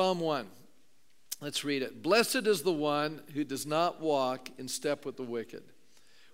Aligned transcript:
Psalm 0.00 0.20
1. 0.20 0.46
Let's 1.40 1.64
read 1.64 1.82
it. 1.82 2.04
Blessed 2.04 2.46
is 2.46 2.62
the 2.62 2.70
one 2.70 3.20
who 3.34 3.42
does 3.42 3.66
not 3.66 4.00
walk 4.00 4.48
in 4.56 4.68
step 4.68 5.04
with 5.04 5.16
the 5.16 5.24
wicked, 5.24 5.64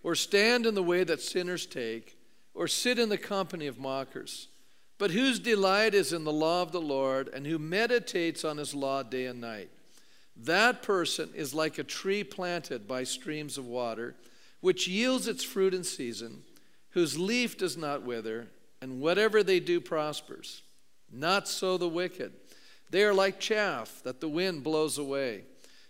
or 0.02 0.14
stand 0.14 0.66
in 0.66 0.74
the 0.74 0.82
way 0.82 1.02
that 1.02 1.22
sinners 1.22 1.64
take, 1.64 2.18
or 2.52 2.68
sit 2.68 2.98
in 2.98 3.08
the 3.08 3.16
company 3.16 3.66
of 3.66 3.78
mockers, 3.78 4.48
but 4.98 5.12
whose 5.12 5.38
delight 5.38 5.94
is 5.94 6.12
in 6.12 6.24
the 6.24 6.30
law 6.30 6.60
of 6.60 6.72
the 6.72 6.80
Lord, 6.80 7.30
and 7.32 7.46
who 7.46 7.58
meditates 7.58 8.44
on 8.44 8.58
his 8.58 8.74
law 8.74 9.02
day 9.02 9.24
and 9.24 9.40
night. 9.40 9.70
That 10.36 10.82
person 10.82 11.30
is 11.34 11.54
like 11.54 11.78
a 11.78 11.84
tree 11.84 12.22
planted 12.22 12.86
by 12.86 13.04
streams 13.04 13.56
of 13.56 13.64
water, 13.64 14.14
which 14.60 14.88
yields 14.88 15.26
its 15.26 15.42
fruit 15.42 15.72
in 15.72 15.84
season, 15.84 16.42
whose 16.90 17.18
leaf 17.18 17.56
does 17.56 17.78
not 17.78 18.02
wither, 18.02 18.48
and 18.82 19.00
whatever 19.00 19.42
they 19.42 19.58
do 19.58 19.80
prospers. 19.80 20.60
Not 21.10 21.48
so 21.48 21.78
the 21.78 21.88
wicked. 21.88 22.32
They 22.90 23.02
are 23.04 23.14
like 23.14 23.40
chaff 23.40 24.00
that 24.04 24.20
the 24.20 24.28
wind 24.28 24.62
blows 24.62 24.98
away. 24.98 25.44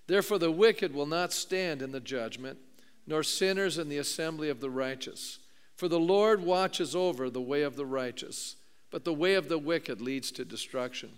Therefore, 0.07 0.39
the 0.39 0.51
wicked 0.51 0.95
will 0.95 1.07
not 1.07 1.33
stand 1.33 1.83
in 1.83 1.93
the 1.93 2.01
judgment, 2.01 2.59
nor 3.07 3.23
sinners 3.23 3.79
in 3.79 3.89
the 3.89 3.99
assembly 3.99 4.49
of 4.49 4.61
the 4.61 4.71
righteous. 4.71 5.39
For 5.77 5.89
the 5.89 6.01
Lord 6.01 6.43
watches 6.43 6.95
over 6.95 7.29
the 7.29 7.41
way 7.41 7.63
of 7.63 7.77
the 7.77 7.87
righteous, 7.87 8.57
but 8.91 9.05
the 9.05 9.13
way 9.13 9.35
of 9.35 9.49
the 9.49 9.59
wicked 9.59 10.01
leads 10.01 10.31
to 10.33 10.45
destruction. 10.45 11.11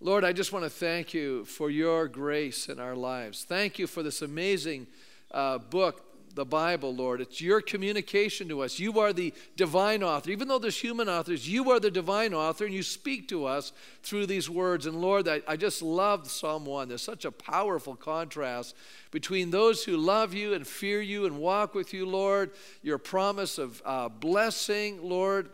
Lord, 0.00 0.24
I 0.24 0.32
just 0.32 0.52
want 0.52 0.64
to 0.64 0.70
thank 0.70 1.12
you 1.12 1.44
for 1.44 1.70
your 1.70 2.06
grace 2.06 2.68
in 2.68 2.78
our 2.78 2.94
lives. 2.94 3.44
Thank 3.44 3.78
you 3.78 3.86
for 3.86 4.02
this 4.02 4.22
amazing 4.22 4.86
uh, 5.32 5.58
book 5.58 6.07
the 6.38 6.44
Bible, 6.44 6.94
Lord. 6.94 7.20
It's 7.20 7.40
your 7.40 7.60
communication 7.60 8.48
to 8.48 8.60
us. 8.60 8.78
You 8.78 9.00
are 9.00 9.12
the 9.12 9.34
divine 9.56 10.04
author. 10.04 10.30
Even 10.30 10.46
though 10.46 10.60
there's 10.60 10.78
human 10.78 11.08
authors, 11.08 11.48
you 11.48 11.72
are 11.72 11.80
the 11.80 11.90
divine 11.90 12.32
author, 12.32 12.64
and 12.64 12.72
you 12.72 12.84
speak 12.84 13.26
to 13.30 13.44
us 13.44 13.72
through 14.04 14.26
these 14.26 14.48
words. 14.48 14.86
And 14.86 15.00
Lord, 15.00 15.26
I, 15.26 15.42
I 15.48 15.56
just 15.56 15.82
love 15.82 16.30
Psalm 16.30 16.64
1. 16.64 16.88
There's 16.88 17.02
such 17.02 17.24
a 17.24 17.32
powerful 17.32 17.96
contrast 17.96 18.76
between 19.10 19.50
those 19.50 19.82
who 19.82 19.96
love 19.96 20.32
you 20.32 20.54
and 20.54 20.64
fear 20.64 21.00
you 21.00 21.26
and 21.26 21.38
walk 21.38 21.74
with 21.74 21.92
you, 21.92 22.06
Lord, 22.06 22.52
your 22.82 22.98
promise 22.98 23.58
of 23.58 23.82
uh, 23.84 24.08
blessing, 24.08 25.00
Lord 25.02 25.50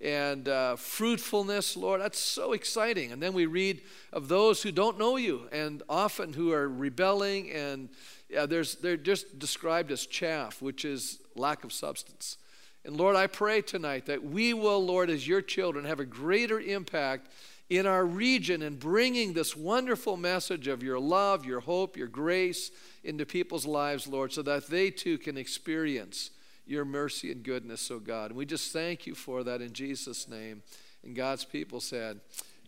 and 0.00 0.48
uh, 0.48 0.76
fruitfulness, 0.76 1.76
Lord. 1.76 2.00
That's 2.00 2.20
so 2.20 2.52
exciting. 2.52 3.10
And 3.10 3.20
then 3.20 3.32
we 3.32 3.46
read 3.46 3.82
of 4.12 4.28
those 4.28 4.62
who 4.62 4.70
don't 4.70 4.96
know 4.96 5.16
you 5.16 5.48
and 5.50 5.82
often 5.88 6.32
who 6.32 6.52
are 6.52 6.68
rebelling 6.68 7.50
and 7.50 7.88
yeah, 8.28 8.46
there's, 8.46 8.76
they're 8.76 8.96
just 8.96 9.38
described 9.38 9.90
as 9.90 10.06
chaff, 10.06 10.60
which 10.60 10.84
is 10.84 11.18
lack 11.34 11.64
of 11.64 11.72
substance. 11.72 12.36
And 12.84 12.96
Lord, 12.96 13.16
I 13.16 13.26
pray 13.26 13.62
tonight 13.62 14.06
that 14.06 14.22
we 14.22 14.54
will, 14.54 14.84
Lord, 14.84 15.10
as 15.10 15.26
your 15.26 15.42
children, 15.42 15.84
have 15.84 16.00
a 16.00 16.04
greater 16.04 16.60
impact 16.60 17.28
in 17.68 17.86
our 17.86 18.04
region 18.04 18.62
in 18.62 18.76
bringing 18.76 19.32
this 19.32 19.54
wonderful 19.54 20.16
message 20.16 20.68
of 20.68 20.82
your 20.82 20.98
love, 20.98 21.44
your 21.44 21.60
hope, 21.60 21.96
your 21.96 22.06
grace 22.06 22.70
into 23.04 23.26
people's 23.26 23.66
lives, 23.66 24.06
Lord, 24.06 24.32
so 24.32 24.42
that 24.42 24.68
they 24.68 24.90
too 24.90 25.18
can 25.18 25.36
experience 25.36 26.30
your 26.66 26.84
mercy 26.84 27.32
and 27.32 27.42
goodness, 27.42 27.90
oh 27.90 27.98
God. 27.98 28.30
And 28.30 28.38
we 28.38 28.46
just 28.46 28.72
thank 28.72 29.06
you 29.06 29.14
for 29.14 29.42
that 29.44 29.60
in 29.60 29.72
Jesus' 29.72 30.28
name. 30.28 30.62
And 31.04 31.14
God's 31.14 31.44
people 31.44 31.80
said, 31.80 32.20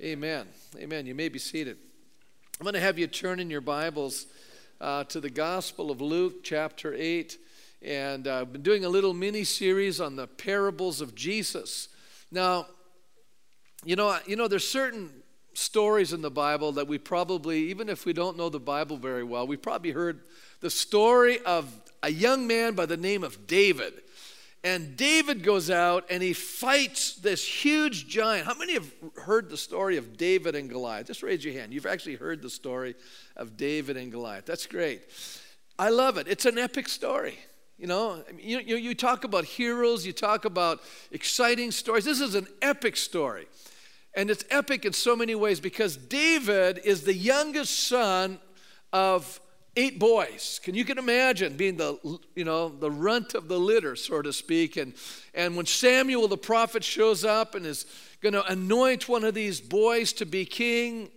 Amen. 0.03 0.47
Amen. 0.79 1.05
You 1.05 1.15
may 1.15 1.29
be 1.29 1.39
seated. 1.39 1.77
I'm 2.59 2.65
going 2.65 2.75
to 2.75 2.81
have 2.81 2.99
you 2.99 3.07
turn 3.07 3.39
in 3.39 3.51
your 3.51 3.61
Bibles 3.61 4.27
uh, 4.81 5.05
to 5.05 5.21
the 5.21 5.31
Gospel 5.31 5.91
of 5.91 6.01
Luke, 6.01 6.43
chapter 6.43 6.95
8. 6.95 7.39
And 7.83 8.27
uh, 8.27 8.41
I've 8.41 8.53
been 8.53 8.63
doing 8.63 8.85
a 8.85 8.89
little 8.89 9.15
mini 9.15 9.45
series 9.45 10.01
on 10.01 10.17
the 10.17 10.27
parables 10.27 11.01
of 11.01 11.15
Jesus. 11.15 11.89
Now, 12.31 12.67
you 13.85 13.97
know, 13.97 14.19
you 14.27 14.37
know, 14.37 14.49
there's 14.49 14.69
certain 14.69 15.11
stories 15.55 16.13
in 16.13 16.23
the 16.23 16.31
Bible 16.31 16.73
that 16.73 16.87
we 16.87 16.99
probably, 16.99 17.71
even 17.71 17.89
if 17.89 18.05
we 18.05 18.13
don't 18.13 18.37
know 18.37 18.49
the 18.49 18.61
Bible 18.61 18.97
very 18.97 19.25
well, 19.25 19.47
we 19.47 19.57
probably 19.57 19.91
heard 19.91 20.21
the 20.61 20.71
story 20.71 21.39
of 21.41 21.73
a 22.03 22.11
young 22.11 22.47
man 22.47 22.75
by 22.75 22.87
the 22.87 22.97
name 22.97 23.25
of 23.25 23.47
David. 23.47 23.95
And 24.63 24.95
David 24.97 25.43
goes 25.43 25.71
out 25.71 26.05
and 26.11 26.23
he 26.23 26.35
fights 26.35 27.15
this 27.15 27.47
huge 27.47 28.09
giant. 28.09 28.47
How 28.47 28.55
many 28.55 28.75
have 28.75 28.93
heard 29.17 29.49
the 29.49 29.57
story 29.57 29.97
of 29.97 30.19
David 30.19 30.55
and 30.55 30.69
Goliath? 30.69 31.07
Just 31.07 31.23
raise 31.23 31.43
your 31.43 31.55
hand. 31.55 31.73
You've 31.73 31.87
actually 31.87 32.17
heard 32.17 32.43
the 32.43 32.51
story 32.51 32.95
of 33.37 33.57
David 33.57 33.97
and 33.97 34.13
Goliath. 34.13 34.45
That's 34.45 34.67
great. 34.67 35.03
I 35.79 35.89
love 35.89 36.19
it. 36.19 36.29
It's 36.29 36.45
an 36.45 36.59
epic 36.59 36.89
story. 36.91 37.39
You 37.79 37.87
know, 37.87 38.23
you, 38.39 38.59
you, 38.59 38.77
you 38.77 38.95
talk 38.95 39.25
about 39.25 39.47
heroes, 39.47 40.05
you 40.05 40.13
talk 40.13 40.45
about 40.45 40.81
exciting 41.11 41.71
stories. 41.71 42.05
This 42.05 42.21
is 42.21 42.35
an 42.35 42.47
epic 42.61 42.99
story. 42.99 43.47
And 44.15 44.29
it's 44.29 44.45
epic 44.51 44.85
in 44.85 44.93
so 44.93 45.17
many 45.17 45.35
ways 45.35 45.61
because 45.61 45.97
David 45.97 46.81
is 46.85 47.05
the 47.05 47.15
youngest 47.15 47.89
son 47.89 48.39
of 48.93 49.41
eight 49.77 49.99
boys. 49.99 50.61
Can 50.63 50.75
you 50.75 50.85
can 50.85 50.99
imagine 50.99 51.57
being 51.57 51.77
the 51.77 51.99
you 52.35 52.45
know 52.45 52.69
the 52.69 52.91
runt 52.91 53.35
of 53.35 53.49
the 53.49 53.59
litter, 53.59 53.97
so 53.97 54.23
to 54.23 54.33
speak? 54.33 54.77
And 54.77 54.95
and 55.35 55.57
when 55.57 55.67
Samuel 55.67 56.29
the 56.29 56.37
prophet 56.37 56.85
shows 56.85 57.25
up 57.25 57.55
and 57.55 57.65
is 57.67 57.87
going 58.21 58.33
to 58.35 58.45
anoint 58.45 59.09
one 59.09 59.25
of 59.25 59.35
these 59.35 59.61
boys 59.61 60.13
to 60.15 60.27
be 60.27 60.45
king, 60.45 61.11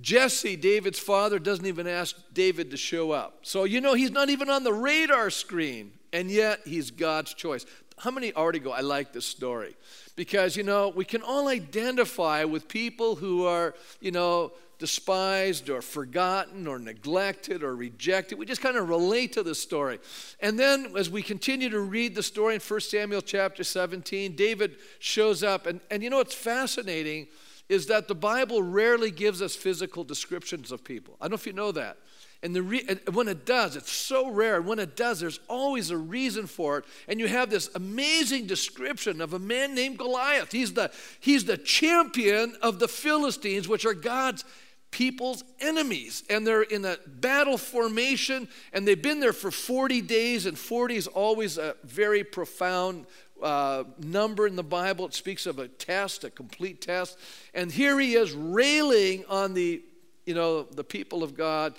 Jesse, 0.00 0.56
David's 0.56 0.98
father, 0.98 1.38
doesn't 1.38 1.66
even 1.66 1.86
ask 1.86 2.16
David 2.32 2.70
to 2.70 2.76
show 2.76 3.12
up. 3.12 3.40
So 3.42 3.64
you 3.64 3.80
know 3.80 3.94
he's 3.94 4.10
not 4.10 4.28
even 4.30 4.50
on 4.50 4.64
the 4.64 4.72
radar 4.72 5.30
screen, 5.30 5.92
and 6.12 6.30
yet 6.30 6.60
he's 6.64 6.90
God's 6.90 7.34
choice. 7.34 7.64
How 7.98 8.10
many 8.10 8.34
already 8.34 8.58
go? 8.58 8.72
I 8.72 8.80
like 8.80 9.14
this 9.14 9.24
story 9.24 9.74
because 10.16 10.56
you 10.56 10.62
know 10.62 10.88
we 10.94 11.04
can 11.04 11.22
all 11.22 11.48
identify 11.48 12.44
with 12.44 12.68
people 12.68 13.16
who 13.16 13.46
are 13.46 13.74
you 14.00 14.10
know 14.10 14.52
despised 14.78 15.70
or 15.70 15.80
forgotten 15.80 16.66
or 16.66 16.78
neglected 16.78 17.62
or 17.62 17.74
rejected. 17.74 18.38
We 18.38 18.46
just 18.46 18.60
kind 18.60 18.76
of 18.76 18.88
relate 18.88 19.32
to 19.34 19.42
the 19.42 19.54
story. 19.54 19.98
And 20.40 20.58
then 20.58 20.92
as 20.96 21.08
we 21.08 21.22
continue 21.22 21.70
to 21.70 21.80
read 21.80 22.14
the 22.14 22.22
story 22.22 22.54
in 22.54 22.60
1 22.60 22.80
Samuel 22.80 23.22
chapter 23.22 23.64
17, 23.64 24.36
David 24.36 24.76
shows 24.98 25.42
up. 25.42 25.66
And, 25.66 25.80
and 25.90 26.02
you 26.02 26.10
know 26.10 26.18
what's 26.18 26.34
fascinating 26.34 27.28
is 27.68 27.86
that 27.86 28.06
the 28.06 28.14
Bible 28.14 28.62
rarely 28.62 29.10
gives 29.10 29.42
us 29.42 29.56
physical 29.56 30.04
descriptions 30.04 30.70
of 30.70 30.84
people. 30.84 31.16
I 31.20 31.24
don't 31.24 31.32
know 31.32 31.36
if 31.36 31.46
you 31.46 31.52
know 31.52 31.72
that. 31.72 31.96
And, 32.42 32.54
the 32.54 32.62
re- 32.62 32.86
when 33.12 33.28
it 33.28 33.46
does, 33.46 33.76
it's 33.76 33.90
so 33.90 34.30
rare. 34.30 34.56
And 34.56 34.66
when 34.66 34.78
it 34.78 34.94
does, 34.94 35.20
there's 35.20 35.40
always 35.48 35.90
a 35.90 35.96
reason 35.96 36.46
for 36.46 36.78
it. 36.78 36.84
And 37.08 37.18
you 37.18 37.26
have 37.28 37.50
this 37.50 37.70
amazing 37.74 38.46
description 38.46 39.20
of 39.20 39.32
a 39.32 39.38
man 39.38 39.74
named 39.74 39.98
Goliath. 39.98 40.52
He's 40.52 40.74
the, 40.74 40.92
he's 41.18 41.46
the 41.46 41.56
champion 41.56 42.54
of 42.62 42.78
the 42.78 42.88
Philistines, 42.88 43.68
which 43.68 43.86
are 43.86 43.94
God's 43.94 44.44
people's 44.90 45.44
enemies. 45.60 46.22
And 46.30 46.46
they're 46.46 46.62
in 46.62 46.84
a 46.84 46.96
battle 47.06 47.58
formation, 47.58 48.48
and 48.72 48.86
they've 48.86 49.00
been 49.00 49.20
there 49.20 49.32
for 49.32 49.50
40 49.50 50.00
days, 50.02 50.46
and 50.46 50.58
40 50.58 50.96
is 50.96 51.06
always 51.06 51.58
a 51.58 51.76
very 51.84 52.24
profound 52.24 53.06
uh, 53.42 53.84
number 53.98 54.46
in 54.46 54.56
the 54.56 54.62
Bible. 54.62 55.06
It 55.06 55.14
speaks 55.14 55.46
of 55.46 55.58
a 55.58 55.68
test, 55.68 56.24
a 56.24 56.30
complete 56.30 56.80
test. 56.80 57.18
And 57.54 57.70
here 57.70 57.98
he 58.00 58.14
is 58.14 58.32
railing 58.32 59.24
on 59.28 59.54
the, 59.54 59.82
you 60.24 60.34
know, 60.34 60.62
the 60.62 60.84
people 60.84 61.22
of 61.22 61.34
God, 61.34 61.74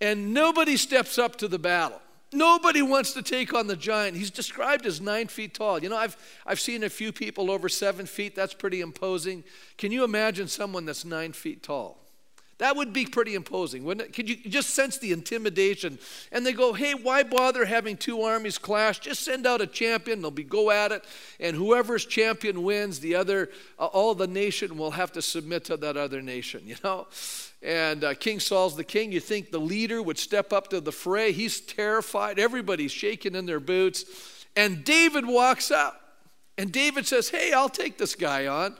and 0.00 0.32
nobody 0.32 0.76
steps 0.76 1.18
up 1.18 1.36
to 1.36 1.48
the 1.48 1.58
battle. 1.58 2.00
Nobody 2.32 2.80
wants 2.80 3.12
to 3.12 3.22
take 3.22 3.52
on 3.52 3.66
the 3.66 3.76
giant. 3.76 4.16
He's 4.16 4.30
described 4.30 4.86
as 4.86 5.02
nine 5.02 5.26
feet 5.26 5.52
tall. 5.52 5.82
You 5.82 5.90
know, 5.90 5.98
I've, 5.98 6.16
I've 6.46 6.60
seen 6.60 6.82
a 6.82 6.88
few 6.88 7.12
people 7.12 7.50
over 7.50 7.68
seven 7.68 8.06
feet. 8.06 8.34
That's 8.34 8.54
pretty 8.54 8.80
imposing. 8.80 9.44
Can 9.76 9.92
you 9.92 10.02
imagine 10.02 10.48
someone 10.48 10.86
that's 10.86 11.04
nine 11.04 11.32
feet 11.32 11.62
tall? 11.62 12.01
That 12.62 12.76
would 12.76 12.92
be 12.92 13.06
pretty 13.06 13.34
imposing, 13.34 13.82
wouldn't 13.82 14.06
it? 14.06 14.12
Could 14.12 14.28
you 14.28 14.36
just 14.36 14.70
sense 14.70 14.96
the 14.96 15.10
intimidation? 15.10 15.98
And 16.30 16.46
they 16.46 16.52
go, 16.52 16.72
hey, 16.72 16.94
why 16.94 17.24
bother 17.24 17.64
having 17.64 17.96
two 17.96 18.22
armies 18.22 18.56
clash? 18.56 19.00
Just 19.00 19.24
send 19.24 19.48
out 19.48 19.60
a 19.60 19.66
champion, 19.66 20.22
they'll 20.22 20.30
be 20.30 20.44
go 20.44 20.70
at 20.70 20.92
it, 20.92 21.04
and 21.40 21.56
whoever's 21.56 22.06
champion 22.06 22.62
wins, 22.62 23.00
the 23.00 23.16
other, 23.16 23.50
uh, 23.80 23.86
all 23.86 24.14
the 24.14 24.28
nation 24.28 24.78
will 24.78 24.92
have 24.92 25.10
to 25.10 25.20
submit 25.20 25.64
to 25.64 25.76
that 25.78 25.96
other 25.96 26.22
nation, 26.22 26.62
you 26.64 26.76
know? 26.84 27.08
And 27.64 28.04
uh, 28.04 28.14
King 28.14 28.38
Saul's 28.38 28.76
the 28.76 28.84
king. 28.84 29.10
You 29.10 29.18
think 29.18 29.50
the 29.50 29.58
leader 29.58 30.00
would 30.00 30.16
step 30.16 30.52
up 30.52 30.68
to 30.68 30.80
the 30.80 30.92
fray. 30.92 31.32
He's 31.32 31.60
terrified. 31.60 32.38
Everybody's 32.38 32.92
shaking 32.92 33.34
in 33.34 33.44
their 33.44 33.58
boots. 33.58 34.04
And 34.54 34.84
David 34.84 35.26
walks 35.26 35.72
up. 35.72 36.00
And 36.56 36.70
David 36.70 37.08
says, 37.08 37.28
Hey, 37.28 37.52
I'll 37.52 37.68
take 37.68 37.98
this 37.98 38.14
guy 38.14 38.46
on. 38.46 38.76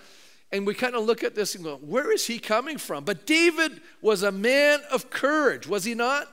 And 0.53 0.67
we 0.67 0.75
kind 0.75 0.95
of 0.95 1.05
look 1.05 1.25
at 1.25 1.35
this 1.35 1.55
and 1.55 1.65
go, 1.65 1.77
where 1.77 2.13
is 2.13 2.27
he 2.27 2.39
coming 2.39 2.77
from? 2.77 3.05
But 3.05 3.27
David 3.27 3.81
was 4.03 4.23
a 4.23 4.31
man 4.31 4.81
of 4.93 5.09
courage, 5.09 5.67
was 5.67 5.85
he 5.85 5.95
not? 5.95 6.29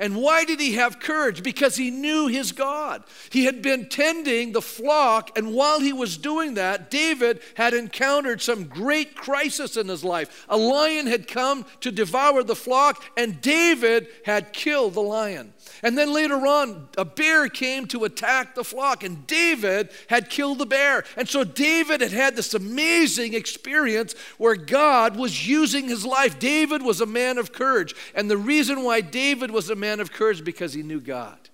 And 0.00 0.16
why 0.16 0.46
did 0.46 0.60
he 0.60 0.72
have 0.72 0.98
courage? 0.98 1.42
Because 1.42 1.76
he 1.76 1.90
knew 1.90 2.26
his 2.26 2.52
God. 2.52 3.04
He 3.28 3.44
had 3.44 3.60
been 3.60 3.86
tending 3.90 4.52
the 4.52 4.62
flock, 4.62 5.36
and 5.36 5.52
while 5.52 5.78
he 5.78 5.92
was 5.92 6.16
doing 6.16 6.54
that, 6.54 6.90
David 6.90 7.42
had 7.54 7.74
encountered 7.74 8.40
some 8.40 8.64
great 8.64 9.14
crisis 9.14 9.76
in 9.76 9.88
his 9.88 10.02
life. 10.02 10.46
A 10.48 10.56
lion 10.56 11.06
had 11.06 11.28
come 11.28 11.66
to 11.80 11.92
devour 11.92 12.42
the 12.42 12.56
flock, 12.56 13.04
and 13.14 13.42
David 13.42 14.08
had 14.24 14.54
killed 14.54 14.94
the 14.94 15.02
lion. 15.02 15.52
And 15.82 15.96
then 15.96 16.12
later 16.12 16.46
on, 16.46 16.88
a 16.96 17.04
bear 17.04 17.48
came 17.48 17.86
to 17.88 18.04
attack 18.04 18.54
the 18.54 18.64
flock, 18.64 19.04
and 19.04 19.26
David 19.26 19.90
had 20.08 20.30
killed 20.30 20.58
the 20.58 20.66
bear. 20.66 21.04
And 21.16 21.28
so 21.28 21.44
David 21.44 22.00
had 22.00 22.12
had 22.12 22.36
this 22.36 22.54
amazing 22.54 23.34
experience 23.34 24.14
where 24.38 24.56
God 24.56 25.16
was 25.16 25.46
using 25.46 25.88
his 25.88 26.06
life. 26.06 26.38
David 26.38 26.82
was 26.82 27.00
a 27.00 27.06
man 27.06 27.38
of 27.38 27.52
courage. 27.52 27.94
And 28.14 28.30
the 28.30 28.36
reason 28.36 28.82
why 28.84 29.00
David 29.00 29.50
was 29.50 29.70
a 29.70 29.76
man 29.76 30.00
of 30.00 30.12
courage 30.12 30.44
because 30.44 30.72
he 30.72 30.82
knew 30.82 31.00
God 31.00 31.49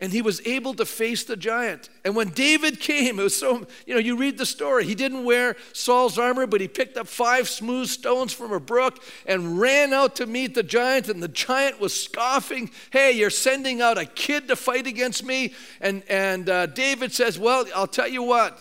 and 0.00 0.12
he 0.12 0.22
was 0.22 0.44
able 0.46 0.72
to 0.74 0.86
face 0.86 1.24
the 1.24 1.36
giant. 1.36 1.90
And 2.04 2.16
when 2.16 2.30
David 2.30 2.80
came, 2.80 3.20
it 3.20 3.22
was 3.22 3.38
so, 3.38 3.66
you 3.86 3.94
know, 3.94 4.00
you 4.00 4.16
read 4.16 4.38
the 4.38 4.46
story. 4.46 4.86
He 4.86 4.94
didn't 4.94 5.24
wear 5.24 5.56
Saul's 5.74 6.18
armor, 6.18 6.46
but 6.46 6.60
he 6.60 6.68
picked 6.68 6.96
up 6.96 7.06
five 7.06 7.48
smooth 7.48 7.88
stones 7.88 8.32
from 8.32 8.52
a 8.52 8.60
brook 8.60 9.02
and 9.26 9.60
ran 9.60 9.92
out 9.92 10.16
to 10.16 10.26
meet 10.26 10.54
the 10.54 10.62
giant. 10.62 11.08
And 11.08 11.22
the 11.22 11.28
giant 11.28 11.80
was 11.80 11.98
scoffing, 11.98 12.70
Hey, 12.90 13.12
you're 13.12 13.30
sending 13.30 13.82
out 13.82 13.98
a 13.98 14.06
kid 14.06 14.48
to 14.48 14.56
fight 14.56 14.86
against 14.86 15.22
me. 15.22 15.52
And, 15.80 16.02
and 16.08 16.48
uh, 16.48 16.66
David 16.66 17.12
says, 17.12 17.38
Well, 17.38 17.66
I'll 17.74 17.86
tell 17.86 18.08
you 18.08 18.22
what, 18.22 18.58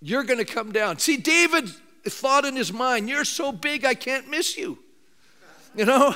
you're 0.00 0.24
going 0.24 0.38
to 0.38 0.44
come 0.44 0.70
down. 0.70 0.98
See, 0.98 1.16
David 1.16 1.68
thought 2.04 2.44
in 2.44 2.54
his 2.54 2.72
mind, 2.72 3.08
You're 3.08 3.24
so 3.24 3.50
big, 3.50 3.84
I 3.84 3.94
can't 3.94 4.30
miss 4.30 4.56
you 4.56 4.78
you 5.76 5.84
know? 5.84 6.14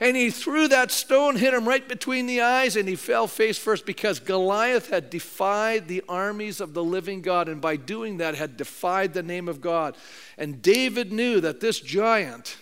And 0.00 0.16
he 0.16 0.30
threw 0.30 0.68
that 0.68 0.90
stone, 0.90 1.36
hit 1.36 1.54
him 1.54 1.66
right 1.66 1.86
between 1.88 2.26
the 2.26 2.42
eyes, 2.42 2.76
and 2.76 2.88
he 2.88 2.94
fell 2.94 3.26
face 3.26 3.58
first 3.58 3.86
because 3.86 4.20
Goliath 4.20 4.90
had 4.90 5.10
defied 5.10 5.88
the 5.88 6.04
armies 6.08 6.60
of 6.60 6.74
the 6.74 6.84
living 6.84 7.22
God, 7.22 7.48
and 7.48 7.60
by 7.60 7.76
doing 7.76 8.18
that, 8.18 8.34
had 8.34 8.56
defied 8.56 9.14
the 9.14 9.22
name 9.22 9.48
of 9.48 9.60
God. 9.60 9.96
And 10.36 10.62
David 10.62 11.12
knew 11.12 11.40
that 11.40 11.60
this 11.60 11.80
giant 11.80 12.58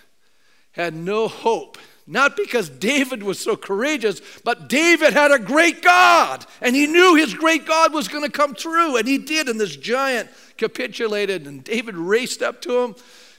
had 0.73 0.95
no 0.95 1.29
hope. 1.29 1.79
Not 2.07 2.37
because 2.37 2.69
David 2.69 3.25
was 3.25 3.41
so 3.41 3.57
courageous, 3.57 4.21
but 4.45 4.69
David 4.69 5.13
had 5.13 5.33
a 5.33 5.41
great 5.41 5.83
God, 5.83 6.47
and 6.61 6.77
he 6.77 6.87
knew 6.87 7.17
his 7.17 7.35
great 7.35 7.67
God 7.67 7.93
was 7.93 8.07
going 8.07 8.23
to 8.23 8.31
come 8.31 8.55
through, 8.55 8.97
and 8.97 9.09
he 9.09 9.19
did, 9.19 9.49
and 9.49 9.59
this 9.59 9.75
giant 9.75 10.31
capitulated, 10.57 11.49
and 11.49 11.65
David 11.65 11.97
raced 11.97 12.43
up 12.43 12.63
to 12.63 12.79
him 12.79 12.95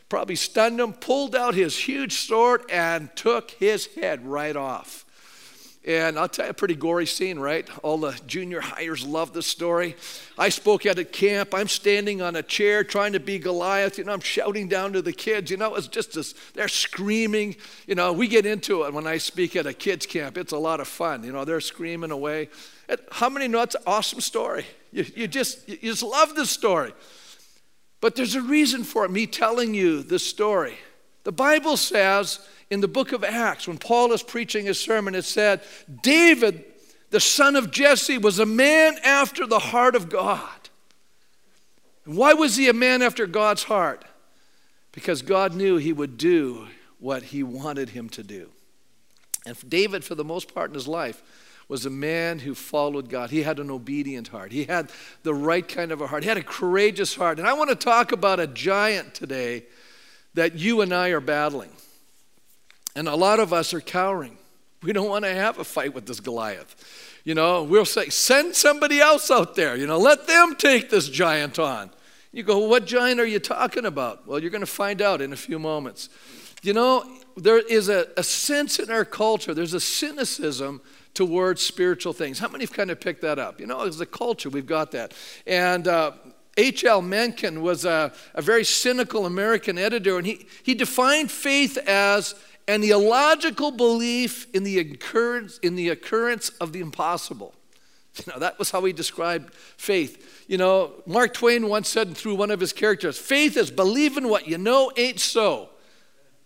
probably 0.09 0.35
stunned 0.35 0.79
him, 0.79 0.93
pulled 0.93 1.35
out 1.35 1.53
his 1.53 1.77
huge 1.77 2.13
sword, 2.13 2.61
and 2.69 3.13
took 3.15 3.51
his 3.51 3.87
head 3.95 4.25
right 4.25 4.55
off. 4.55 5.05
And 5.87 6.19
I'll 6.19 6.27
tell 6.27 6.43
you, 6.43 6.51
a 6.51 6.53
pretty 6.53 6.75
gory 6.75 7.05
scene, 7.05 7.39
right? 7.39 7.65
All 7.81 7.97
the 7.97 8.11
junior 8.27 8.59
hires 8.59 9.05
love 9.05 9.31
this 9.31 9.47
story. 9.47 9.95
I 10.37 10.49
spoke 10.49 10.85
at 10.85 10.99
a 10.99 11.05
camp. 11.05 11.53
I'm 11.53 11.69
standing 11.69 12.21
on 12.21 12.35
a 12.35 12.43
chair 12.43 12.83
trying 12.83 13.13
to 13.13 13.21
be 13.21 13.39
Goliath. 13.39 13.97
You 13.97 14.03
know, 14.03 14.11
I'm 14.11 14.19
shouting 14.19 14.67
down 14.67 14.91
to 14.93 15.01
the 15.01 15.13
kids. 15.13 15.49
You 15.49 15.55
know, 15.55 15.75
it's 15.75 15.87
just 15.87 16.13
this, 16.13 16.33
they're 16.53 16.67
screaming. 16.67 17.55
You 17.87 17.95
know, 17.95 18.11
we 18.11 18.27
get 18.27 18.45
into 18.45 18.83
it 18.83 18.93
when 18.93 19.07
I 19.07 19.17
speak 19.17 19.55
at 19.55 19.65
a 19.65 19.73
kids' 19.73 20.05
camp. 20.05 20.37
It's 20.37 20.51
a 20.51 20.57
lot 20.57 20.81
of 20.81 20.89
fun. 20.89 21.23
You 21.23 21.31
know, 21.31 21.45
they're 21.45 21.61
screaming 21.61 22.11
away. 22.11 22.49
How 23.09 23.29
many 23.29 23.47
know 23.47 23.61
it's 23.61 23.75
an 23.75 23.83
awesome 23.87 24.19
story? 24.19 24.65
You, 24.91 25.05
you, 25.15 25.27
just, 25.29 25.69
you 25.69 25.77
just 25.77 26.03
love 26.03 26.35
this 26.35 26.49
story. 26.49 26.91
But 27.99 28.15
there's 28.15 28.35
a 28.35 28.41
reason 28.41 28.83
for 28.83 29.07
me 29.07 29.25
telling 29.25 29.73
you 29.73 30.03
this 30.03 30.25
story. 30.25 30.77
The 31.23 31.31
Bible 31.31 31.77
says 31.77 32.39
in 32.69 32.81
the 32.81 32.87
book 32.87 33.11
of 33.11 33.23
Acts, 33.23 33.67
when 33.67 33.77
Paul 33.77 34.11
is 34.13 34.23
preaching 34.23 34.65
his 34.65 34.79
sermon, 34.79 35.15
it 35.15 35.25
said, 35.25 35.61
David, 36.03 36.63
the 37.09 37.19
son 37.19 37.55
of 37.55 37.71
Jesse, 37.71 38.17
was 38.17 38.39
a 38.39 38.45
man 38.45 38.97
after 39.03 39.45
the 39.45 39.59
heart 39.59 39.95
of 39.95 40.09
God. 40.09 40.69
why 42.05 42.33
was 42.33 42.55
he 42.55 42.69
a 42.69 42.73
man 42.73 43.01
after 43.01 43.25
God's 43.25 43.63
heart? 43.63 44.05
Because 44.91 45.21
God 45.21 45.55
knew 45.55 45.77
he 45.77 45.93
would 45.93 46.17
do 46.17 46.67
what 46.99 47.23
he 47.23 47.43
wanted 47.43 47.89
him 47.89 48.09
to 48.09 48.23
do. 48.23 48.49
And 49.45 49.57
David, 49.69 50.03
for 50.03 50.15
the 50.15 50.23
most 50.23 50.53
part 50.53 50.69
in 50.69 50.73
his 50.73 50.87
life, 50.87 51.21
was 51.69 51.85
a 51.85 51.89
man 51.89 52.39
who 52.39 52.55
followed 52.55 53.09
God. 53.09 53.29
He 53.29 53.43
had 53.43 53.59
an 53.59 53.69
obedient 53.69 54.29
heart. 54.29 54.51
He 54.51 54.63
had 54.63 54.89
the 55.23 55.33
right 55.33 55.67
kind 55.67 55.91
of 55.91 55.99
a 55.99 56.07
heart. 56.07 56.23
He 56.23 56.29
had 56.29 56.37
a 56.37 56.43
courageous 56.43 57.15
heart. 57.15 57.39
And 57.39 57.47
I 57.47 57.53
want 57.53 57.69
to 57.69 57.75
talk 57.75 58.11
about 58.11 58.39
a 58.39 58.47
giant 58.47 59.13
today 59.13 59.65
that 60.33 60.55
you 60.55 60.81
and 60.81 60.93
I 60.93 61.09
are 61.09 61.19
battling. 61.19 61.71
And 62.95 63.07
a 63.07 63.15
lot 63.15 63.39
of 63.39 63.51
us 63.51 63.73
are 63.73 63.81
cowering. 63.81 64.37
We 64.81 64.93
don't 64.93 65.09
want 65.09 65.25
to 65.25 65.33
have 65.33 65.59
a 65.59 65.63
fight 65.63 65.93
with 65.93 66.05
this 66.05 66.19
Goliath. 66.19 66.75
You 67.25 67.35
know, 67.35 67.63
we'll 67.63 67.83
say, 67.83 68.07
send 68.09 68.55
somebody 68.55 68.99
else 68.99 69.29
out 69.29 69.55
there. 69.55 69.75
You 69.75 69.87
know, 69.87 69.97
let 69.97 70.27
them 70.27 70.55
take 70.55 70.89
this 70.89 71.09
giant 71.09 71.59
on. 71.59 71.89
You 72.31 72.43
go, 72.43 72.59
what 72.59 72.85
giant 72.85 73.19
are 73.19 73.25
you 73.25 73.39
talking 73.39 73.85
about? 73.85 74.27
Well, 74.27 74.39
you're 74.39 74.51
going 74.51 74.61
to 74.61 74.65
find 74.65 75.01
out 75.01 75.21
in 75.21 75.33
a 75.33 75.37
few 75.37 75.59
moments. 75.59 76.09
You 76.61 76.73
know, 76.73 77.03
there 77.35 77.59
is 77.59 77.89
a, 77.89 78.07
a 78.15 78.23
sense 78.23 78.79
in 78.79 78.89
our 78.89 79.05
culture, 79.05 79.53
there's 79.53 79.73
a 79.73 79.79
cynicism 79.79 80.81
towards 81.17 81.63
spiritual 81.63 82.13
things. 82.13 82.37
How 82.37 82.47
many 82.47 82.63
have 82.63 82.71
kind 82.71 82.91
of 82.91 83.01
picked 83.01 83.21
that 83.21 83.39
up? 83.39 83.59
You 83.59 83.65
know, 83.65 83.81
as 83.81 83.99
a 83.99 84.05
culture, 84.05 84.51
we've 84.51 84.67
got 84.67 84.91
that. 84.91 85.15
And 85.47 85.87
uh, 85.87 86.11
H.L. 86.55 87.01
Mencken 87.01 87.63
was 87.63 87.85
a, 87.85 88.13
a 88.35 88.41
very 88.43 88.63
cynical 88.63 89.25
American 89.25 89.79
editor, 89.79 90.19
and 90.19 90.27
he, 90.27 90.45
he 90.61 90.75
defined 90.75 91.31
faith 91.31 91.75
as 91.87 92.35
an 92.67 92.83
illogical 92.83 93.71
belief 93.71 94.45
in 94.53 94.63
the, 94.63 94.77
occurrence, 94.77 95.57
in 95.63 95.73
the 95.73 95.89
occurrence 95.89 96.49
of 96.61 96.71
the 96.71 96.81
impossible. 96.81 97.55
You 98.17 98.33
know, 98.33 98.39
that 98.39 98.59
was 98.59 98.69
how 98.69 98.85
he 98.85 98.93
described 98.93 99.51
faith. 99.55 100.45
You 100.47 100.59
know, 100.59 101.01
Mark 101.07 101.33
Twain 101.33 101.67
once 101.67 101.89
said 101.89 102.15
through 102.15 102.35
one 102.35 102.51
of 102.51 102.59
his 102.59 102.73
characters, 102.73 103.17
faith 103.17 103.57
is 103.57 103.71
believing 103.71 104.27
what 104.27 104.47
you 104.47 104.59
know 104.59 104.91
ain't 104.95 105.19
so. 105.19 105.69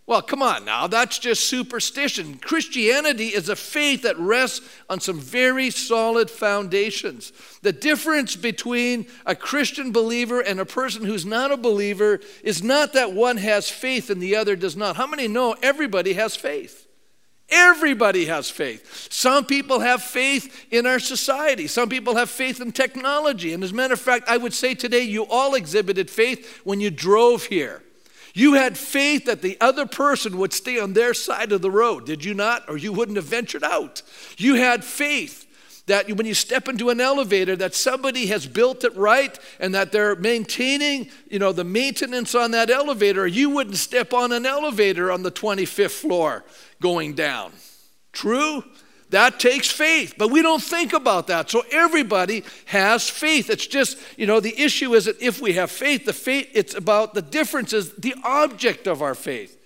Well, 0.07 0.21
come 0.21 0.41
on 0.41 0.65
now, 0.65 0.87
that's 0.87 1.19
just 1.19 1.45
superstition. 1.45 2.37
Christianity 2.39 3.27
is 3.27 3.49
a 3.49 3.55
faith 3.55 4.01
that 4.01 4.17
rests 4.17 4.67
on 4.89 4.99
some 4.99 5.19
very 5.19 5.69
solid 5.69 6.29
foundations. 6.29 7.31
The 7.61 7.71
difference 7.71 8.35
between 8.35 9.05
a 9.25 9.35
Christian 9.35 9.91
believer 9.91 10.41
and 10.41 10.59
a 10.59 10.65
person 10.65 11.05
who's 11.05 11.25
not 11.25 11.51
a 11.51 11.57
believer 11.57 12.19
is 12.43 12.63
not 12.63 12.93
that 12.93 13.13
one 13.13 13.37
has 13.37 13.69
faith 13.69 14.09
and 14.09 14.21
the 14.21 14.35
other 14.35 14.55
does 14.55 14.75
not. 14.75 14.97
How 14.97 15.07
many 15.07 15.27
know 15.27 15.55
everybody 15.61 16.13
has 16.13 16.35
faith? 16.35 16.87
Everybody 17.51 18.25
has 18.25 18.49
faith. 18.49 19.07
Some 19.11 19.45
people 19.45 19.81
have 19.81 20.01
faith 20.01 20.67
in 20.71 20.85
our 20.85 20.99
society. 20.99 21.67
Some 21.67 21.89
people 21.89 22.15
have 22.15 22.29
faith 22.29 22.59
in 22.59 22.71
technology. 22.71 23.53
And 23.53 23.63
as 23.63 23.71
a 23.71 23.75
matter 23.75 23.93
of 23.93 23.99
fact, 23.99 24.27
I 24.29 24.37
would 24.37 24.53
say 24.53 24.73
today 24.73 25.01
you 25.01 25.25
all 25.29 25.53
exhibited 25.53 26.09
faith 26.09 26.61
when 26.63 26.79
you 26.79 26.89
drove 26.89 27.45
here. 27.45 27.83
You 28.33 28.53
had 28.53 28.77
faith 28.77 29.25
that 29.25 29.41
the 29.41 29.57
other 29.59 29.85
person 29.85 30.37
would 30.37 30.53
stay 30.53 30.79
on 30.79 30.93
their 30.93 31.13
side 31.13 31.51
of 31.51 31.61
the 31.61 31.71
road, 31.71 32.05
did 32.05 32.23
you 32.23 32.33
not? 32.33 32.69
Or 32.69 32.77
you 32.77 32.93
wouldn't 32.93 33.17
have 33.17 33.25
ventured 33.25 33.63
out. 33.63 34.01
You 34.37 34.55
had 34.55 34.83
faith 34.83 35.47
that 35.87 36.07
when 36.15 36.25
you 36.25 36.33
step 36.33 36.67
into 36.67 36.89
an 36.89 37.01
elevator 37.01 37.55
that 37.55 37.75
somebody 37.75 38.27
has 38.27 38.47
built 38.47 38.83
it 38.83 38.95
right 38.95 39.37
and 39.59 39.73
that 39.73 39.91
they're 39.91 40.15
maintaining 40.15 41.09
you 41.29 41.39
know 41.39 41.51
the 41.51 41.63
maintenance 41.63 42.35
on 42.35 42.51
that 42.51 42.69
elevator 42.69 43.25
you 43.27 43.49
wouldn't 43.49 43.77
step 43.77 44.13
on 44.13 44.31
an 44.31 44.45
elevator 44.45 45.11
on 45.11 45.23
the 45.23 45.31
25th 45.31 45.91
floor 45.91 46.45
going 46.79 47.13
down 47.13 47.51
true 48.13 48.63
that 49.11 49.39
takes 49.39 49.69
faith, 49.69 50.15
but 50.17 50.29
we 50.29 50.41
don't 50.41 50.63
think 50.63 50.93
about 50.93 51.27
that. 51.27 51.49
So 51.49 51.63
everybody 51.71 52.43
has 52.65 53.09
faith. 53.09 53.49
It's 53.49 53.67
just, 53.67 53.97
you 54.17 54.25
know, 54.25 54.39
the 54.39 54.57
issue 54.59 54.93
is 54.93 55.05
that 55.05 55.21
if 55.21 55.41
we 55.41 55.53
have 55.53 55.69
faith, 55.69 56.05
the 56.05 56.13
faith, 56.13 56.49
it's 56.53 56.73
about 56.73 57.13
the 57.13 57.21
difference 57.21 57.73
is 57.73 57.93
the 57.93 58.15
object 58.23 58.87
of 58.87 59.01
our 59.01 59.13
faith. 59.13 59.57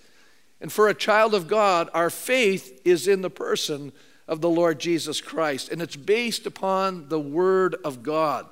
And 0.60 0.72
for 0.72 0.88
a 0.88 0.94
child 0.94 1.32
of 1.32 1.46
God, 1.46 1.88
our 1.94 2.10
faith 2.10 2.80
is 2.84 3.06
in 3.06 3.22
the 3.22 3.30
person 3.30 3.92
of 4.26 4.40
the 4.40 4.50
Lord 4.50 4.80
Jesus 4.80 5.20
Christ, 5.20 5.70
and 5.70 5.80
it's 5.80 5.96
based 5.96 6.46
upon 6.46 7.08
the 7.08 7.20
Word 7.20 7.76
of 7.84 8.02
God. 8.02 8.46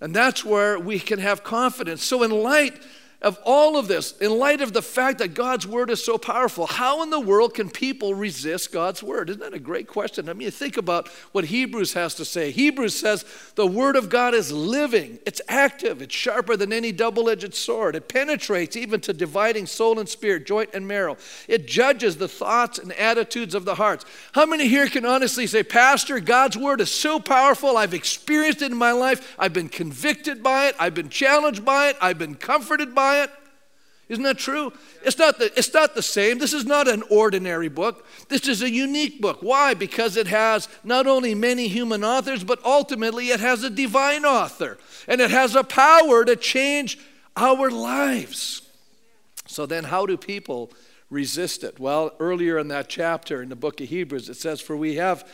And 0.00 0.14
that's 0.14 0.44
where 0.44 0.78
we 0.78 0.98
can 0.98 1.20
have 1.20 1.42
confidence. 1.42 2.04
So, 2.04 2.22
in 2.22 2.30
light 2.30 2.74
of 3.22 3.38
all 3.44 3.76
of 3.76 3.86
this, 3.86 4.16
in 4.18 4.36
light 4.36 4.60
of 4.60 4.72
the 4.72 4.82
fact 4.82 5.18
that 5.18 5.34
God's 5.34 5.66
word 5.66 5.90
is 5.90 6.04
so 6.04 6.18
powerful, 6.18 6.66
how 6.66 7.02
in 7.02 7.10
the 7.10 7.20
world 7.20 7.54
can 7.54 7.70
people 7.70 8.14
resist 8.14 8.72
God's 8.72 9.02
word? 9.02 9.30
Isn't 9.30 9.40
that 9.40 9.54
a 9.54 9.60
great 9.60 9.86
question? 9.86 10.28
I 10.28 10.32
mean, 10.32 10.50
think 10.50 10.76
about 10.76 11.08
what 11.30 11.44
Hebrews 11.44 11.92
has 11.92 12.14
to 12.16 12.24
say. 12.24 12.50
Hebrews 12.50 12.98
says 12.98 13.24
the 13.54 13.66
word 13.66 13.94
of 13.94 14.08
God 14.08 14.34
is 14.34 14.50
living, 14.50 15.20
it's 15.24 15.40
active, 15.48 16.02
it's 16.02 16.14
sharper 16.14 16.56
than 16.56 16.72
any 16.72 16.90
double 16.90 17.30
edged 17.30 17.54
sword. 17.54 17.94
It 17.94 18.08
penetrates 18.08 18.76
even 18.76 19.00
to 19.02 19.12
dividing 19.12 19.66
soul 19.66 20.00
and 20.00 20.08
spirit, 20.08 20.44
joint 20.44 20.70
and 20.74 20.88
marrow. 20.88 21.16
It 21.46 21.68
judges 21.68 22.16
the 22.16 22.28
thoughts 22.28 22.80
and 22.80 22.92
attitudes 22.94 23.54
of 23.54 23.64
the 23.64 23.76
hearts. 23.76 24.04
How 24.32 24.46
many 24.46 24.66
here 24.66 24.88
can 24.88 25.06
honestly 25.06 25.46
say, 25.46 25.62
Pastor, 25.62 26.18
God's 26.18 26.56
word 26.56 26.80
is 26.80 26.90
so 26.90 27.20
powerful, 27.20 27.76
I've 27.76 27.94
experienced 27.94 28.62
it 28.62 28.72
in 28.72 28.76
my 28.76 28.92
life, 28.92 29.36
I've 29.38 29.52
been 29.52 29.68
convicted 29.68 30.42
by 30.42 30.66
it, 30.66 30.74
I've 30.80 30.94
been 30.94 31.08
challenged 31.08 31.64
by 31.64 31.90
it, 31.90 31.96
I've 32.00 32.18
been 32.18 32.34
comforted 32.34 32.96
by 32.96 33.10
it? 33.10 33.11
Isn't 34.08 34.24
that 34.24 34.36
true? 34.36 34.72
It's 35.04 35.18
not, 35.18 35.38
the, 35.38 35.50
it's 35.56 35.72
not 35.72 35.94
the 35.94 36.02
same. 36.02 36.38
This 36.38 36.52
is 36.52 36.66
not 36.66 36.86
an 36.86 37.02
ordinary 37.08 37.68
book. 37.68 38.06
This 38.28 38.46
is 38.46 38.60
a 38.60 38.70
unique 38.70 39.22
book. 39.22 39.38
Why? 39.40 39.72
Because 39.72 40.18
it 40.18 40.26
has 40.26 40.68
not 40.84 41.06
only 41.06 41.34
many 41.34 41.66
human 41.68 42.04
authors, 42.04 42.44
but 42.44 42.62
ultimately 42.62 43.28
it 43.28 43.40
has 43.40 43.64
a 43.64 43.70
divine 43.70 44.26
author. 44.26 44.76
And 45.08 45.20
it 45.22 45.30
has 45.30 45.54
a 45.54 45.64
power 45.64 46.26
to 46.26 46.36
change 46.36 46.98
our 47.36 47.70
lives. 47.70 48.60
So 49.46 49.64
then, 49.64 49.84
how 49.84 50.04
do 50.04 50.18
people 50.18 50.70
resist 51.08 51.64
it? 51.64 51.80
Well, 51.80 52.12
earlier 52.20 52.58
in 52.58 52.68
that 52.68 52.88
chapter 52.90 53.42
in 53.42 53.48
the 53.48 53.56
book 53.56 53.80
of 53.80 53.88
Hebrews, 53.88 54.28
it 54.28 54.36
says, 54.36 54.60
For 54.60 54.76
we 54.76 54.96
have 54.96 55.26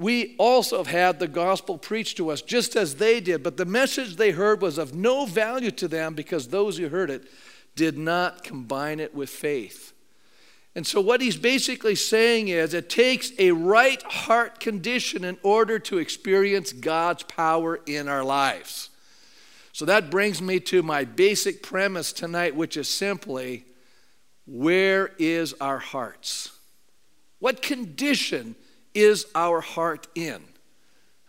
we 0.00 0.34
also 0.38 0.78
have 0.78 0.86
had 0.86 1.18
the 1.18 1.28
gospel 1.28 1.76
preached 1.76 2.16
to 2.16 2.30
us 2.30 2.40
just 2.40 2.74
as 2.74 2.94
they 2.94 3.20
did, 3.20 3.42
but 3.42 3.58
the 3.58 3.66
message 3.66 4.16
they 4.16 4.30
heard 4.30 4.62
was 4.62 4.78
of 4.78 4.94
no 4.94 5.26
value 5.26 5.70
to 5.72 5.86
them 5.86 6.14
because 6.14 6.48
those 6.48 6.78
who 6.78 6.88
heard 6.88 7.10
it 7.10 7.24
did 7.76 7.98
not 7.98 8.42
combine 8.42 8.98
it 8.98 9.14
with 9.14 9.28
faith. 9.28 9.92
And 10.74 10.86
so, 10.86 11.02
what 11.02 11.20
he's 11.20 11.36
basically 11.36 11.96
saying 11.96 12.48
is 12.48 12.72
it 12.72 12.88
takes 12.88 13.32
a 13.38 13.50
right 13.50 14.02
heart 14.04 14.58
condition 14.58 15.22
in 15.22 15.36
order 15.42 15.78
to 15.80 15.98
experience 15.98 16.72
God's 16.72 17.24
power 17.24 17.78
in 17.84 18.08
our 18.08 18.24
lives. 18.24 18.88
So, 19.72 19.84
that 19.84 20.10
brings 20.10 20.40
me 20.40 20.60
to 20.60 20.82
my 20.82 21.04
basic 21.04 21.62
premise 21.62 22.10
tonight, 22.14 22.56
which 22.56 22.78
is 22.78 22.88
simply 22.88 23.66
where 24.46 25.10
is 25.18 25.52
our 25.60 25.78
hearts? 25.78 26.56
What 27.38 27.60
condition 27.60 28.54
is 28.94 29.26
our 29.34 29.60
heart 29.60 30.06
in? 30.14 30.42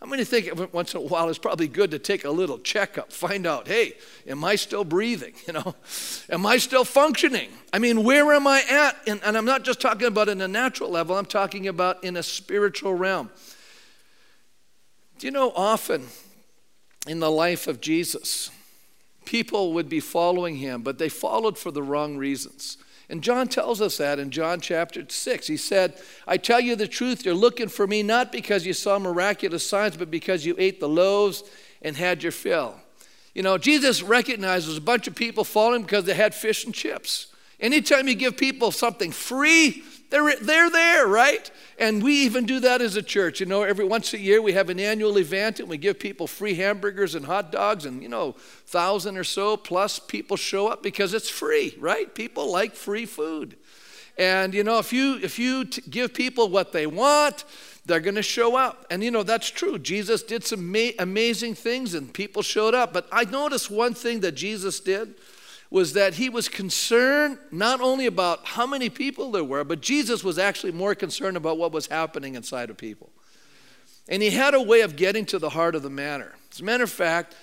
How 0.02 0.08
many 0.08 0.24
think 0.24 0.74
once 0.74 0.94
in 0.94 1.00
a 1.00 1.04
while 1.04 1.28
it's 1.28 1.38
probably 1.38 1.68
good 1.68 1.92
to 1.92 1.98
take 2.00 2.24
a 2.24 2.30
little 2.30 2.58
checkup, 2.58 3.12
find 3.12 3.46
out, 3.46 3.68
hey, 3.68 3.92
am 4.26 4.42
I 4.44 4.56
still 4.56 4.82
breathing? 4.82 5.34
You 5.46 5.52
know, 5.52 5.76
am 6.28 6.44
I 6.44 6.56
still 6.56 6.84
functioning? 6.84 7.50
I 7.72 7.78
mean, 7.78 8.02
where 8.02 8.32
am 8.32 8.48
I 8.48 8.62
at? 8.68 8.96
And, 9.06 9.20
and 9.24 9.36
I'm 9.36 9.44
not 9.44 9.62
just 9.62 9.80
talking 9.80 10.08
about 10.08 10.28
in 10.28 10.40
a 10.40 10.48
natural 10.48 10.90
level, 10.90 11.16
I'm 11.16 11.24
talking 11.24 11.68
about 11.68 12.02
in 12.02 12.16
a 12.16 12.22
spiritual 12.22 12.94
realm. 12.94 13.30
Do 15.18 15.28
you 15.28 15.30
know, 15.30 15.52
often 15.54 16.06
in 17.06 17.20
the 17.20 17.30
life 17.30 17.68
of 17.68 17.80
Jesus, 17.80 18.50
people 19.24 19.72
would 19.74 19.88
be 19.88 20.00
following 20.00 20.56
him, 20.56 20.82
but 20.82 20.98
they 20.98 21.08
followed 21.08 21.56
for 21.56 21.70
the 21.70 21.82
wrong 21.82 22.16
reasons. 22.16 22.76
And 23.12 23.22
John 23.22 23.46
tells 23.46 23.82
us 23.82 23.98
that 23.98 24.18
in 24.18 24.30
John 24.30 24.58
chapter 24.58 25.04
6. 25.06 25.46
He 25.46 25.58
said, 25.58 26.00
I 26.26 26.38
tell 26.38 26.60
you 26.60 26.74
the 26.74 26.88
truth, 26.88 27.26
you're 27.26 27.34
looking 27.34 27.68
for 27.68 27.86
me 27.86 28.02
not 28.02 28.32
because 28.32 28.64
you 28.64 28.72
saw 28.72 28.98
miraculous 28.98 29.68
signs, 29.68 29.98
but 29.98 30.10
because 30.10 30.46
you 30.46 30.54
ate 30.56 30.80
the 30.80 30.88
loaves 30.88 31.44
and 31.82 31.94
had 31.94 32.22
your 32.22 32.32
fill. 32.32 32.74
You 33.34 33.42
know, 33.42 33.58
Jesus 33.58 34.02
recognizes 34.02 34.78
a 34.78 34.80
bunch 34.80 35.08
of 35.08 35.14
people 35.14 35.44
following 35.44 35.82
because 35.82 36.06
they 36.06 36.14
had 36.14 36.34
fish 36.34 36.64
and 36.64 36.74
chips. 36.74 37.26
Anytime 37.60 38.08
you 38.08 38.14
give 38.14 38.38
people 38.38 38.70
something 38.70 39.12
free, 39.12 39.84
they're, 40.12 40.36
they're 40.36 40.70
there, 40.70 41.06
right? 41.06 41.50
And 41.78 42.02
we 42.02 42.12
even 42.26 42.44
do 42.44 42.60
that 42.60 42.82
as 42.82 42.96
a 42.96 43.02
church. 43.02 43.40
You 43.40 43.46
know, 43.46 43.62
every 43.62 43.86
once 43.86 44.12
a 44.12 44.18
year 44.18 44.42
we 44.42 44.52
have 44.52 44.68
an 44.68 44.78
annual 44.78 45.18
event 45.18 45.58
and 45.58 45.70
we 45.70 45.78
give 45.78 45.98
people 45.98 46.26
free 46.26 46.54
hamburgers 46.54 47.14
and 47.14 47.24
hot 47.24 47.50
dogs, 47.50 47.86
and, 47.86 48.02
you 48.02 48.10
know, 48.10 48.32
thousand 48.66 49.16
or 49.16 49.24
so 49.24 49.56
plus 49.56 49.98
people 49.98 50.36
show 50.36 50.68
up 50.68 50.82
because 50.82 51.14
it's 51.14 51.30
free, 51.30 51.74
right? 51.80 52.14
People 52.14 52.52
like 52.52 52.74
free 52.74 53.06
food. 53.06 53.56
And, 54.18 54.52
you 54.52 54.62
know, 54.62 54.78
if 54.78 54.92
you, 54.92 55.18
if 55.22 55.38
you 55.38 55.64
t- 55.64 55.82
give 55.88 56.12
people 56.12 56.50
what 56.50 56.72
they 56.72 56.86
want, 56.86 57.44
they're 57.86 57.98
going 57.98 58.16
to 58.16 58.22
show 58.22 58.54
up. 58.54 58.84
And, 58.90 59.02
you 59.02 59.10
know, 59.10 59.22
that's 59.22 59.48
true. 59.48 59.78
Jesus 59.78 60.22
did 60.22 60.44
some 60.44 60.70
ma- 60.70 60.90
amazing 60.98 61.54
things 61.54 61.94
and 61.94 62.12
people 62.12 62.42
showed 62.42 62.74
up. 62.74 62.92
But 62.92 63.08
I 63.10 63.24
noticed 63.24 63.70
one 63.70 63.94
thing 63.94 64.20
that 64.20 64.32
Jesus 64.32 64.78
did 64.78 65.14
was 65.72 65.94
that 65.94 66.12
he 66.14 66.28
was 66.28 66.50
concerned 66.50 67.38
not 67.50 67.80
only 67.80 68.04
about 68.04 68.44
how 68.44 68.66
many 68.66 68.90
people 68.90 69.30
there 69.30 69.42
were, 69.42 69.64
but 69.64 69.80
Jesus 69.80 70.22
was 70.22 70.38
actually 70.38 70.70
more 70.70 70.94
concerned 70.94 71.34
about 71.34 71.56
what 71.56 71.72
was 71.72 71.86
happening 71.86 72.34
inside 72.34 72.68
of 72.68 72.76
people. 72.76 73.08
And 74.06 74.22
he 74.22 74.28
had 74.28 74.52
a 74.52 74.60
way 74.60 74.82
of 74.82 74.96
getting 74.96 75.24
to 75.26 75.38
the 75.38 75.48
heart 75.48 75.74
of 75.74 75.82
the 75.82 75.88
matter. 75.88 76.34
As 76.52 76.60
a 76.60 76.64
matter 76.64 76.84
of 76.84 76.90
fact, 76.90 77.34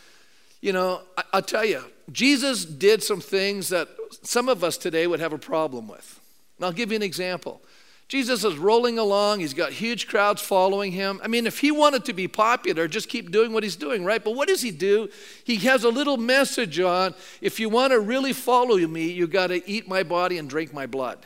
you 0.61 0.71
know, 0.71 1.01
I, 1.17 1.23
will 1.33 1.41
tell 1.41 1.65
you, 1.65 1.83
Jesus 2.11 2.65
did 2.65 3.01
some 3.01 3.19
things 3.19 3.69
that 3.69 3.87
some 4.21 4.47
of 4.47 4.63
us 4.63 4.77
today 4.77 5.07
would 5.07 5.19
have 5.19 5.33
a 5.33 5.39
problem 5.39 5.87
with. 5.87 6.19
And 6.57 6.65
I'll 6.67 6.71
give 6.71 6.91
you 6.91 6.97
an 6.97 7.01
example. 7.01 7.61
Jesus 8.09 8.43
is 8.43 8.57
rolling 8.57 8.97
along. 8.97 9.39
He's 9.39 9.53
got 9.53 9.71
huge 9.71 10.07
crowds 10.07 10.41
following 10.41 10.91
him. 10.91 11.21
I 11.23 11.27
mean, 11.27 11.45
if 11.45 11.59
he 11.59 11.69
wanted 11.69 12.05
to 12.05 12.13
be 12.13 12.27
popular, 12.27 12.87
just 12.87 13.07
keep 13.07 13.29
doing 13.29 13.53
what 13.53 13.61
he's 13.61 13.75
doing, 13.75 14.03
right? 14.03 14.21
But 14.21 14.35
what 14.35 14.47
does 14.47 14.63
he 14.63 14.71
do? 14.71 15.09
He 15.43 15.57
has 15.57 15.83
a 15.83 15.89
little 15.89 16.17
message 16.17 16.79
on 16.79 17.13
if 17.39 17.59
you 17.59 17.69
want 17.69 17.93
to 17.93 17.99
really 17.99 18.33
follow 18.33 18.77
me, 18.79 19.11
you 19.11 19.27
got 19.27 19.47
to 19.47 19.69
eat 19.69 19.87
my 19.87 20.01
body 20.01 20.39
and 20.39 20.49
drink 20.49 20.73
my 20.73 20.87
blood. 20.87 21.19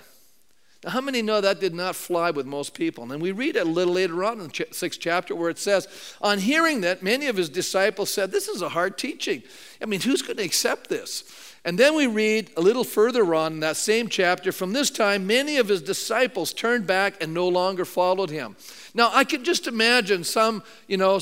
Now, 0.84 0.90
how 0.90 1.00
many 1.00 1.22
know 1.22 1.40
that 1.40 1.62
did 1.62 1.74
not 1.74 1.96
fly 1.96 2.32
with 2.32 2.46
most 2.46 2.74
people? 2.74 3.04
And 3.04 3.12
then 3.12 3.22
we 3.22 3.32
read 3.32 3.56
it 3.56 3.66
a 3.66 3.70
little 3.70 3.94
later 3.94 4.22
on 4.26 4.42
in 4.42 4.50
the 4.50 4.68
sixth 4.72 5.00
chapter 5.00 5.34
where 5.34 5.50
it 5.50 5.58
says, 5.58 5.88
On 6.22 6.38
hearing 6.38 6.82
that, 6.82 7.02
many 7.02 7.28
of 7.28 7.38
his 7.38 7.48
disciples 7.48 8.10
said, 8.10 8.30
This 8.30 8.50
is 8.50 8.62
a 8.62 8.68
hard 8.68 8.98
teaching. 8.98 9.44
I 9.82 9.86
mean, 9.86 10.02
who's 10.02 10.22
going 10.22 10.36
to 10.36 10.44
accept 10.44 10.90
this? 10.90 11.53
And 11.66 11.80
then 11.80 11.96
we 11.96 12.08
read 12.08 12.52
a 12.58 12.62
little 12.62 12.84
further 12.84 13.34
on 13.34 13.54
in 13.54 13.60
that 13.62 13.78
same 13.78 14.10
chapter 14.10 14.52
from 14.52 14.74
this 14.74 14.90
time, 14.90 15.26
many 15.26 15.56
of 15.58 15.70
his 15.70 15.82
disciples 15.82 16.52
turned 16.52 16.86
back 16.86 17.24
and 17.24 17.34
no 17.34 17.48
longer 17.48 17.86
followed 17.86 18.30
him. 18.30 18.58
Now, 18.94 19.12
I 19.14 19.24
can 19.24 19.46
just 19.46 19.66
imagine 19.66 20.26
some, 20.26 20.62
you 20.88 20.98
know, 20.98 21.20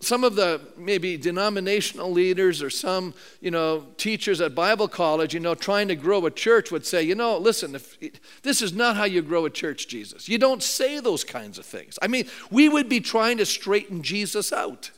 some 0.00 0.24
of 0.24 0.36
the 0.36 0.62
maybe 0.78 1.18
denominational 1.18 2.10
leaders 2.10 2.62
or 2.62 2.70
some, 2.70 3.12
you 3.42 3.50
know, 3.50 3.86
teachers 3.98 4.40
at 4.40 4.54
Bible 4.54 4.88
college, 4.88 5.34
you 5.34 5.40
know, 5.40 5.54
trying 5.54 5.88
to 5.88 5.96
grow 5.96 6.24
a 6.24 6.30
church 6.30 6.70
would 6.72 6.86
say, 6.86 7.02
you 7.02 7.14
know, 7.14 7.36
listen, 7.36 7.74
if, 7.74 7.98
this 8.42 8.62
is 8.62 8.72
not 8.72 8.96
how 8.96 9.04
you 9.04 9.20
grow 9.20 9.44
a 9.44 9.50
church, 9.50 9.86
Jesus. 9.86 10.30
You 10.30 10.38
don't 10.38 10.62
say 10.62 10.98
those 10.98 11.24
kinds 11.24 11.58
of 11.58 11.66
things. 11.66 11.98
I 12.00 12.08
mean, 12.08 12.26
we 12.50 12.70
would 12.70 12.88
be 12.88 13.00
trying 13.00 13.36
to 13.36 13.44
straighten 13.44 14.02
Jesus 14.02 14.50
out. 14.50 14.90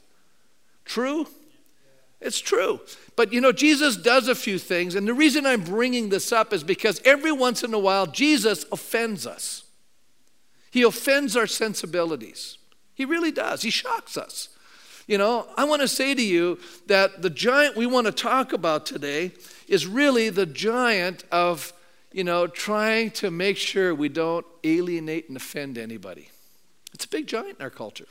True? 0.85 1.27
It's 2.21 2.41
true. 2.41 2.81
But 3.17 3.33
you 3.33 3.41
know, 3.41 3.53
Jesus 3.53 3.97
does 3.97 4.29
a 4.29 4.35
few 4.35 4.59
things, 4.59 4.95
and 4.95 5.09
the 5.09 5.15
reason 5.15 5.47
I'm 5.47 5.65
bringing 5.65 6.11
this 6.11 6.33
up 6.33 6.53
is 6.53 6.63
because 6.63 7.01
every 7.05 7.33
once 7.33 7.63
in 7.63 7.73
a 7.73 7.79
while, 7.79 8.07
Jesus 8.07 8.67
offends 8.71 9.27
us. 9.27 9.65
He 10.71 10.83
offends 10.83 11.35
our 11.37 11.47
sensibilities. 11.47 12.59
He 12.95 13.07
really 13.07 13.33
does. 13.33 13.63
He 13.63 13.71
shocks 13.71 14.19
us. 14.19 14.51
You 15.07 15.19
know, 15.19 15.47
I 15.57 15.65
want 15.65 15.83
to 15.83 15.89
say 15.89 16.15
to 16.15 16.23
you 16.23 16.59
that 16.87 17.23
the 17.23 17.31
giant 17.31 17.77
we 17.77 17.87
want 17.87 18.07
to 18.07 18.13
talk 18.13 18.53
about 18.53 18.85
today 18.85 19.33
is 19.69 19.87
really 19.87 20.29
the 20.29 20.47
giant 20.47 21.25
of, 21.31 21.73
you 22.13 22.25
know, 22.25 22.47
trying 22.47 23.13
to 23.13 23.31
make 23.31 23.57
sure 23.57 23.95
we 23.95 24.09
don't 24.09 24.45
alienate 24.65 25.29
and 25.29 25.37
offend 25.37 25.79
anybody. 25.79 26.29
It's 26.93 27.05
a 27.05 27.09
big 27.09 27.27
giant 27.27 27.59
in 27.59 27.63
our 27.63 27.71
culture. 27.71 28.09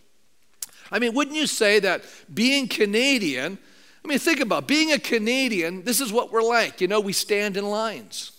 I 0.90 1.00
mean, 1.00 1.14
wouldn't 1.14 1.36
you 1.36 1.48
say 1.48 1.80
that 1.80 2.04
being 2.34 2.68
Canadian, 2.68 3.58
I 4.06 4.08
mean, 4.08 4.20
think 4.20 4.40
about 4.40 4.64
it. 4.64 4.68
being 4.68 4.92
a 4.92 5.00
Canadian, 5.00 5.84
this 5.84 6.00
is 6.00 6.14
what 6.14 6.32
we're 6.32 6.44
like. 6.44 6.80
You 6.80 6.88
know, 6.88 7.00
we 7.00 7.12
stand 7.12 7.58
in 7.58 7.66
lines. 7.66 8.34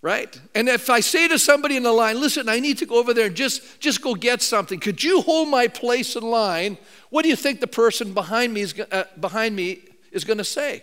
Right? 0.00 0.40
And 0.54 0.66
if 0.66 0.88
I 0.88 1.00
say 1.00 1.28
to 1.28 1.38
somebody 1.38 1.76
in 1.76 1.82
the 1.82 1.92
line, 1.92 2.18
listen, 2.18 2.48
I 2.48 2.58
need 2.58 2.78
to 2.78 2.86
go 2.86 2.96
over 2.98 3.12
there 3.12 3.26
and 3.26 3.34
just, 3.34 3.80
just 3.80 4.00
go 4.00 4.14
get 4.14 4.40
something. 4.40 4.80
Could 4.80 5.04
you 5.04 5.20
hold 5.20 5.50
my 5.50 5.68
place 5.68 6.16
in 6.16 6.22
line? 6.22 6.78
What 7.10 7.22
do 7.22 7.28
you 7.28 7.36
think 7.36 7.60
the 7.60 7.66
person 7.66 8.14
behind 8.14 8.54
me 8.54 8.62
is, 8.62 8.74
uh, 8.90 9.04
behind 9.20 9.54
me 9.56 9.80
is 10.10 10.24
going 10.24 10.38
to 10.38 10.44
say? 10.44 10.82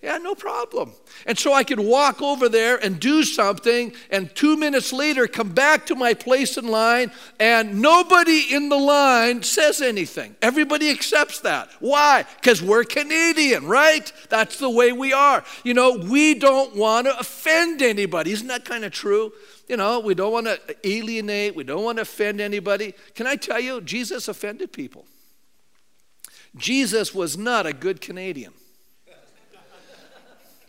Yeah, 0.00 0.18
no 0.18 0.36
problem. 0.36 0.92
And 1.26 1.36
so 1.36 1.52
I 1.52 1.64
could 1.64 1.80
walk 1.80 2.22
over 2.22 2.48
there 2.48 2.76
and 2.76 3.00
do 3.00 3.24
something, 3.24 3.92
and 4.10 4.32
two 4.32 4.56
minutes 4.56 4.92
later 4.92 5.26
come 5.26 5.48
back 5.48 5.86
to 5.86 5.96
my 5.96 6.14
place 6.14 6.56
in 6.56 6.68
line, 6.68 7.10
and 7.40 7.82
nobody 7.82 8.54
in 8.54 8.68
the 8.68 8.76
line 8.76 9.42
says 9.42 9.82
anything. 9.82 10.36
Everybody 10.40 10.88
accepts 10.90 11.40
that. 11.40 11.70
Why? 11.80 12.24
Because 12.36 12.62
we're 12.62 12.84
Canadian, 12.84 13.66
right? 13.66 14.12
That's 14.28 14.58
the 14.58 14.70
way 14.70 14.92
we 14.92 15.12
are. 15.12 15.42
You 15.64 15.74
know, 15.74 15.96
we 15.96 16.34
don't 16.34 16.76
want 16.76 17.08
to 17.08 17.18
offend 17.18 17.82
anybody. 17.82 18.30
Isn't 18.30 18.46
that 18.46 18.64
kind 18.64 18.84
of 18.84 18.92
true? 18.92 19.32
You 19.68 19.78
know, 19.78 19.98
we 19.98 20.14
don't 20.14 20.32
want 20.32 20.46
to 20.46 20.60
alienate, 20.84 21.56
we 21.56 21.64
don't 21.64 21.82
want 21.82 21.98
to 21.98 22.02
offend 22.02 22.40
anybody. 22.40 22.94
Can 23.16 23.26
I 23.26 23.34
tell 23.34 23.58
you, 23.58 23.80
Jesus 23.80 24.28
offended 24.28 24.72
people. 24.72 25.06
Jesus 26.56 27.12
was 27.12 27.36
not 27.36 27.66
a 27.66 27.72
good 27.72 28.00
Canadian. 28.00 28.52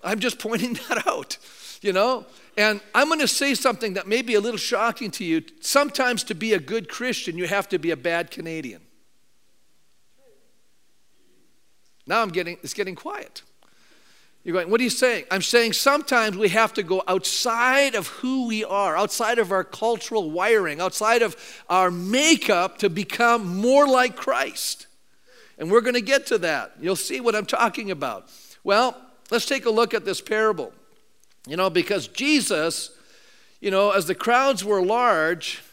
I'm 0.03 0.20
just 0.20 0.39
pointing 0.48 0.74
that 0.88 1.08
out, 1.08 1.38
you 1.82 1.94
know? 1.94 2.25
And 2.58 2.82
I'm 2.94 3.08
going 3.08 3.20
to 3.20 3.27
say 3.27 3.56
something 3.56 3.94
that 3.94 4.08
may 4.08 4.22
be 4.22 4.36
a 4.36 4.39
little 4.41 4.58
shocking 4.58 5.12
to 5.12 5.24
you. 5.24 5.44
Sometimes 5.62 6.24
to 6.25 6.36
be 6.36 6.53
a 6.53 6.60
good 6.60 6.89
Christian, 6.89 7.38
you 7.38 7.48
have 7.48 7.70
to 7.70 7.79
be 7.79 7.91
a 7.91 7.98
bad 7.98 8.32
Canadian. 8.32 8.82
Now 12.06 12.22
I'm 12.22 12.29
getting, 12.29 12.58
it's 12.63 12.74
getting 12.74 12.96
quiet. 12.96 13.44
You're 14.44 14.53
going, 14.53 14.72
what 14.72 14.79
are 14.79 14.84
you 14.84 14.89
saying? 14.89 15.25
I'm 15.29 15.41
saying 15.41 15.74
sometimes 15.74 16.38
we 16.38 16.50
have 16.50 16.74
to 16.74 16.84
go 16.84 17.03
outside 17.08 17.94
of 17.94 18.08
who 18.08 18.48
we 18.48 18.63
are, 18.63 18.98
outside 18.98 19.38
of 19.38 19.51
our 19.51 19.63
cultural 19.63 20.32
wiring, 20.32 20.79
outside 20.79 21.22
of 21.22 21.36
our 21.70 21.91
makeup 21.91 22.77
to 22.79 22.89
become 22.89 23.58
more 23.58 23.88
like 23.88 24.15
Christ. 24.15 24.88
And 25.58 25.70
we're 25.70 25.82
going 25.82 25.96
to 25.96 26.01
get 26.01 26.25
to 26.27 26.38
that. 26.39 26.72
You'll 26.79 26.96
see 26.96 27.20
what 27.20 27.36
I'm 27.36 27.46
talking 27.46 27.91
about. 27.91 28.29
Well, 28.63 28.96
Let's 29.31 29.45
take 29.45 29.65
a 29.65 29.69
look 29.69 29.93
at 29.93 30.05
this 30.05 30.21
parable. 30.21 30.74
You 31.48 31.57
know, 31.57 31.69
because 31.69 32.07
Jesus, 32.07 32.91
you 33.59 33.71
know, 33.71 33.91
as 33.91 34.07
the 34.07 34.15
crowds 34.15 34.63
were 34.63 34.81
large, 34.81 35.63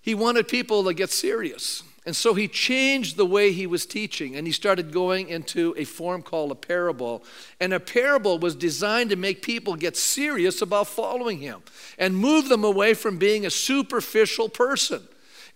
he 0.00 0.14
wanted 0.14 0.48
people 0.48 0.84
to 0.84 0.94
get 0.94 1.10
serious. 1.10 1.82
And 2.06 2.16
so 2.16 2.32
he 2.32 2.48
changed 2.48 3.16
the 3.16 3.26
way 3.26 3.52
he 3.52 3.66
was 3.66 3.84
teaching 3.84 4.34
and 4.34 4.46
he 4.46 4.52
started 4.52 4.90
going 4.90 5.28
into 5.28 5.74
a 5.76 5.84
form 5.84 6.22
called 6.22 6.50
a 6.50 6.54
parable. 6.54 7.22
And 7.60 7.74
a 7.74 7.80
parable 7.80 8.38
was 8.38 8.54
designed 8.54 9.10
to 9.10 9.16
make 9.16 9.42
people 9.42 9.76
get 9.76 9.96
serious 9.96 10.62
about 10.62 10.88
following 10.88 11.38
him 11.38 11.62
and 11.98 12.16
move 12.16 12.48
them 12.48 12.64
away 12.64 12.94
from 12.94 13.18
being 13.18 13.44
a 13.44 13.50
superficial 13.50 14.48
person. 14.48 15.02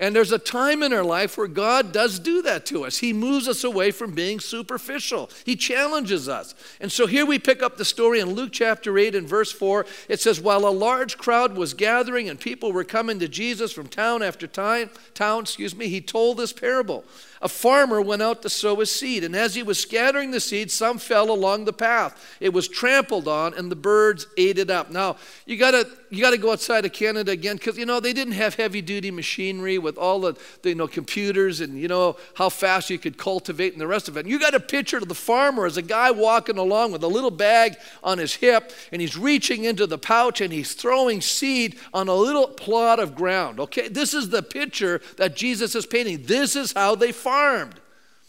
And 0.01 0.15
there's 0.15 0.33
a 0.33 0.39
time 0.39 0.83
in 0.83 0.93
our 0.93 1.05
life 1.05 1.39
where 1.39 1.47
God 1.47 1.93
does 1.93 2.19
do 2.19 2.43
that 2.43 2.67
to 2.67 2.85
us. 2.85 2.99
He 2.99 3.13
moves 3.13 3.49
us 3.49 3.63
away 3.63 3.91
from 3.91 4.13
being 4.13 4.41
superficial, 4.41 5.31
He 5.45 5.57
challenges 5.57 6.29
us. 6.29 6.55
And 6.81 6.91
so 6.91 7.07
here 7.07 7.27
we 7.27 7.39
pick 7.39 7.63
up 7.63 7.77
the 7.77 7.85
story 7.85 8.21
in 8.21 8.35
Luke 8.35 8.51
chapter 8.53 8.99
8 8.99 9.15
and 9.15 9.29
verse 9.29 9.53
4. 9.53 9.87
It 10.09 10.21
says, 10.21 10.41
While 10.41 10.67
a 10.67 10.71
large 10.71 11.19
crowd 11.19 11.57
was 11.57 11.75
gathering 11.75 12.29
and 12.29 12.39
people 12.39 12.73
were 12.73 12.85
coming 12.85 13.19
to 13.21 13.29
Jesus 13.29 13.73
from 13.73 13.87
town 13.87 14.23
after 14.23 14.47
time, 14.47 14.91
town, 15.15 15.43
excuse 15.43 15.77
me, 15.77 15.89
he 15.89 16.01
told 16.01 16.37
this 16.37 16.53
parable. 16.53 17.05
A 17.45 17.49
farmer 17.49 18.01
went 18.01 18.23
out 18.23 18.41
to 18.41 18.49
sow 18.49 18.77
his 18.77 18.91
seed, 18.91 19.23
and 19.23 19.37
as 19.37 19.55
he 19.55 19.63
was 19.63 19.79
scattering 19.79 20.31
the 20.31 20.41
seed, 20.41 20.71
some 20.71 20.97
fell 20.97 21.31
along 21.31 21.67
the 21.67 21.75
path. 21.75 22.39
It 22.41 22.55
was 22.55 22.67
trampled 22.67 23.29
on, 23.29 23.53
and 23.53 23.71
the 23.71 23.77
birds 23.77 24.27
ate 24.39 24.59
it 24.59 24.71
up. 24.71 24.91
Now, 24.91 25.17
you 25.45 25.59
gotta 25.59 25.87
you 26.09 26.23
gotta 26.23 26.39
go 26.39 26.53
outside 26.53 26.87
of 26.87 26.95
Canada 26.95 27.33
again, 27.33 27.57
because 27.57 27.77
you 27.77 27.85
know 27.85 28.01
they 28.01 28.15
didn't 28.15 28.33
have 28.33 28.55
heavy 28.55 28.81
duty 28.81 29.11
machinery 29.11 29.77
with 29.77 29.99
all 29.99 30.21
the, 30.21 30.35
the, 30.63 30.71
you 30.71 30.75
know 30.75 30.89
computers 30.89 31.61
and 31.61 31.79
you 31.79 31.87
know 31.87 32.17
how 32.33 32.49
fast 32.49 32.89
you 32.89 32.99
could 32.99 33.19
cultivate 33.19 33.73
and 33.73 33.81
the 33.81 33.87
rest 33.87 34.09
of 34.09 34.17
it. 34.17 34.21
And 34.21 34.31
you 34.31 34.39
got 34.39 34.55
a 34.55 34.61
picture 34.61 34.97
of 34.97 35.09
the 35.09 35.15
farmer 35.15 35.67
as 35.67 35.77
a 35.77 35.83
guy 35.83 36.13
walking 36.13 36.57
along 36.57 36.93
with 36.93 37.03
a 37.03 37.09
little 37.09 37.31
bag 37.31 37.77
on 38.03 38.17
his 38.17 38.35
hip, 38.35 38.73
and 38.91 39.03
he's 39.03 39.19
reaching 39.19 39.65
into 39.65 39.87
the 39.87 39.99
pouch 39.99 40.41
and 40.41 40.51
he's 40.51 40.73
throwing 40.73 41.21
seed 41.21 41.77
on 41.93 42.09
a 42.09 42.15
little 42.15 42.47
plot 42.47 43.01
of 43.01 43.15
ground. 43.15 43.61
Okay, 43.61 43.89
this 43.89 44.15
is 44.15 44.31
the 44.31 44.43
picture 44.43 45.03
that 45.19 45.37
Jesus 45.37 45.75
is 45.75 45.85
painting. 45.85 46.23
This 46.23 46.57
is 46.57 46.73
how 46.73 46.95
they 46.95 47.13
farm 47.13 47.34
farmed. 47.35 47.81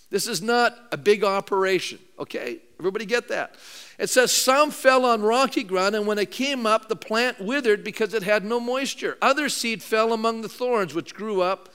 This 0.09 0.27
is 0.27 0.41
not 0.41 0.75
a 0.91 0.97
big 0.97 1.23
operation, 1.23 1.99
okay? 2.17 2.59
Everybody 2.79 3.05
get 3.05 3.27
that? 3.29 3.55
It 3.99 4.09
says, 4.09 4.31
Some 4.31 4.71
fell 4.71 5.05
on 5.05 5.21
rocky 5.21 5.63
ground, 5.63 5.95
and 5.95 6.07
when 6.07 6.17
it 6.17 6.31
came 6.31 6.65
up, 6.65 6.89
the 6.89 6.95
plant 6.95 7.39
withered 7.39 7.83
because 7.83 8.13
it 8.13 8.23
had 8.23 8.43
no 8.43 8.59
moisture. 8.59 9.17
Other 9.21 9.49
seed 9.49 9.83
fell 9.83 10.11
among 10.13 10.41
the 10.41 10.49
thorns, 10.49 10.93
which 10.93 11.13
grew 11.13 11.41
up 11.41 11.69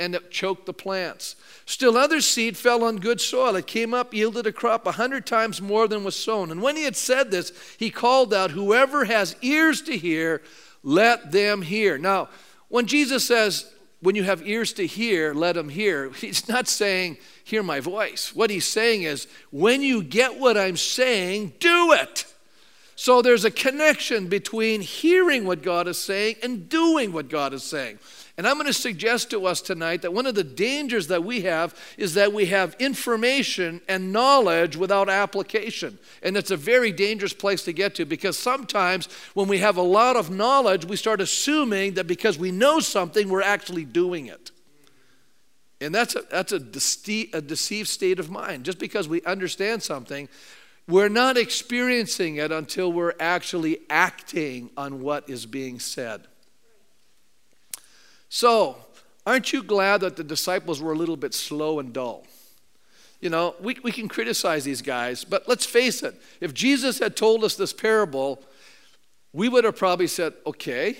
and 0.00 0.14
it 0.14 0.30
choked 0.30 0.66
the 0.66 0.72
plants. 0.72 1.36
Still, 1.66 1.96
other 1.96 2.20
seed 2.20 2.56
fell 2.56 2.82
on 2.82 2.96
good 2.96 3.20
soil. 3.20 3.54
It 3.54 3.68
came 3.68 3.94
up, 3.94 4.12
yielded 4.12 4.46
a 4.46 4.52
crop 4.52 4.86
a 4.88 4.92
hundred 4.92 5.24
times 5.24 5.62
more 5.62 5.86
than 5.86 6.02
was 6.02 6.16
sown. 6.16 6.50
And 6.50 6.60
when 6.60 6.74
he 6.74 6.82
had 6.82 6.96
said 6.96 7.30
this, 7.30 7.52
he 7.78 7.90
called 7.90 8.34
out, 8.34 8.50
Whoever 8.50 9.04
has 9.04 9.36
ears 9.40 9.80
to 9.82 9.96
hear, 9.96 10.42
let 10.82 11.30
them 11.30 11.62
hear. 11.62 11.96
Now, 11.96 12.28
when 12.68 12.86
Jesus 12.86 13.24
says, 13.24 13.72
when 14.04 14.14
you 14.14 14.22
have 14.24 14.46
ears 14.46 14.74
to 14.74 14.86
hear, 14.86 15.32
let 15.32 15.54
them 15.54 15.70
hear. 15.70 16.10
He's 16.20 16.46
not 16.46 16.68
saying, 16.68 17.16
hear 17.42 17.62
my 17.62 17.80
voice. 17.80 18.34
What 18.34 18.50
he's 18.50 18.66
saying 18.66 19.02
is, 19.02 19.26
when 19.50 19.80
you 19.80 20.02
get 20.02 20.38
what 20.38 20.58
I'm 20.58 20.76
saying, 20.76 21.54
do 21.58 21.92
it. 21.92 22.26
So 22.96 23.22
there's 23.22 23.46
a 23.46 23.50
connection 23.50 24.28
between 24.28 24.82
hearing 24.82 25.46
what 25.46 25.62
God 25.62 25.88
is 25.88 25.98
saying 25.98 26.36
and 26.42 26.68
doing 26.68 27.12
what 27.12 27.28
God 27.28 27.54
is 27.54 27.64
saying. 27.64 27.98
And 28.36 28.48
I'm 28.48 28.54
going 28.54 28.66
to 28.66 28.72
suggest 28.72 29.30
to 29.30 29.46
us 29.46 29.60
tonight 29.60 30.02
that 30.02 30.12
one 30.12 30.26
of 30.26 30.34
the 30.34 30.42
dangers 30.42 31.06
that 31.06 31.22
we 31.22 31.42
have 31.42 31.78
is 31.96 32.14
that 32.14 32.32
we 32.32 32.46
have 32.46 32.74
information 32.80 33.80
and 33.86 34.12
knowledge 34.12 34.76
without 34.76 35.08
application. 35.08 35.98
And 36.20 36.36
it's 36.36 36.50
a 36.50 36.56
very 36.56 36.90
dangerous 36.90 37.32
place 37.32 37.62
to 37.64 37.72
get 37.72 37.94
to 37.96 38.04
because 38.04 38.36
sometimes 38.36 39.08
when 39.34 39.46
we 39.46 39.58
have 39.58 39.76
a 39.76 39.82
lot 39.82 40.16
of 40.16 40.30
knowledge, 40.30 40.84
we 40.84 40.96
start 40.96 41.20
assuming 41.20 41.94
that 41.94 42.08
because 42.08 42.36
we 42.36 42.50
know 42.50 42.80
something, 42.80 43.28
we're 43.28 43.40
actually 43.40 43.84
doing 43.84 44.26
it. 44.26 44.50
And 45.80 45.94
that's 45.94 46.16
a, 46.16 46.22
that's 46.28 46.52
a, 46.52 46.58
dece- 46.58 47.32
a 47.32 47.40
deceived 47.40 47.88
state 47.88 48.18
of 48.18 48.30
mind. 48.30 48.64
Just 48.64 48.80
because 48.80 49.08
we 49.08 49.22
understand 49.22 49.80
something, 49.82 50.28
we're 50.88 51.08
not 51.08 51.36
experiencing 51.36 52.36
it 52.36 52.50
until 52.50 52.92
we're 52.92 53.14
actually 53.20 53.78
acting 53.88 54.70
on 54.76 55.00
what 55.02 55.30
is 55.30 55.46
being 55.46 55.78
said. 55.78 56.26
So, 58.34 58.78
aren't 59.24 59.52
you 59.52 59.62
glad 59.62 60.00
that 60.00 60.16
the 60.16 60.24
disciples 60.24 60.82
were 60.82 60.90
a 60.90 60.96
little 60.96 61.16
bit 61.16 61.34
slow 61.34 61.78
and 61.78 61.92
dull? 61.92 62.26
You 63.20 63.30
know, 63.30 63.54
we, 63.60 63.76
we 63.84 63.92
can 63.92 64.08
criticize 64.08 64.64
these 64.64 64.82
guys, 64.82 65.22
but 65.22 65.46
let's 65.46 65.64
face 65.64 66.02
it. 66.02 66.20
If 66.40 66.52
Jesus 66.52 66.98
had 66.98 67.14
told 67.14 67.44
us 67.44 67.54
this 67.54 67.72
parable, 67.72 68.42
we 69.32 69.48
would 69.48 69.62
have 69.62 69.76
probably 69.76 70.08
said, 70.08 70.32
okay, 70.44 70.96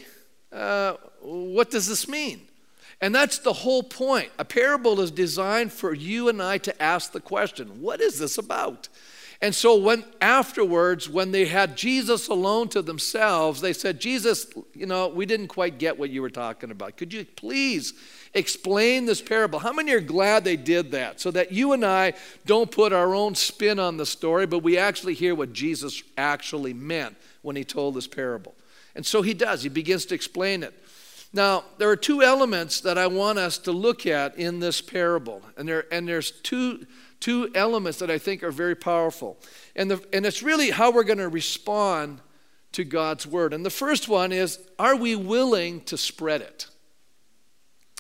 uh, 0.53 0.93
what 1.23 1.73
does 1.73 1.89
this 1.89 2.07
mean? 2.07 2.43
And 3.01 3.13
that's 3.13 3.39
the 3.39 3.53
whole 3.53 3.83
point. 3.83 4.31
A 4.39 4.45
parable 4.45 5.01
is 5.01 5.11
designed 5.11 5.73
for 5.73 5.93
you 5.93 6.29
and 6.29 6.41
I 6.41 6.59
to 6.59 6.81
ask 6.81 7.11
the 7.11 7.21
question 7.21 7.83
what 7.83 8.01
is 8.01 8.21
this 8.21 8.39
about? 8.39 8.89
And 9.45 9.55
so 9.55 9.77
when 9.77 10.07
afterwards, 10.23 11.07
when 11.07 11.31
they 11.31 11.45
had 11.45 11.77
Jesus 11.77 12.29
alone 12.29 12.71
to 12.71 12.81
themselves, 12.81 13.61
they 13.61 13.75
said, 13.75 14.01
Jesus, 14.01 14.47
you 14.73 14.87
know, 14.87 15.09
we 15.09 15.27
didn't 15.27 15.49
quite 15.49 15.77
get 15.77 15.99
what 15.99 16.09
you 16.09 16.23
were 16.23 16.31
talking 16.31 16.71
about. 16.71 16.97
Could 16.97 17.13
you 17.13 17.27
please 17.27 17.93
explain 18.33 19.05
this 19.05 19.21
parable? 19.21 19.59
How 19.59 19.75
many 19.75 19.93
are 19.93 20.01
glad 20.01 20.45
they 20.45 20.57
did 20.57 20.93
that? 20.93 21.21
So 21.21 21.31
that 21.33 21.53
you 21.53 21.75
and 21.75 21.85
I 21.85 22.15
don't 22.47 22.71
put 22.71 22.95
our 22.95 23.15
own 23.15 23.35
spin 23.35 23.79
on 23.79 23.99
the 23.99 24.07
story, 24.07 24.47
but 24.47 24.61
we 24.61 24.79
actually 24.79 25.13
hear 25.13 25.35
what 25.35 25.53
Jesus 25.53 26.03
actually 26.17 26.73
meant 26.73 27.15
when 27.43 27.55
he 27.55 27.65
told 27.65 27.97
this 27.97 28.07
parable. 28.07 28.55
And 28.95 29.05
so 29.05 29.21
he 29.21 29.35
does, 29.35 29.63
he 29.63 29.69
begins 29.69 30.07
to 30.07 30.15
explain 30.15 30.63
it. 30.63 30.73
Now, 31.35 31.65
there 31.79 31.91
are 31.91 31.97
two 31.97 32.23
elements 32.23 32.81
that 32.83 32.97
I 32.97 33.09
want 33.09 33.39
us 33.39 33.59
to 33.59 33.73
look 33.73 34.07
at 34.07 34.37
in 34.37 34.61
this 34.61 34.81
parable. 34.81 35.43
And, 35.57 35.69
there, 35.69 35.85
and 35.93 36.09
there's 36.09 36.31
two 36.31 36.87
two 37.25 37.51
elements 37.55 38.01
that 38.01 38.11
I 38.11 38.19
think 38.19 38.43
are 38.43 38.51
very 38.51 38.75
powerful. 38.75 39.39
And, 39.75 39.91
the, 39.91 40.05
and 40.13 40.27
it's 40.27 40.43
really 40.43 40.71
how 40.71 40.93
we're 40.93 41.05
going 41.05 41.17
to 41.17 41.29
respond 41.31 42.21
to 42.73 42.85
God's 42.85 43.27
word. 43.27 43.55
And 43.55 43.65
the 43.65 43.71
first 43.71 44.11
one 44.11 44.31
is 44.31 44.59
are 44.79 44.95
we 44.95 45.17
willing 45.17 45.81
to 45.85 45.97
spread 45.97 46.43
it? 46.43 46.67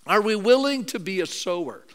Are 0.07 0.21
we 0.21 0.37
willing 0.37 0.85
to 0.87 0.99
be 0.99 1.23
a 1.23 1.27
sower? 1.27 1.87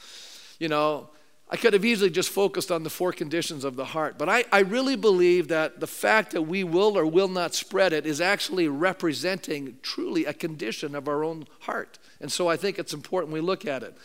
You 0.58 0.70
know, 0.70 1.12
I 1.52 1.58
could 1.58 1.74
have 1.74 1.84
easily 1.84 2.12
just 2.12 2.30
focused 2.30 2.72
on 2.72 2.84
the 2.84 2.92
four 2.92 3.12
conditions 3.12 3.64
of 3.64 3.76
the 3.76 3.86
heart, 3.86 4.20
but 4.20 4.30
I, 4.30 4.46
I 4.52 4.60
really 4.60 4.96
believe 4.96 5.48
that 5.48 5.80
the 5.80 5.88
fact 5.88 6.32
that 6.34 6.44
we 6.44 6.64
will 6.64 6.96
or 6.96 7.08
will 7.08 7.28
not 7.28 7.56
spread 7.56 7.92
it 7.92 8.06
is 8.06 8.22
actually 8.22 8.68
representing 8.68 9.78
truly 9.82 10.26
a 10.26 10.34
condition 10.34 10.94
of 10.94 11.08
our 11.08 11.24
own 11.24 11.48
heart. 11.62 11.98
And 12.22 12.32
so 12.32 12.48
I 12.48 12.56
think 12.56 12.78
it's 12.78 12.94
important 12.94 13.34
we 13.34 13.42
look 13.42 13.66
at 13.66 13.82
it. 13.82 13.98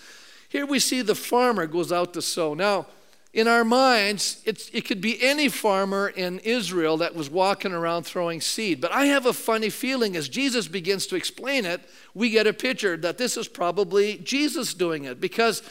Here 0.49 0.65
we 0.65 0.79
see 0.79 1.03
the 1.03 1.15
farmer 1.15 1.67
goes 1.67 1.93
out 1.93 2.15
to 2.15 2.23
sow. 2.23 2.55
Now, 2.55 2.87
in 3.35 3.49
our 3.49 3.65
minds, 3.65 4.41
it 4.47 4.87
could 4.87 5.01
be 5.01 5.21
any 5.21 5.49
farmer 5.49 6.09
in 6.09 6.39
Israel 6.39 6.97
that 6.99 7.17
was 7.17 7.29
walking 7.29 7.73
around 7.73 8.05
throwing 8.05 8.41
seed. 8.41 8.81
But 8.81 8.93
I 8.93 9.07
have 9.07 9.27
a 9.27 9.33
funny 9.33 9.71
feeling 9.71 10.15
as 10.15 10.29
Jesus 10.29 10.69
begins 10.69 11.09
to 11.09 11.17
explain 11.17 11.65
it, 11.65 11.81
we 12.15 12.31
get 12.31 12.47
a 12.47 12.53
picture 12.53 12.97
that 12.99 13.19
this 13.19 13.37
is 13.37 13.49
probably 13.49 14.19
Jesus 14.19 14.73
doing 14.73 15.03
it. 15.03 15.21
Because 15.21 15.65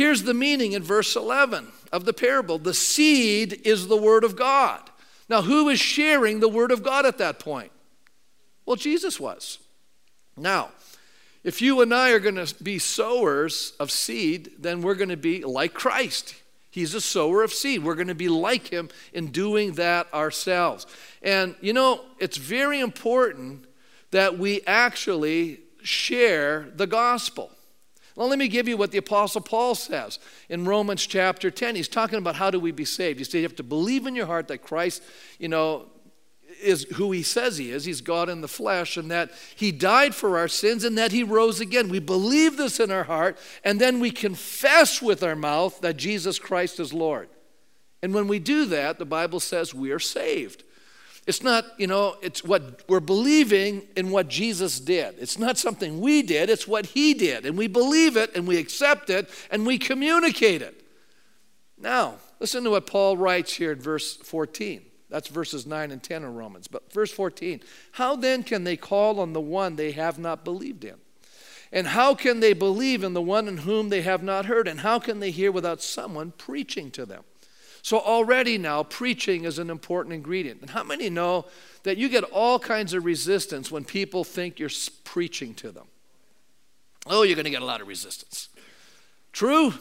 here's 0.00 0.22
the 0.22 0.32
meaning 0.32 0.72
in 0.72 0.82
verse 0.82 1.14
11 1.14 1.68
of 1.92 2.06
the 2.06 2.14
parable 2.14 2.58
the 2.58 2.72
seed 2.72 3.60
is 3.66 3.86
the 3.86 3.98
Word 3.98 4.24
of 4.24 4.34
God. 4.34 4.80
Now, 5.28 5.42
who 5.42 5.68
is 5.68 5.78
sharing 5.78 6.40
the 6.40 6.48
Word 6.48 6.72
of 6.72 6.82
God 6.82 7.04
at 7.04 7.18
that 7.18 7.38
point? 7.38 7.70
Well, 8.64 8.76
Jesus 8.76 9.20
was. 9.20 9.58
Now, 10.38 10.70
if 11.44 11.60
you 11.60 11.82
and 11.82 11.92
I 11.92 12.12
are 12.12 12.18
going 12.18 12.42
to 12.42 12.64
be 12.64 12.78
sowers 12.78 13.74
of 13.78 13.90
seed, 13.90 14.52
then 14.58 14.80
we're 14.80 14.94
going 14.94 15.10
to 15.10 15.18
be 15.18 15.44
like 15.44 15.74
Christ. 15.74 16.34
He's 16.70 16.94
a 16.94 17.00
sower 17.02 17.42
of 17.42 17.52
seed. 17.52 17.84
We're 17.84 17.94
going 17.94 18.08
to 18.08 18.14
be 18.14 18.30
like 18.30 18.68
him 18.68 18.88
in 19.12 19.26
doing 19.26 19.72
that 19.72 20.12
ourselves. 20.14 20.86
And 21.20 21.56
you 21.60 21.74
know, 21.74 22.00
it's 22.18 22.38
very 22.38 22.80
important 22.80 23.66
that 24.12 24.38
we 24.38 24.62
actually 24.66 25.60
share 25.82 26.70
the 26.74 26.86
gospel. 26.86 27.50
Well, 28.16 28.28
let 28.28 28.38
me 28.38 28.48
give 28.48 28.68
you 28.68 28.76
what 28.76 28.90
the 28.90 28.98
Apostle 28.98 29.40
Paul 29.40 29.74
says 29.74 30.18
in 30.48 30.64
Romans 30.64 31.06
chapter 31.06 31.50
10. 31.50 31.76
He's 31.76 31.88
talking 31.88 32.18
about 32.18 32.36
how 32.36 32.50
do 32.50 32.58
we 32.58 32.72
be 32.72 32.84
saved. 32.84 33.18
He 33.18 33.24
says 33.24 33.34
you 33.34 33.42
have 33.42 33.56
to 33.56 33.62
believe 33.62 34.06
in 34.06 34.14
your 34.14 34.26
heart 34.26 34.48
that 34.48 34.58
Christ, 34.58 35.02
you 35.38 35.48
know, 35.48 35.86
is 36.62 36.84
who 36.94 37.12
he 37.12 37.22
says 37.22 37.56
he 37.56 37.70
is. 37.70 37.84
He's 37.84 38.00
God 38.00 38.28
in 38.28 38.40
the 38.40 38.48
flesh, 38.48 38.96
and 38.96 39.10
that 39.10 39.30
he 39.54 39.72
died 39.72 40.14
for 40.14 40.38
our 40.38 40.48
sins 40.48 40.84
and 40.84 40.98
that 40.98 41.12
he 41.12 41.22
rose 41.22 41.60
again. 41.60 41.88
We 41.88 42.00
believe 42.00 42.56
this 42.56 42.80
in 42.80 42.90
our 42.90 43.04
heart, 43.04 43.38
and 43.64 43.80
then 43.80 44.00
we 44.00 44.10
confess 44.10 45.00
with 45.00 45.22
our 45.22 45.36
mouth 45.36 45.80
that 45.80 45.96
Jesus 45.96 46.38
Christ 46.38 46.80
is 46.80 46.92
Lord. 46.92 47.28
And 48.02 48.14
when 48.14 48.28
we 48.28 48.38
do 48.38 48.64
that, 48.66 48.98
the 48.98 49.04
Bible 49.04 49.40
says 49.40 49.74
we 49.74 49.90
are 49.92 49.98
saved. 49.98 50.64
It's 51.26 51.42
not, 51.42 51.64
you 51.78 51.86
know, 51.86 52.16
it's 52.22 52.42
what 52.42 52.82
we're 52.88 53.00
believing 53.00 53.82
in 53.96 54.10
what 54.10 54.28
Jesus 54.28 54.80
did. 54.80 55.16
It's 55.18 55.38
not 55.38 55.58
something 55.58 56.00
we 56.00 56.22
did, 56.22 56.50
it's 56.50 56.66
what 56.66 56.86
he 56.86 57.14
did. 57.14 57.46
And 57.46 57.56
we 57.56 57.66
believe 57.66 58.16
it 58.16 58.34
and 58.34 58.46
we 58.48 58.56
accept 58.56 59.10
it 59.10 59.28
and 59.50 59.66
we 59.66 59.78
communicate 59.78 60.62
it. 60.62 60.82
Now, 61.78 62.16
listen 62.38 62.64
to 62.64 62.70
what 62.70 62.86
Paul 62.86 63.16
writes 63.16 63.52
here 63.52 63.72
in 63.72 63.80
verse 63.80 64.16
14. 64.16 64.82
That's 65.08 65.28
verses 65.28 65.66
9 65.66 65.90
and 65.90 66.02
10 66.02 66.24
of 66.24 66.34
Romans. 66.34 66.68
But 66.68 66.92
verse 66.92 67.10
14 67.10 67.60
How 67.92 68.16
then 68.16 68.42
can 68.42 68.64
they 68.64 68.76
call 68.76 69.20
on 69.20 69.32
the 69.32 69.40
one 69.40 69.76
they 69.76 69.92
have 69.92 70.18
not 70.18 70.44
believed 70.44 70.84
in? 70.84 70.96
And 71.72 71.88
how 71.88 72.14
can 72.14 72.40
they 72.40 72.52
believe 72.52 73.04
in 73.04 73.12
the 73.12 73.22
one 73.22 73.46
in 73.46 73.58
whom 73.58 73.88
they 73.88 74.02
have 74.02 74.22
not 74.22 74.46
heard? 74.46 74.66
And 74.66 74.80
how 74.80 74.98
can 74.98 75.20
they 75.20 75.30
hear 75.30 75.52
without 75.52 75.82
someone 75.82 76.32
preaching 76.32 76.90
to 76.92 77.06
them? 77.06 77.22
So, 77.82 77.98
already 77.98 78.58
now, 78.58 78.82
preaching 78.82 79.44
is 79.44 79.58
an 79.58 79.70
important 79.70 80.14
ingredient. 80.14 80.60
And 80.60 80.70
how 80.70 80.82
many 80.82 81.08
know 81.08 81.46
that 81.82 81.96
you 81.96 82.08
get 82.08 82.24
all 82.24 82.58
kinds 82.58 82.92
of 82.92 83.04
resistance 83.04 83.70
when 83.70 83.84
people 83.84 84.24
think 84.24 84.58
you're 84.58 84.70
preaching 85.04 85.54
to 85.54 85.70
them? 85.70 85.86
Oh, 87.06 87.22
you're 87.22 87.36
going 87.36 87.44
to 87.44 87.50
get 87.50 87.62
a 87.62 87.66
lot 87.66 87.80
of 87.80 87.88
resistance. 87.88 88.48
True? 89.32 89.72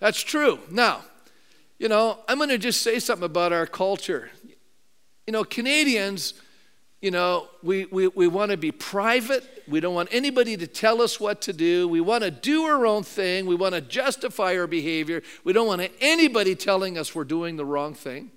That's 0.00 0.22
true. 0.22 0.58
Now, 0.70 1.02
you 1.78 1.88
know, 1.88 2.18
I'm 2.28 2.38
going 2.38 2.50
to 2.50 2.58
just 2.58 2.82
say 2.82 2.98
something 2.98 3.24
about 3.24 3.52
our 3.52 3.66
culture. 3.66 4.30
You 5.26 5.32
know, 5.32 5.44
Canadians, 5.44 6.34
you 7.04 7.10
know, 7.10 7.48
we, 7.62 7.84
we, 7.84 8.08
we 8.08 8.26
want 8.28 8.50
to 8.50 8.56
be 8.56 8.72
private. 8.72 9.44
We 9.68 9.80
don't 9.80 9.94
want 9.94 10.08
anybody 10.10 10.56
to 10.56 10.66
tell 10.66 11.02
us 11.02 11.20
what 11.20 11.42
to 11.42 11.52
do. 11.52 11.86
We 11.86 12.00
want 12.00 12.24
to 12.24 12.30
do 12.30 12.62
our 12.62 12.86
own 12.86 13.02
thing. 13.02 13.44
We 13.44 13.54
want 13.54 13.74
to 13.74 13.82
justify 13.82 14.56
our 14.56 14.66
behavior. 14.66 15.22
We 15.44 15.52
don't 15.52 15.66
want 15.66 15.82
anybody 16.00 16.54
telling 16.54 16.96
us 16.96 17.14
we're 17.14 17.24
doing 17.24 17.56
the 17.56 17.64
wrong 17.66 17.92
thing. 17.92 18.30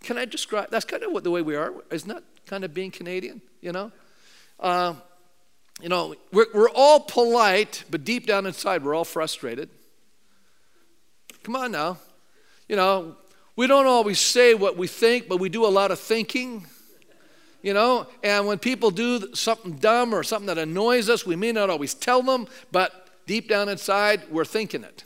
Can 0.00 0.16
I 0.16 0.24
describe? 0.24 0.70
That's 0.70 0.86
kind 0.86 1.02
of 1.02 1.12
what 1.12 1.22
the 1.22 1.30
way 1.30 1.42
we 1.42 1.54
are. 1.54 1.74
Isn't 1.90 2.08
that 2.08 2.22
kind 2.46 2.64
of 2.64 2.72
being 2.72 2.90
Canadian? 2.90 3.42
You 3.60 3.72
know, 3.72 3.92
uh, 4.58 4.94
you 5.82 5.90
know, 5.90 6.14
we're, 6.32 6.46
we're 6.54 6.70
all 6.70 7.00
polite, 7.00 7.84
but 7.90 8.04
deep 8.04 8.24
down 8.24 8.46
inside, 8.46 8.84
we're 8.84 8.94
all 8.94 9.04
frustrated. 9.04 9.68
Come 11.42 11.56
on 11.56 11.72
now. 11.72 11.98
You 12.70 12.76
know, 12.76 13.16
we 13.54 13.66
don't 13.66 13.86
always 13.86 14.18
say 14.18 14.54
what 14.54 14.78
we 14.78 14.86
think, 14.86 15.28
but 15.28 15.40
we 15.40 15.50
do 15.50 15.66
a 15.66 15.68
lot 15.68 15.90
of 15.90 16.00
thinking. 16.00 16.64
You 17.66 17.74
know, 17.74 18.06
and 18.22 18.46
when 18.46 18.60
people 18.60 18.92
do 18.92 19.34
something 19.34 19.72
dumb 19.72 20.14
or 20.14 20.22
something 20.22 20.46
that 20.46 20.56
annoys 20.56 21.10
us, 21.10 21.26
we 21.26 21.34
may 21.34 21.50
not 21.50 21.68
always 21.68 21.94
tell 21.94 22.22
them, 22.22 22.46
but 22.70 23.08
deep 23.26 23.48
down 23.48 23.68
inside, 23.68 24.22
we're 24.30 24.44
thinking 24.44 24.84
it. 24.84 25.02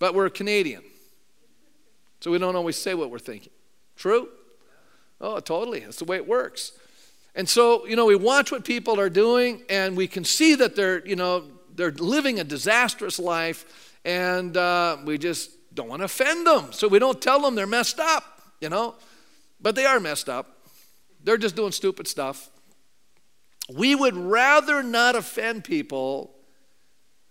But 0.00 0.16
we're 0.16 0.28
Canadian. 0.28 0.82
So 2.18 2.32
we 2.32 2.38
don't 2.38 2.56
always 2.56 2.76
say 2.76 2.94
what 2.94 3.12
we're 3.12 3.20
thinking. 3.20 3.52
True? 3.94 4.28
Oh, 5.20 5.38
totally. 5.38 5.78
That's 5.78 6.00
the 6.00 6.04
way 6.04 6.16
it 6.16 6.26
works. 6.26 6.72
And 7.36 7.48
so, 7.48 7.86
you 7.86 7.94
know, 7.94 8.06
we 8.06 8.16
watch 8.16 8.50
what 8.50 8.64
people 8.64 8.98
are 8.98 9.08
doing 9.08 9.62
and 9.70 9.96
we 9.96 10.08
can 10.08 10.24
see 10.24 10.56
that 10.56 10.74
they're, 10.74 11.06
you 11.06 11.14
know, 11.14 11.44
they're 11.76 11.92
living 11.92 12.40
a 12.40 12.44
disastrous 12.44 13.20
life 13.20 13.96
and 14.04 14.56
uh, 14.56 14.96
we 15.04 15.18
just 15.18 15.52
don't 15.76 15.88
want 15.88 16.00
to 16.00 16.06
offend 16.06 16.44
them. 16.44 16.72
So 16.72 16.88
we 16.88 16.98
don't 16.98 17.22
tell 17.22 17.38
them 17.38 17.54
they're 17.54 17.68
messed 17.68 18.00
up, 18.00 18.24
you 18.60 18.68
know. 18.68 18.96
But 19.60 19.76
they 19.76 19.86
are 19.86 20.00
messed 20.00 20.28
up. 20.28 20.53
They're 21.24 21.38
just 21.38 21.56
doing 21.56 21.72
stupid 21.72 22.06
stuff. 22.06 22.50
We 23.74 23.94
would 23.94 24.14
rather 24.14 24.82
not 24.82 25.16
offend 25.16 25.64
people, 25.64 26.34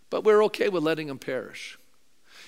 but 0.10 0.24
we're 0.24 0.44
okay 0.46 0.68
with 0.70 0.84
letting 0.84 1.08
them 1.08 1.20
perish. 1.20 1.78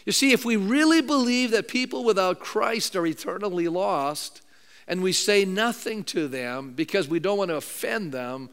You 0.06 0.12
see, 0.12 0.34
if 0.34 0.44
we 0.44 0.56
really 0.56 1.02
believe 1.02 1.52
that 1.52 1.68
people 1.68 2.04
without 2.04 2.40
Christ 2.40 2.96
are 2.96 3.06
eternally 3.06 3.68
lost, 3.68 4.42
and 4.88 5.02
we 5.02 5.12
say 5.12 5.46
nothing 5.46 6.04
to 6.06 6.28
them 6.28 6.74
because 6.74 7.08
we 7.08 7.20
don't 7.20 7.38
want 7.38 7.50
to 7.50 7.56
offend 7.56 8.12
them, 8.12 8.50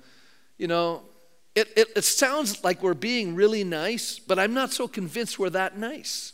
you 0.58 0.66
know, 0.66 1.02
it, 1.54 1.68
it, 1.76 1.88
it, 1.96 2.04
sounds 2.04 2.64
like 2.64 2.82
we're 2.82 2.94
being 2.94 3.34
really 3.34 3.64
nice, 3.64 4.18
but 4.18 4.38
I'm 4.38 4.54
not 4.54 4.72
so 4.72 4.88
convinced 4.88 5.38
we're 5.38 5.50
that 5.50 5.76
nice. 5.76 6.32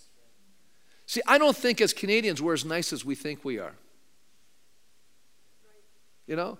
See, 1.07 1.21
I 1.27 1.39
don't 1.39 1.57
think 1.57 1.81
as 1.81 1.93
Canadians 1.93 2.41
we're 2.41 2.55
as 2.55 2.65
nice 2.65 2.93
as 2.93 3.05
we 3.05 3.17
think 3.17 3.45
we 3.45 3.59
are. 3.59 3.75
You 6.29 6.37
know, 6.37 6.59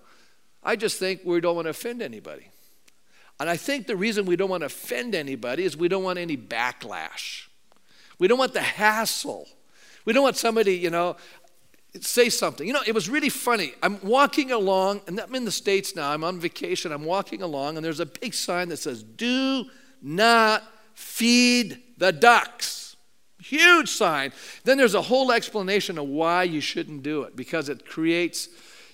I 0.61 0.75
just 0.75 0.99
think 0.99 1.21
we 1.23 1.39
don't 1.39 1.55
want 1.55 1.67
to 1.67 1.69
offend 1.69 2.01
anybody. 2.01 2.49
And 3.39 3.49
I 3.49 3.55
think 3.55 3.87
the 3.87 3.95
reason 3.95 4.25
we 4.25 4.35
don't 4.35 4.49
want 4.49 4.61
to 4.61 4.65
offend 4.65 5.15
anybody 5.15 5.63
is 5.63 5.77
we 5.77 5.87
don't 5.87 6.03
want 6.03 6.19
any 6.19 6.35
backlash. 6.35 7.47
We 8.17 8.27
don't 8.27 8.37
want 8.37 8.53
the 8.53 8.61
hassle. 8.61 9.47
We 10.03 10.11
don't 10.11 10.23
want 10.23 10.35
somebody, 10.35 10.75
you 10.75 10.89
know, 10.89 11.15
say 12.01 12.29
something. 12.29 12.67
You 12.67 12.73
know, 12.73 12.81
it 12.85 12.93
was 12.93 13.09
really 13.09 13.29
funny. 13.29 13.73
I'm 13.81 13.99
walking 14.01 14.51
along, 14.51 15.01
and 15.07 15.19
I'm 15.19 15.33
in 15.35 15.45
the 15.45 15.51
States 15.51 15.95
now. 15.95 16.11
I'm 16.11 16.23
on 16.23 16.39
vacation. 16.39 16.91
I'm 16.91 17.05
walking 17.05 17.41
along, 17.41 17.77
and 17.77 17.85
there's 17.85 18.01
a 18.01 18.05
big 18.05 18.33
sign 18.33 18.69
that 18.69 18.77
says, 18.77 19.03
Do 19.03 19.65
not 20.01 20.63
feed 20.93 21.81
the 21.97 22.11
ducks. 22.11 22.97
Huge 23.41 23.89
sign. 23.89 24.33
Then 24.65 24.77
there's 24.77 24.95
a 24.95 25.01
whole 25.01 25.31
explanation 25.31 25.97
of 25.97 26.07
why 26.07 26.43
you 26.43 26.59
shouldn't 26.59 27.03
do 27.03 27.23
it 27.23 27.35
because 27.35 27.69
it 27.69 27.85
creates, 27.85 28.49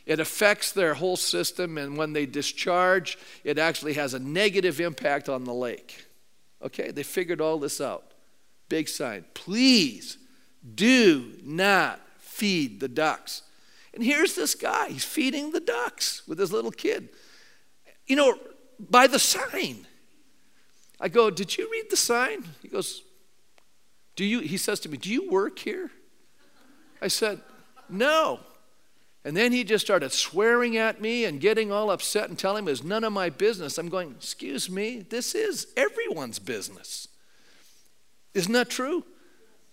it 0.05 0.19
affects 0.19 0.71
their 0.71 0.93
whole 0.95 1.17
system, 1.17 1.77
and 1.77 1.97
when 1.97 2.13
they 2.13 2.25
discharge, 2.25 3.17
it 3.43 3.57
actually 3.57 3.93
has 3.93 4.13
a 4.13 4.19
negative 4.19 4.79
impact 4.79 5.29
on 5.29 5.43
the 5.43 5.53
lake. 5.53 6.05
Okay, 6.61 6.91
they 6.91 7.03
figured 7.03 7.41
all 7.41 7.57
this 7.57 7.81
out. 7.81 8.13
Big 8.69 8.87
sign. 8.87 9.25
Please 9.33 10.17
do 10.73 11.33
not 11.43 11.99
feed 12.17 12.79
the 12.79 12.87
ducks. 12.87 13.43
And 13.93 14.03
here's 14.03 14.35
this 14.35 14.55
guy, 14.55 14.89
he's 14.89 15.05
feeding 15.05 15.51
the 15.51 15.59
ducks 15.59 16.27
with 16.27 16.37
his 16.37 16.51
little 16.51 16.71
kid. 16.71 17.09
You 18.07 18.15
know, 18.15 18.37
by 18.79 19.07
the 19.07 19.19
sign. 19.19 19.87
I 20.99 21.09
go, 21.09 21.29
Did 21.29 21.57
you 21.57 21.69
read 21.71 21.85
the 21.89 21.97
sign? 21.97 22.45
He 22.61 22.67
goes, 22.67 23.03
Do 24.15 24.25
you, 24.25 24.39
he 24.39 24.57
says 24.57 24.79
to 24.81 24.89
me, 24.89 24.97
Do 24.97 25.09
you 25.09 25.29
work 25.29 25.59
here? 25.59 25.91
I 27.01 27.07
said, 27.07 27.41
No. 27.89 28.39
And 29.25 29.35
then 29.35 29.51
he 29.51 29.63
just 29.63 29.83
started 29.83 30.11
swearing 30.11 30.77
at 30.77 31.01
me 31.01 31.25
and 31.25 31.41
getting 31.41 31.71
all 31.71 31.89
upset 31.89 32.29
and 32.29 32.37
telling 32.37 32.63
me 32.63 32.71
it's 32.71 32.83
none 32.83 33.03
of 33.03 33.11
my 33.11 33.31
business. 33.31 33.79
I'm 33.79 33.89
going, 33.89 34.11
Excuse 34.11 34.69
me, 34.69 34.99
this 34.99 35.33
is 35.33 35.67
everyone's 35.75 36.37
business. 36.37 37.07
Isn't 38.35 38.53
that 38.53 38.69
true? 38.69 39.03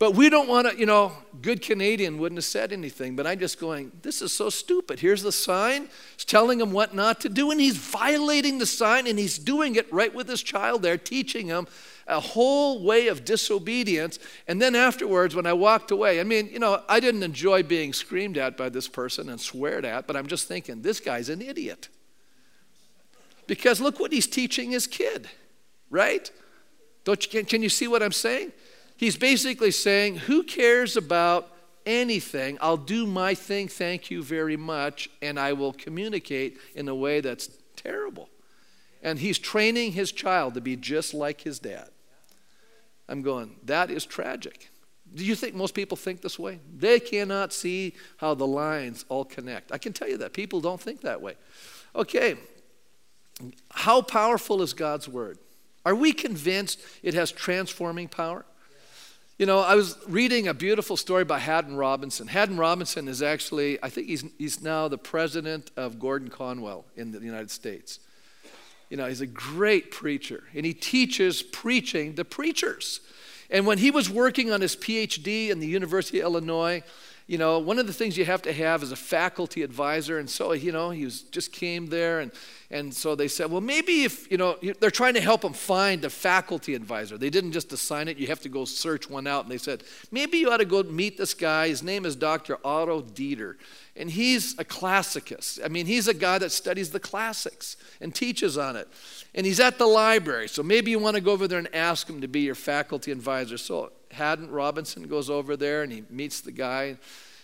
But 0.02 0.16
we 0.16 0.30
don't 0.30 0.48
want 0.48 0.68
to, 0.68 0.76
you 0.76 0.84
know, 0.84 1.12
good 1.42 1.62
Canadian 1.62 2.18
wouldn't 2.18 2.38
have 2.38 2.44
said 2.44 2.72
anything, 2.72 3.14
but 3.14 3.24
I'm 3.24 3.38
just 3.38 3.60
going, 3.60 3.92
this 4.02 4.20
is 4.20 4.32
so 4.32 4.50
stupid. 4.50 4.98
Here's 4.98 5.22
the 5.22 5.30
sign. 5.30 5.88
It's 6.14 6.24
telling 6.24 6.60
him 6.60 6.72
what 6.72 6.92
not 6.92 7.20
to 7.20 7.28
do, 7.28 7.52
and 7.52 7.60
he's 7.60 7.76
violating 7.76 8.58
the 8.58 8.66
sign, 8.66 9.06
and 9.06 9.16
he's 9.16 9.38
doing 9.38 9.76
it 9.76 9.86
right 9.92 10.12
with 10.12 10.28
his 10.28 10.42
child 10.42 10.82
there, 10.82 10.98
teaching 10.98 11.46
him 11.46 11.68
a 12.08 12.18
whole 12.18 12.84
way 12.84 13.06
of 13.06 13.24
disobedience. 13.24 14.18
And 14.48 14.60
then 14.60 14.74
afterwards, 14.74 15.36
when 15.36 15.46
I 15.46 15.52
walked 15.52 15.92
away, 15.92 16.18
I 16.18 16.24
mean, 16.24 16.48
you 16.48 16.58
know, 16.58 16.82
I 16.88 16.98
didn't 16.98 17.22
enjoy 17.22 17.62
being 17.62 17.92
screamed 17.92 18.36
at 18.36 18.56
by 18.56 18.70
this 18.70 18.88
person 18.88 19.28
and 19.28 19.40
sweared 19.40 19.84
at, 19.84 20.08
but 20.08 20.16
I'm 20.16 20.26
just 20.26 20.48
thinking, 20.48 20.82
this 20.82 20.98
guy's 20.98 21.28
an 21.28 21.40
idiot. 21.40 21.88
Because 23.46 23.80
look 23.80 24.00
what 24.00 24.12
he's 24.12 24.26
teaching 24.26 24.72
his 24.72 24.88
kid, 24.88 25.28
right? 25.90 26.28
Don't 27.04 27.24
you, 27.24 27.30
can, 27.30 27.44
can 27.44 27.62
you 27.62 27.68
see 27.68 27.86
what 27.86 28.02
I'm 28.02 28.10
saying? 28.10 28.50
He's 29.02 29.16
basically 29.16 29.72
saying, 29.72 30.14
Who 30.14 30.44
cares 30.44 30.96
about 30.96 31.48
anything? 31.84 32.56
I'll 32.60 32.76
do 32.76 33.04
my 33.04 33.34
thing, 33.34 33.66
thank 33.66 34.12
you 34.12 34.22
very 34.22 34.56
much, 34.56 35.10
and 35.20 35.40
I 35.40 35.54
will 35.54 35.72
communicate 35.72 36.60
in 36.76 36.88
a 36.88 36.94
way 36.94 37.20
that's 37.20 37.50
terrible. 37.74 38.28
And 39.02 39.18
he's 39.18 39.40
training 39.40 39.90
his 39.90 40.12
child 40.12 40.54
to 40.54 40.60
be 40.60 40.76
just 40.76 41.14
like 41.14 41.40
his 41.40 41.58
dad. 41.58 41.88
I'm 43.08 43.22
going, 43.22 43.56
That 43.64 43.90
is 43.90 44.06
tragic. 44.06 44.70
Do 45.12 45.24
you 45.24 45.34
think 45.34 45.56
most 45.56 45.74
people 45.74 45.96
think 45.96 46.20
this 46.20 46.38
way? 46.38 46.60
They 46.72 47.00
cannot 47.00 47.52
see 47.52 47.94
how 48.18 48.34
the 48.34 48.46
lines 48.46 49.04
all 49.08 49.24
connect. 49.24 49.72
I 49.72 49.78
can 49.78 49.92
tell 49.92 50.08
you 50.08 50.18
that. 50.18 50.32
People 50.32 50.60
don't 50.60 50.80
think 50.80 51.00
that 51.00 51.20
way. 51.20 51.34
Okay, 51.96 52.36
how 53.72 54.00
powerful 54.00 54.62
is 54.62 54.72
God's 54.72 55.08
word? 55.08 55.38
Are 55.84 55.96
we 55.96 56.12
convinced 56.12 56.80
it 57.02 57.14
has 57.14 57.32
transforming 57.32 58.06
power? 58.06 58.44
You 59.42 59.46
know, 59.46 59.58
I 59.58 59.74
was 59.74 59.98
reading 60.06 60.46
a 60.46 60.54
beautiful 60.54 60.96
story 60.96 61.24
by 61.24 61.40
Haddon 61.40 61.74
Robinson. 61.74 62.28
Haddon 62.28 62.56
Robinson 62.56 63.08
is 63.08 63.22
actually, 63.22 63.76
I 63.82 63.88
think 63.88 64.06
he's, 64.06 64.24
he's 64.38 64.62
now 64.62 64.86
the 64.86 64.96
president 64.96 65.72
of 65.76 65.98
Gordon 65.98 66.28
Conwell 66.28 66.84
in 66.94 67.10
the 67.10 67.18
United 67.18 67.50
States. 67.50 67.98
You 68.88 68.96
know, 68.96 69.08
he's 69.08 69.20
a 69.20 69.26
great 69.26 69.90
preacher, 69.90 70.44
and 70.54 70.64
he 70.64 70.72
teaches 70.72 71.42
preaching 71.42 72.14
to 72.14 72.24
preachers. 72.24 73.00
And 73.50 73.66
when 73.66 73.78
he 73.78 73.90
was 73.90 74.08
working 74.08 74.52
on 74.52 74.60
his 74.60 74.76
PhD 74.76 75.48
in 75.48 75.58
the 75.58 75.66
University 75.66 76.20
of 76.20 76.26
Illinois, 76.26 76.84
you 77.26 77.36
know, 77.36 77.58
one 77.58 77.80
of 77.80 77.88
the 77.88 77.92
things 77.92 78.16
you 78.16 78.24
have 78.24 78.42
to 78.42 78.52
have 78.52 78.84
is 78.84 78.92
a 78.92 78.96
faculty 78.96 79.64
advisor. 79.64 80.20
And 80.20 80.30
so, 80.30 80.52
you 80.52 80.70
know, 80.70 80.90
he 80.90 81.04
was, 81.04 81.22
just 81.22 81.52
came 81.52 81.86
there. 81.86 82.20
And, 82.20 82.30
and 82.72 82.92
so 82.92 83.14
they 83.14 83.28
said, 83.28 83.50
well, 83.50 83.60
maybe 83.60 84.04
if, 84.04 84.30
you 84.32 84.38
know, 84.38 84.56
they're 84.80 84.90
trying 84.90 85.12
to 85.12 85.20
help 85.20 85.44
him 85.44 85.52
find 85.52 86.02
a 86.06 86.10
faculty 86.10 86.74
advisor. 86.74 87.18
They 87.18 87.28
didn't 87.28 87.52
just 87.52 87.70
assign 87.70 88.08
it, 88.08 88.16
you 88.16 88.28
have 88.28 88.40
to 88.40 88.48
go 88.48 88.64
search 88.64 89.10
one 89.10 89.26
out. 89.26 89.44
And 89.44 89.52
they 89.52 89.58
said, 89.58 89.84
maybe 90.10 90.38
you 90.38 90.50
ought 90.50 90.56
to 90.56 90.64
go 90.64 90.82
meet 90.82 91.18
this 91.18 91.34
guy. 91.34 91.68
His 91.68 91.82
name 91.82 92.06
is 92.06 92.16
Dr. 92.16 92.56
Otto 92.64 93.02
Dieter. 93.02 93.56
And 93.94 94.10
he's 94.10 94.58
a 94.58 94.64
classicist. 94.64 95.62
I 95.62 95.68
mean, 95.68 95.84
he's 95.84 96.08
a 96.08 96.14
guy 96.14 96.38
that 96.38 96.50
studies 96.50 96.90
the 96.90 96.98
classics 96.98 97.76
and 98.00 98.14
teaches 98.14 98.56
on 98.56 98.76
it. 98.76 98.88
And 99.34 99.44
he's 99.44 99.60
at 99.60 99.76
the 99.76 99.86
library. 99.86 100.48
So 100.48 100.62
maybe 100.62 100.90
you 100.90 100.98
want 100.98 101.16
to 101.16 101.20
go 101.20 101.32
over 101.32 101.46
there 101.46 101.58
and 101.58 101.74
ask 101.74 102.08
him 102.08 102.22
to 102.22 102.28
be 102.28 102.40
your 102.40 102.54
faculty 102.54 103.12
advisor. 103.12 103.58
So 103.58 103.92
Haddon 104.12 104.50
Robinson 104.50 105.08
goes 105.08 105.28
over 105.28 105.58
there 105.58 105.82
and 105.82 105.92
he 105.92 106.04
meets 106.08 106.40
the 106.40 106.52
guy 106.52 106.96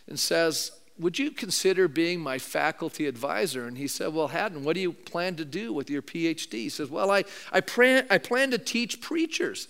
and 0.06 0.18
says, 0.18 0.72
Would 0.98 1.18
you 1.18 1.30
consider 1.30 1.86
being 1.86 2.20
my 2.20 2.38
faculty 2.38 3.06
advisor? 3.06 3.66
And 3.66 3.78
he 3.78 3.86
said, 3.86 4.12
Well, 4.12 4.28
Haddon, 4.28 4.64
what 4.64 4.74
do 4.74 4.80
you 4.80 4.92
plan 4.92 5.36
to 5.36 5.44
do 5.44 5.72
with 5.72 5.90
your 5.90 6.02
PhD? 6.02 6.52
He 6.52 6.68
says, 6.68 6.90
Well, 6.90 7.10
I, 7.10 7.24
I, 7.52 7.60
plan, 7.60 8.06
I 8.10 8.18
plan 8.18 8.50
to 8.50 8.58
teach 8.58 9.00
preachers. 9.00 9.68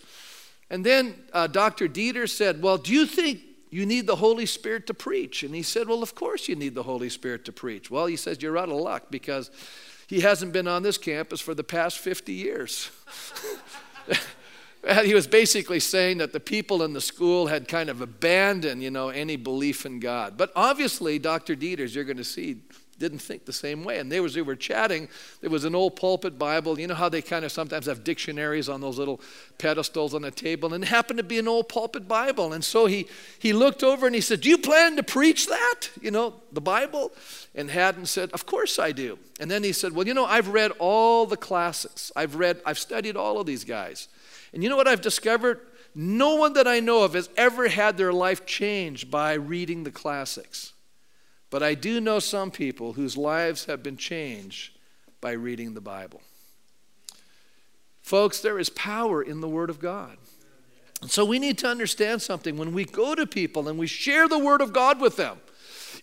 And 0.70 0.84
then 0.84 1.14
uh, 1.32 1.46
Dr. 1.46 1.88
Dieter 1.88 2.28
said, 2.28 2.62
Well, 2.62 2.78
do 2.78 2.92
you 2.92 3.06
think 3.06 3.40
you 3.70 3.84
need 3.84 4.06
the 4.06 4.16
Holy 4.16 4.46
Spirit 4.46 4.86
to 4.86 4.94
preach? 4.94 5.42
And 5.42 5.54
he 5.54 5.62
said, 5.62 5.88
Well, 5.88 6.02
of 6.02 6.14
course 6.14 6.48
you 6.48 6.56
need 6.56 6.74
the 6.74 6.82
Holy 6.82 7.10
Spirit 7.10 7.44
to 7.44 7.52
preach. 7.52 7.90
Well, 7.90 8.06
he 8.06 8.16
says, 8.16 8.40
You're 8.40 8.56
out 8.56 8.70
of 8.70 8.76
luck 8.76 9.04
because 9.10 9.50
he 10.06 10.20
hasn't 10.20 10.52
been 10.54 10.66
on 10.66 10.82
this 10.82 10.96
campus 10.96 11.40
for 11.40 11.54
the 11.54 11.64
past 11.64 11.98
50 11.98 12.32
years. 12.32 12.90
he 15.04 15.14
was 15.14 15.26
basically 15.26 15.80
saying 15.80 16.18
that 16.18 16.32
the 16.32 16.40
people 16.40 16.82
in 16.82 16.92
the 16.92 17.00
school 17.00 17.46
had 17.46 17.68
kind 17.68 17.90
of 17.90 18.00
abandoned, 18.00 18.82
you 18.82 18.90
know, 18.90 19.08
any 19.08 19.36
belief 19.36 19.84
in 19.84 20.00
God. 20.00 20.36
But 20.36 20.52
obviously, 20.54 21.18
Dr. 21.18 21.56
Dieters, 21.56 21.94
you're 21.94 22.04
going 22.04 22.18
to 22.18 22.24
see, 22.24 22.58
didn't 22.98 23.18
think 23.18 23.44
the 23.44 23.52
same 23.52 23.84
way. 23.84 23.98
And 23.98 24.10
they, 24.10 24.20
was, 24.20 24.34
they 24.34 24.42
were 24.42 24.56
chatting. 24.56 25.08
There 25.40 25.50
was 25.50 25.64
an 25.64 25.74
old 25.74 25.96
pulpit 25.96 26.38
Bible. 26.38 26.78
You 26.78 26.86
know 26.86 26.94
how 26.94 27.08
they 27.08 27.22
kind 27.22 27.44
of 27.44 27.50
sometimes 27.50 27.86
have 27.86 28.04
dictionaries 28.04 28.68
on 28.68 28.80
those 28.80 28.98
little 28.98 29.20
pedestals 29.58 30.14
on 30.14 30.22
the 30.22 30.30
table? 30.30 30.72
And 30.72 30.84
it 30.84 30.88
happened 30.88 31.18
to 31.18 31.24
be 31.24 31.38
an 31.38 31.48
old 31.48 31.68
pulpit 31.68 32.06
Bible. 32.06 32.52
And 32.52 32.64
so 32.64 32.86
he, 32.86 33.08
he 33.38 33.52
looked 33.52 33.82
over 33.82 34.06
and 34.06 34.14
he 34.14 34.20
said, 34.20 34.42
Do 34.42 34.48
you 34.48 34.58
plan 34.58 34.96
to 34.96 35.02
preach 35.02 35.48
that? 35.48 35.90
You 36.00 36.12
know, 36.12 36.34
the 36.52 36.60
Bible? 36.60 37.12
And 37.54 37.70
Haddon 37.70 38.06
said, 38.06 38.30
Of 38.30 38.46
course 38.46 38.78
I 38.78 38.92
do. 38.92 39.18
And 39.40 39.50
then 39.50 39.64
he 39.64 39.72
said, 39.72 39.92
Well, 39.92 40.06
you 40.06 40.14
know, 40.14 40.24
I've 40.24 40.48
read 40.48 40.72
all 40.78 41.26
the 41.26 41.36
classics. 41.36 42.12
I've 42.14 42.36
read, 42.36 42.60
I've 42.64 42.78
studied 42.78 43.16
all 43.16 43.40
of 43.40 43.46
these 43.46 43.64
guys. 43.64 44.08
And 44.52 44.62
you 44.62 44.68
know 44.68 44.76
what 44.76 44.88
I've 44.88 45.00
discovered? 45.00 45.60
No 45.94 46.36
one 46.36 46.52
that 46.54 46.68
I 46.68 46.80
know 46.80 47.02
of 47.02 47.14
has 47.14 47.28
ever 47.36 47.68
had 47.68 47.96
their 47.96 48.12
life 48.12 48.46
changed 48.46 49.10
by 49.10 49.34
reading 49.34 49.84
the 49.84 49.90
classics. 49.90 50.72
But 51.50 51.62
I 51.62 51.74
do 51.74 52.00
know 52.00 52.18
some 52.18 52.50
people 52.50 52.92
whose 52.92 53.16
lives 53.16 53.64
have 53.64 53.82
been 53.82 53.96
changed 53.96 54.72
by 55.20 55.32
reading 55.32 55.74
the 55.74 55.80
Bible. 55.80 56.20
Folks, 58.02 58.40
there 58.40 58.58
is 58.58 58.70
power 58.70 59.22
in 59.22 59.40
the 59.40 59.48
Word 59.48 59.70
of 59.70 59.80
God. 59.80 60.16
And 61.00 61.10
so 61.10 61.24
we 61.24 61.38
need 61.38 61.58
to 61.58 61.68
understand 61.68 62.22
something. 62.22 62.56
When 62.56 62.72
we 62.72 62.84
go 62.84 63.14
to 63.14 63.26
people 63.26 63.68
and 63.68 63.78
we 63.78 63.86
share 63.86 64.28
the 64.28 64.38
Word 64.38 64.60
of 64.60 64.72
God 64.72 65.00
with 65.00 65.16
them, 65.16 65.38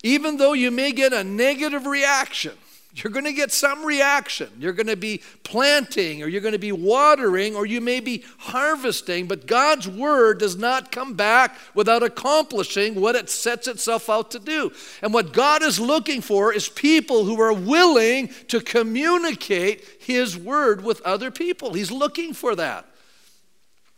even 0.04 0.38
though 0.38 0.54
you 0.54 0.72
may 0.72 0.92
get 0.92 1.14
a 1.14 1.24
negative 1.24 1.86
reaction, 1.86 2.54
you're 2.96 3.12
going 3.12 3.26
to 3.26 3.34
get 3.34 3.52
some 3.52 3.86
reaction. 3.86 4.50
You're 4.58 4.72
going 4.72 4.88
to 4.88 4.96
be 4.96 5.22
planting, 5.44 6.24
or 6.24 6.30
you're 6.30 6.42
going 6.42 6.54
to 6.54 6.58
be 6.60 6.72
watering, 6.72 7.54
or 7.54 7.66
you 7.66 7.82
may 7.82 8.00
be 8.00 8.24
harvesting, 8.38 9.28
but 9.28 9.46
God's 9.46 9.86
word 9.86 10.40
does 10.40 10.56
not 10.56 10.94
come 10.94 11.14
back 11.14 11.58
without 11.74 12.04
accomplishing 12.04 12.96
what 12.96 13.16
it 13.16 13.30
sets 13.30 13.68
itself 13.68 14.10
out 14.10 14.32
to 14.32 14.40
do. 14.40 14.72
And 15.02 15.14
what 15.14 15.34
God 15.34 15.62
is 15.62 15.78
looking 15.78 16.22
for 16.22 16.54
is 16.54 16.70
people 16.70 17.26
who 17.26 17.40
are 17.42 17.54
willing 17.54 18.30
to 18.48 18.62
communicate 18.62 19.84
His 20.00 20.38
word 20.38 20.82
with 20.82 21.02
other 21.02 21.32
people. 21.32 21.74
He's 21.74 21.92
looking 21.92 22.34
for 22.34 22.56
that. 22.56 22.86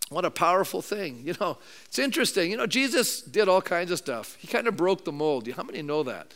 What 0.10 0.26
a 0.26 0.32
powerful 0.32 0.82
thing. 0.82 1.22
You 1.24 1.36
know, 1.40 1.60
it's 1.86 2.00
interesting. 2.00 2.50
You 2.50 2.58
know, 2.58 2.66
Jesus 2.66 3.22
did 3.22 3.48
all 3.48 3.62
kinds 3.62 3.92
of 3.92 4.00
stuff. 4.00 4.38
He 4.40 4.48
kind 4.48 4.66
of 4.66 4.76
broke 4.76 5.06
the 5.06 5.12
mold. 5.12 5.48
How 5.52 5.64
many 5.64 5.84
know 5.84 6.02
that? 6.04 6.34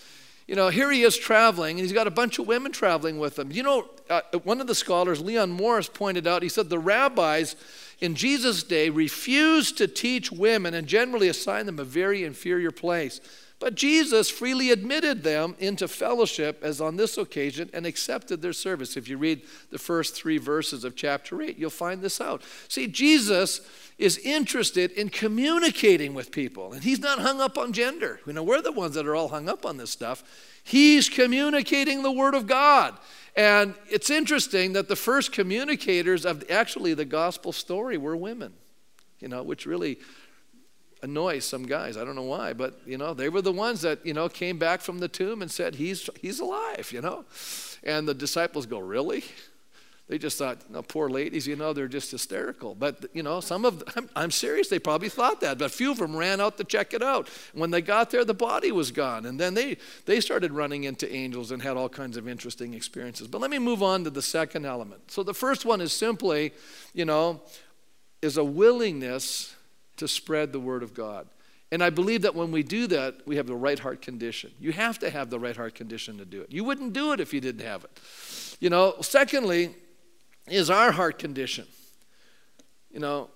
You 0.47 0.55
know, 0.55 0.69
here 0.69 0.91
he 0.91 1.03
is 1.03 1.17
traveling, 1.17 1.77
and 1.77 1.81
he's 1.81 1.93
got 1.93 2.07
a 2.07 2.11
bunch 2.11 2.39
of 2.39 2.47
women 2.47 2.71
traveling 2.71 3.19
with 3.19 3.37
him. 3.37 3.51
You 3.51 3.63
know, 3.63 3.89
uh, 4.09 4.21
one 4.43 4.59
of 4.59 4.67
the 4.67 4.75
scholars, 4.75 5.21
Leon 5.21 5.51
Morris, 5.51 5.87
pointed 5.87 6.27
out, 6.27 6.43
he 6.43 6.49
said 6.49 6.69
the 6.69 6.79
rabbis 6.79 7.55
in 7.99 8.15
Jesus' 8.15 8.63
day 8.63 8.89
refused 8.89 9.77
to 9.77 9.87
teach 9.87 10.31
women 10.31 10.73
and 10.73 10.87
generally 10.87 11.27
assigned 11.27 11.67
them 11.67 11.79
a 11.79 11.83
very 11.83 12.23
inferior 12.23 12.71
place. 12.71 13.21
But 13.61 13.75
Jesus 13.75 14.27
freely 14.27 14.71
admitted 14.71 15.21
them 15.21 15.55
into 15.59 15.87
fellowship, 15.87 16.63
as 16.63 16.81
on 16.81 16.95
this 16.95 17.15
occasion, 17.15 17.69
and 17.73 17.85
accepted 17.85 18.41
their 18.41 18.53
service. 18.53 18.97
If 18.97 19.07
you 19.07 19.19
read 19.19 19.43
the 19.69 19.77
first 19.77 20.15
three 20.15 20.39
verses 20.39 20.83
of 20.83 20.95
chapter 20.95 21.39
8, 21.43 21.59
you'll 21.59 21.69
find 21.69 22.01
this 22.01 22.19
out. 22.19 22.41
See, 22.67 22.87
Jesus 22.87 23.61
is 24.01 24.17
interested 24.17 24.91
in 24.91 25.09
communicating 25.09 26.15
with 26.15 26.31
people. 26.31 26.73
And 26.73 26.83
he's 26.83 26.99
not 26.99 27.19
hung 27.19 27.39
up 27.39 27.55
on 27.55 27.71
gender. 27.71 28.19
You 28.25 28.33
know, 28.33 28.41
we're 28.41 28.61
the 28.61 28.71
ones 28.71 28.95
that 28.95 29.05
are 29.05 29.15
all 29.15 29.27
hung 29.27 29.47
up 29.47 29.63
on 29.63 29.77
this 29.77 29.91
stuff. 29.91 30.23
He's 30.63 31.07
communicating 31.07 32.01
the 32.01 32.11
Word 32.11 32.33
of 32.33 32.47
God. 32.47 32.97
And 33.35 33.75
it's 33.89 34.09
interesting 34.09 34.73
that 34.73 34.87
the 34.87 34.95
first 34.95 35.31
communicators 35.31 36.25
of 36.25 36.43
actually 36.49 36.95
the 36.95 37.05
gospel 37.05 37.51
story 37.51 37.97
were 37.97 38.17
women, 38.17 38.53
you 39.19 39.27
know, 39.27 39.43
which 39.43 39.67
really 39.67 39.99
annoys 41.03 41.45
some 41.45 41.67
guys. 41.67 41.95
I 41.95 42.03
don't 42.03 42.15
know 42.15 42.23
why, 42.23 42.53
but 42.53 42.79
you 42.87 42.97
know, 42.97 43.13
they 43.13 43.29
were 43.29 43.41
the 43.41 43.51
ones 43.51 43.81
that, 43.81 44.03
you 44.03 44.13
know, 44.13 44.29
came 44.29 44.57
back 44.57 44.81
from 44.81 44.97
the 44.97 45.07
tomb 45.07 45.43
and 45.43 45.49
said, 45.49 45.75
He's 45.75 46.09
he's 46.19 46.39
alive, 46.39 46.91
you 46.91 47.01
know. 47.01 47.25
And 47.83 48.07
the 48.07 48.13
disciples 48.13 48.65
go, 48.65 48.79
Really? 48.79 49.23
They 50.11 50.17
just 50.17 50.37
thought, 50.37 50.69
no, 50.69 50.81
poor 50.81 51.07
ladies, 51.07 51.47
you 51.47 51.55
know, 51.55 51.71
they're 51.71 51.87
just 51.87 52.11
hysterical. 52.11 52.75
But, 52.75 53.05
you 53.13 53.23
know, 53.23 53.39
some 53.39 53.63
of 53.63 53.79
them, 53.85 54.09
I'm 54.13 54.29
serious, 54.29 54.67
they 54.67 54.77
probably 54.77 55.07
thought 55.07 55.39
that. 55.39 55.57
But 55.57 55.63
a 55.63 55.69
few 55.69 55.89
of 55.89 55.99
them 55.99 56.13
ran 56.13 56.41
out 56.41 56.57
to 56.57 56.65
check 56.65 56.93
it 56.93 57.01
out. 57.01 57.29
When 57.53 57.71
they 57.71 57.79
got 57.79 58.11
there, 58.11 58.25
the 58.25 58.33
body 58.33 58.73
was 58.73 58.91
gone. 58.91 59.25
And 59.25 59.39
then 59.39 59.53
they, 59.53 59.77
they 60.05 60.19
started 60.19 60.51
running 60.51 60.83
into 60.83 61.09
angels 61.15 61.51
and 61.51 61.61
had 61.61 61.77
all 61.77 61.87
kinds 61.87 62.17
of 62.17 62.27
interesting 62.27 62.73
experiences. 62.73 63.29
But 63.29 63.39
let 63.39 63.49
me 63.49 63.57
move 63.57 63.81
on 63.81 64.03
to 64.03 64.09
the 64.09 64.21
second 64.21 64.65
element. 64.65 65.11
So 65.11 65.23
the 65.23 65.33
first 65.33 65.63
one 65.63 65.79
is 65.79 65.93
simply, 65.93 66.51
you 66.93 67.05
know, 67.05 67.39
is 68.21 68.35
a 68.35 68.43
willingness 68.43 69.55
to 69.95 70.09
spread 70.09 70.51
the 70.51 70.59
word 70.59 70.83
of 70.83 70.93
God. 70.93 71.25
And 71.71 71.81
I 71.81 71.89
believe 71.89 72.23
that 72.23 72.35
when 72.35 72.51
we 72.51 72.63
do 72.63 72.85
that, 72.87 73.25
we 73.25 73.37
have 73.37 73.47
the 73.47 73.55
right 73.55 73.79
heart 73.79 74.01
condition. 74.01 74.51
You 74.59 74.73
have 74.73 74.99
to 74.99 75.09
have 75.09 75.29
the 75.29 75.39
right 75.39 75.55
heart 75.55 75.73
condition 75.73 76.17
to 76.17 76.25
do 76.25 76.41
it. 76.41 76.51
You 76.51 76.65
wouldn't 76.65 76.91
do 76.91 77.13
it 77.13 77.21
if 77.21 77.33
you 77.33 77.39
didn't 77.39 77.65
have 77.65 77.85
it. 77.85 78.57
You 78.59 78.69
know, 78.69 78.95
secondly, 78.99 79.73
is 80.47 80.69
our 80.69 80.91
heart 80.91 81.19
condition. 81.19 81.65
You 82.91 82.99
know, 82.99 83.29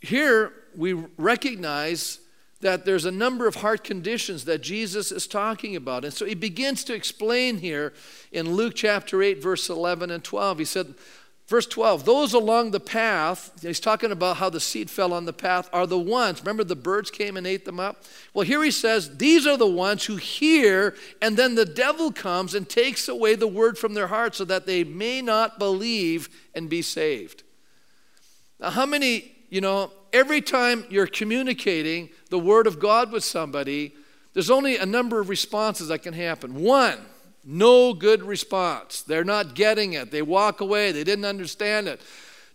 here 0.00 0.52
we 0.76 0.92
recognize 1.16 2.20
that 2.60 2.84
there's 2.84 3.04
a 3.04 3.10
number 3.10 3.46
of 3.46 3.56
heart 3.56 3.84
conditions 3.84 4.44
that 4.46 4.62
Jesus 4.62 5.12
is 5.12 5.26
talking 5.26 5.76
about. 5.76 6.04
And 6.04 6.12
so 6.12 6.24
he 6.24 6.34
begins 6.34 6.84
to 6.84 6.94
explain 6.94 7.58
here 7.58 7.92
in 8.32 8.54
Luke 8.54 8.74
chapter 8.74 9.22
8, 9.22 9.42
verse 9.42 9.68
11 9.68 10.10
and 10.10 10.24
12. 10.24 10.58
He 10.58 10.64
said, 10.64 10.94
Verse 11.46 11.66
12, 11.66 12.04
those 12.04 12.32
along 12.32 12.72
the 12.72 12.80
path, 12.80 13.52
he's 13.62 13.78
talking 13.78 14.10
about 14.10 14.38
how 14.38 14.50
the 14.50 14.58
seed 14.58 14.90
fell 14.90 15.12
on 15.12 15.26
the 15.26 15.32
path, 15.32 15.70
are 15.72 15.86
the 15.86 15.98
ones, 15.98 16.40
remember 16.40 16.64
the 16.64 16.74
birds 16.74 17.08
came 17.08 17.36
and 17.36 17.46
ate 17.46 17.64
them 17.64 17.78
up? 17.78 18.02
Well, 18.34 18.44
here 18.44 18.64
he 18.64 18.72
says, 18.72 19.16
these 19.18 19.46
are 19.46 19.56
the 19.56 19.64
ones 19.64 20.04
who 20.06 20.16
hear, 20.16 20.96
and 21.22 21.36
then 21.36 21.54
the 21.54 21.64
devil 21.64 22.10
comes 22.10 22.56
and 22.56 22.68
takes 22.68 23.08
away 23.08 23.36
the 23.36 23.46
word 23.46 23.78
from 23.78 23.94
their 23.94 24.08
heart 24.08 24.34
so 24.34 24.44
that 24.44 24.66
they 24.66 24.82
may 24.82 25.22
not 25.22 25.56
believe 25.60 26.28
and 26.52 26.68
be 26.68 26.82
saved. 26.82 27.44
Now, 28.58 28.70
how 28.70 28.86
many, 28.86 29.36
you 29.48 29.60
know, 29.60 29.92
every 30.12 30.40
time 30.40 30.84
you're 30.90 31.06
communicating 31.06 32.08
the 32.28 32.40
word 32.40 32.66
of 32.66 32.80
God 32.80 33.12
with 33.12 33.22
somebody, 33.22 33.94
there's 34.32 34.50
only 34.50 34.78
a 34.78 34.86
number 34.86 35.20
of 35.20 35.28
responses 35.28 35.88
that 35.88 36.00
can 36.02 36.12
happen. 36.12 36.56
One, 36.56 36.98
no 37.46 37.94
good 37.94 38.22
response. 38.24 39.02
They're 39.02 39.24
not 39.24 39.54
getting 39.54 39.92
it. 39.92 40.10
They 40.10 40.20
walk 40.20 40.60
away. 40.60 40.90
They 40.90 41.04
didn't 41.04 41.24
understand 41.24 41.86
it. 41.86 42.00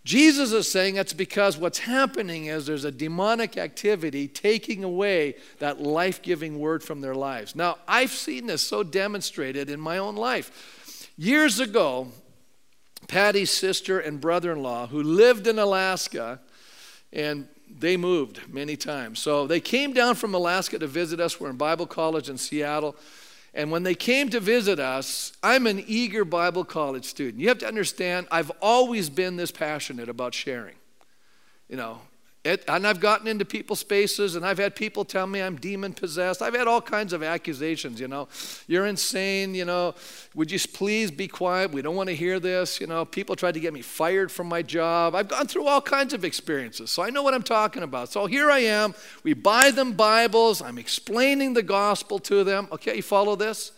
Jesus 0.04 0.52
is 0.52 0.70
saying 0.70 0.96
that's 0.96 1.14
because 1.14 1.58
what's 1.58 1.80
happening 1.80 2.46
is 2.46 2.66
there's 2.66 2.86
a 2.86 2.92
demonic 2.92 3.56
activity 3.56 4.28
taking 4.28 4.84
away 4.84 5.36
that 5.60 5.80
life 5.80 6.22
giving 6.22 6.60
word 6.60 6.84
from 6.84 7.02
their 7.02 7.16
lives. 7.16 7.56
Now, 7.56 7.78
I've 7.88 8.12
seen 8.12 8.48
this 8.48 8.64
so 8.64 8.84
demonstrated 8.84 9.70
in 9.70 9.80
my 9.80 10.00
own 10.00 10.16
life. 10.16 11.12
Years 11.18 11.60
ago, 11.60 12.08
Patty's 13.08 13.52
sister 13.52 14.00
and 14.00 14.20
brother 14.20 14.52
in 14.52 14.64
law, 14.64 14.88
who 14.88 15.04
lived 15.04 15.46
in 15.46 15.60
Alaska, 15.60 16.40
and 17.14 17.48
they 17.70 17.96
moved 17.96 18.42
many 18.52 18.76
times. 18.76 19.20
So 19.20 19.46
they 19.46 19.60
came 19.60 19.94
down 19.94 20.16
from 20.16 20.34
Alaska 20.34 20.80
to 20.80 20.88
visit 20.88 21.20
us. 21.20 21.40
We're 21.40 21.52
in 21.52 21.58
Bible 21.58 21.86
college 21.86 22.28
in 22.28 22.38
Seattle. 22.38 22.96
And 23.54 23.70
when 23.70 23.84
they 23.84 23.96
came 23.96 24.30
to 24.30 24.40
visit 24.40 24.80
us, 24.80 25.34
I'm 25.44 25.68
an 25.68 25.84
eager 25.86 26.24
Bible 26.24 26.64
college 26.64 27.06
student. 27.06 27.42
You 27.42 27.50
have 27.50 27.58
to 27.60 27.68
understand, 27.68 28.28
I've 28.32 28.52
always 28.62 29.10
been 29.10 29.36
this 29.36 29.52
passionate 29.52 30.08
about 30.08 30.34
sharing. 30.34 30.76
You 31.68 31.76
know, 31.78 32.02
it, 32.44 32.64
and 32.68 32.88
I've 32.88 33.00
gotten 33.00 33.28
into 33.28 33.46
people's 33.46 33.80
spaces 33.80 34.36
and 34.36 34.44
I've 34.44 34.58
had 34.58 34.76
people 34.76 35.06
tell 35.06 35.28
me 35.28 35.42
I'm 35.42 35.58
demon 35.58 35.94
possessed. 35.94 36.42
I've 36.42 36.56
had 36.56 36.68
all 36.68 36.82
kinds 36.82 37.14
of 37.14 37.22
accusations, 37.22 38.00
you 38.00 38.08
know. 38.08 38.28
You're 38.68 38.88
insane, 38.88 39.54
you 39.54 39.64
know. 39.64 39.94
Would 40.34 40.50
you 40.50 40.60
please 40.74 41.12
be 41.12 41.28
quiet? 41.28 41.72
We 41.72 41.84
don't 41.84 41.96
want 41.96 42.10
to 42.10 42.16
hear 42.16 42.40
this. 42.40 42.82
You 42.82 42.88
know, 42.88 43.06
people 43.06 43.36
tried 43.36 43.54
to 43.54 43.60
get 43.60 43.74
me 43.74 43.84
fired 43.84 44.32
from 44.32 44.48
my 44.48 44.64
job. 44.64 45.14
I've 45.14 45.28
gone 45.28 45.46
through 45.46 45.68
all 45.68 45.82
kinds 45.82 46.14
of 46.14 46.26
experiences, 46.26 46.90
so 46.92 47.04
I 47.04 47.12
know 47.12 47.22
what 47.22 47.36
I'm 47.36 47.44
talking 47.44 47.84
about. 47.84 48.12
So 48.12 48.26
here 48.26 48.50
I 48.50 48.60
am. 48.60 48.96
We 49.24 49.34
buy 49.34 49.70
them 49.70 49.94
Bibles. 49.94 50.64
I'm 50.64 50.80
explaining 50.80 51.54
the 51.54 51.64
gospel 51.64 52.18
to 52.20 52.44
them. 52.44 52.68
Okay, 52.72 52.96
you 52.96 53.04
follow 53.04 53.36
this? 53.36 53.72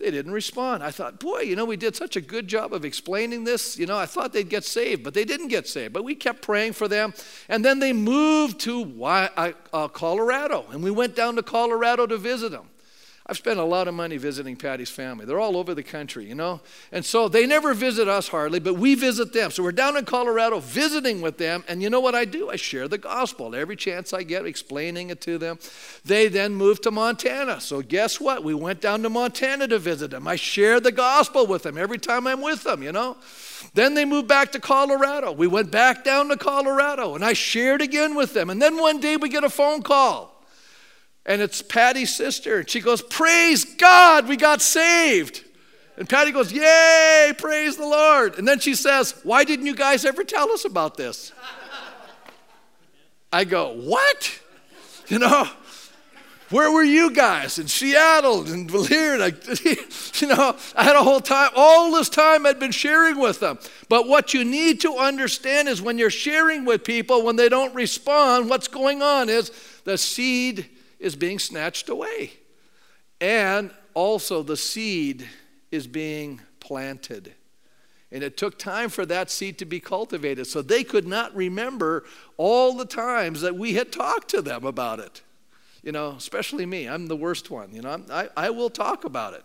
They 0.00 0.10
didn't 0.10 0.32
respond. 0.32 0.82
I 0.82 0.90
thought, 0.90 1.20
boy, 1.20 1.40
you 1.40 1.54
know, 1.54 1.66
we 1.66 1.76
did 1.76 1.94
such 1.94 2.16
a 2.16 2.22
good 2.22 2.48
job 2.48 2.72
of 2.72 2.86
explaining 2.86 3.44
this. 3.44 3.78
You 3.78 3.84
know, 3.84 3.98
I 3.98 4.06
thought 4.06 4.32
they'd 4.32 4.48
get 4.48 4.64
saved, 4.64 5.04
but 5.04 5.12
they 5.12 5.26
didn't 5.26 5.48
get 5.48 5.68
saved. 5.68 5.92
But 5.92 6.04
we 6.04 6.14
kept 6.14 6.40
praying 6.40 6.72
for 6.72 6.88
them. 6.88 7.12
And 7.50 7.62
then 7.62 7.80
they 7.80 7.92
moved 7.92 8.60
to 8.60 9.04
uh, 9.04 9.52
uh, 9.74 9.88
Colorado, 9.88 10.64
and 10.70 10.82
we 10.82 10.90
went 10.90 11.14
down 11.14 11.36
to 11.36 11.42
Colorado 11.42 12.06
to 12.06 12.16
visit 12.16 12.50
them. 12.50 12.69
I've 13.30 13.36
spent 13.36 13.60
a 13.60 13.64
lot 13.64 13.86
of 13.86 13.94
money 13.94 14.16
visiting 14.16 14.56
Patty's 14.56 14.90
family. 14.90 15.24
They're 15.24 15.38
all 15.38 15.56
over 15.56 15.72
the 15.72 15.84
country, 15.84 16.24
you 16.24 16.34
know? 16.34 16.60
And 16.90 17.04
so 17.04 17.28
they 17.28 17.46
never 17.46 17.74
visit 17.74 18.08
us 18.08 18.26
hardly, 18.26 18.58
but 18.58 18.74
we 18.74 18.96
visit 18.96 19.32
them. 19.32 19.52
So 19.52 19.62
we're 19.62 19.70
down 19.70 19.96
in 19.96 20.04
Colorado 20.04 20.58
visiting 20.58 21.20
with 21.20 21.38
them. 21.38 21.62
And 21.68 21.80
you 21.80 21.90
know 21.90 22.00
what 22.00 22.16
I 22.16 22.24
do? 22.24 22.50
I 22.50 22.56
share 22.56 22.88
the 22.88 22.98
gospel 22.98 23.54
every 23.54 23.76
chance 23.76 24.12
I 24.12 24.24
get, 24.24 24.46
explaining 24.46 25.10
it 25.10 25.20
to 25.20 25.38
them. 25.38 25.60
They 26.04 26.26
then 26.26 26.56
move 26.56 26.80
to 26.80 26.90
Montana. 26.90 27.60
So 27.60 27.82
guess 27.82 28.20
what? 28.20 28.42
We 28.42 28.52
went 28.52 28.80
down 28.80 29.04
to 29.04 29.08
Montana 29.08 29.68
to 29.68 29.78
visit 29.78 30.10
them. 30.10 30.26
I 30.26 30.34
share 30.34 30.80
the 30.80 30.90
gospel 30.90 31.46
with 31.46 31.62
them 31.62 31.78
every 31.78 31.98
time 31.98 32.26
I'm 32.26 32.40
with 32.40 32.64
them, 32.64 32.82
you 32.82 32.90
know? 32.90 33.16
Then 33.74 33.94
they 33.94 34.04
moved 34.04 34.26
back 34.26 34.50
to 34.52 34.58
Colorado. 34.58 35.30
We 35.30 35.46
went 35.46 35.70
back 35.70 36.02
down 36.02 36.30
to 36.30 36.36
Colorado 36.36 37.14
and 37.14 37.24
I 37.24 37.34
shared 37.34 37.80
again 37.80 38.16
with 38.16 38.34
them. 38.34 38.50
And 38.50 38.60
then 38.60 38.76
one 38.76 38.98
day 38.98 39.16
we 39.16 39.28
get 39.28 39.44
a 39.44 39.50
phone 39.50 39.82
call 39.82 40.29
and 41.26 41.42
it's 41.42 41.62
Patty's 41.62 42.14
sister. 42.14 42.60
And 42.60 42.68
she 42.70 42.80
goes, 42.80 43.02
Praise 43.02 43.64
God, 43.64 44.28
we 44.28 44.36
got 44.36 44.62
saved. 44.62 45.44
And 45.96 46.08
Patty 46.08 46.32
goes, 46.32 46.52
Yay, 46.52 47.32
praise 47.36 47.76
the 47.76 47.86
Lord. 47.86 48.38
And 48.38 48.48
then 48.48 48.58
she 48.58 48.74
says, 48.74 49.14
Why 49.22 49.44
didn't 49.44 49.66
you 49.66 49.74
guys 49.74 50.04
ever 50.04 50.24
tell 50.24 50.50
us 50.50 50.64
about 50.64 50.96
this? 50.96 51.32
I 53.32 53.44
go, 53.44 53.74
What? 53.74 54.40
You 55.08 55.18
know, 55.18 55.48
where 56.50 56.70
were 56.72 56.82
you 56.82 57.12
guys 57.12 57.58
in 57.58 57.68
Seattle 57.68 58.50
and 58.50 58.68
here? 58.86 59.16
you 60.14 60.26
know, 60.26 60.56
I 60.74 60.82
had 60.82 60.96
a 60.96 61.02
whole 61.02 61.20
time, 61.20 61.50
all 61.54 61.92
this 61.92 62.08
time 62.08 62.44
I'd 62.44 62.58
been 62.58 62.72
sharing 62.72 63.18
with 63.18 63.38
them. 63.38 63.58
But 63.88 64.08
what 64.08 64.34
you 64.34 64.44
need 64.44 64.80
to 64.80 64.96
understand 64.96 65.68
is 65.68 65.80
when 65.80 65.96
you're 65.96 66.10
sharing 66.10 66.64
with 66.64 66.82
people, 66.82 67.24
when 67.24 67.36
they 67.36 67.48
don't 67.48 67.74
respond, 67.74 68.50
what's 68.50 68.66
going 68.66 69.00
on 69.00 69.28
is 69.28 69.52
the 69.84 69.96
seed 69.96 70.68
is 71.00 71.16
being 71.16 71.38
snatched 71.38 71.88
away. 71.88 72.32
And 73.20 73.70
also, 73.94 74.42
the 74.42 74.56
seed 74.56 75.26
is 75.70 75.86
being 75.86 76.40
planted. 76.60 77.34
And 78.12 78.22
it 78.22 78.36
took 78.36 78.58
time 78.58 78.88
for 78.88 79.06
that 79.06 79.30
seed 79.30 79.58
to 79.58 79.64
be 79.64 79.80
cultivated. 79.80 80.46
So 80.46 80.62
they 80.62 80.84
could 80.84 81.06
not 81.06 81.34
remember 81.34 82.04
all 82.36 82.76
the 82.76 82.84
times 82.84 83.40
that 83.40 83.56
we 83.56 83.74
had 83.74 83.92
talked 83.92 84.28
to 84.30 84.42
them 84.42 84.64
about 84.64 84.98
it. 85.00 85.22
You 85.82 85.92
know, 85.92 86.10
especially 86.10 86.66
me. 86.66 86.88
I'm 86.88 87.06
the 87.06 87.16
worst 87.16 87.50
one. 87.50 87.72
You 87.72 87.82
know, 87.82 88.02
I, 88.10 88.28
I 88.36 88.50
will 88.50 88.70
talk 88.70 89.04
about 89.04 89.34
it 89.34 89.44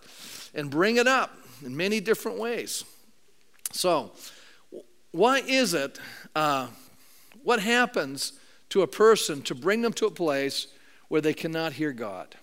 and 0.54 0.70
bring 0.70 0.98
it 0.98 1.08
up 1.08 1.38
in 1.64 1.76
many 1.78 2.00
different 2.00 2.40
ways. 2.40 2.84
So, 3.72 4.12
why 5.12 5.40
is 5.40 5.74
it, 5.74 5.98
uh, 6.36 6.68
what 7.44 7.62
happens 7.62 8.34
to 8.70 8.82
a 8.82 8.88
person 8.88 9.42
to 9.44 9.56
bring 9.56 9.82
them 9.82 9.94
to 9.94 10.08
a 10.08 10.12
place 10.12 10.68
where 11.08 11.22
they 11.22 11.34
cannot 11.34 11.74
hear 11.74 11.92
God. 11.92 12.36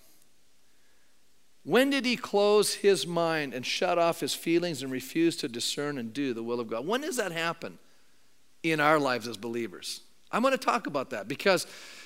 When 1.63 1.89
did 1.89 2.05
he 2.05 2.17
close 2.17 2.73
his 2.75 3.07
mind 3.07 3.53
and 3.53 3.65
shut 3.65 3.97
off 3.97 4.19
his 4.19 4.33
feelings 4.33 4.83
and 4.83 4.91
refuse 4.91 5.37
to 5.37 5.47
discern 5.47 5.97
and 5.97 6.13
do 6.13 6.33
the 6.33 6.43
will 6.43 6.59
of 6.59 6.69
God? 6.69 6.85
When 6.85 7.01
does 7.01 7.15
that 7.15 7.31
happen 7.31 7.79
in 8.63 8.79
our 8.79 8.99
lives 8.99 9.27
as 9.27 9.37
believers? 9.37 10.01
I'm 10.31 10.41
going 10.41 10.51
to 10.51 10.57
talk 10.57 10.87
about 10.87 11.11
that 11.11 11.27
because, 11.27 11.65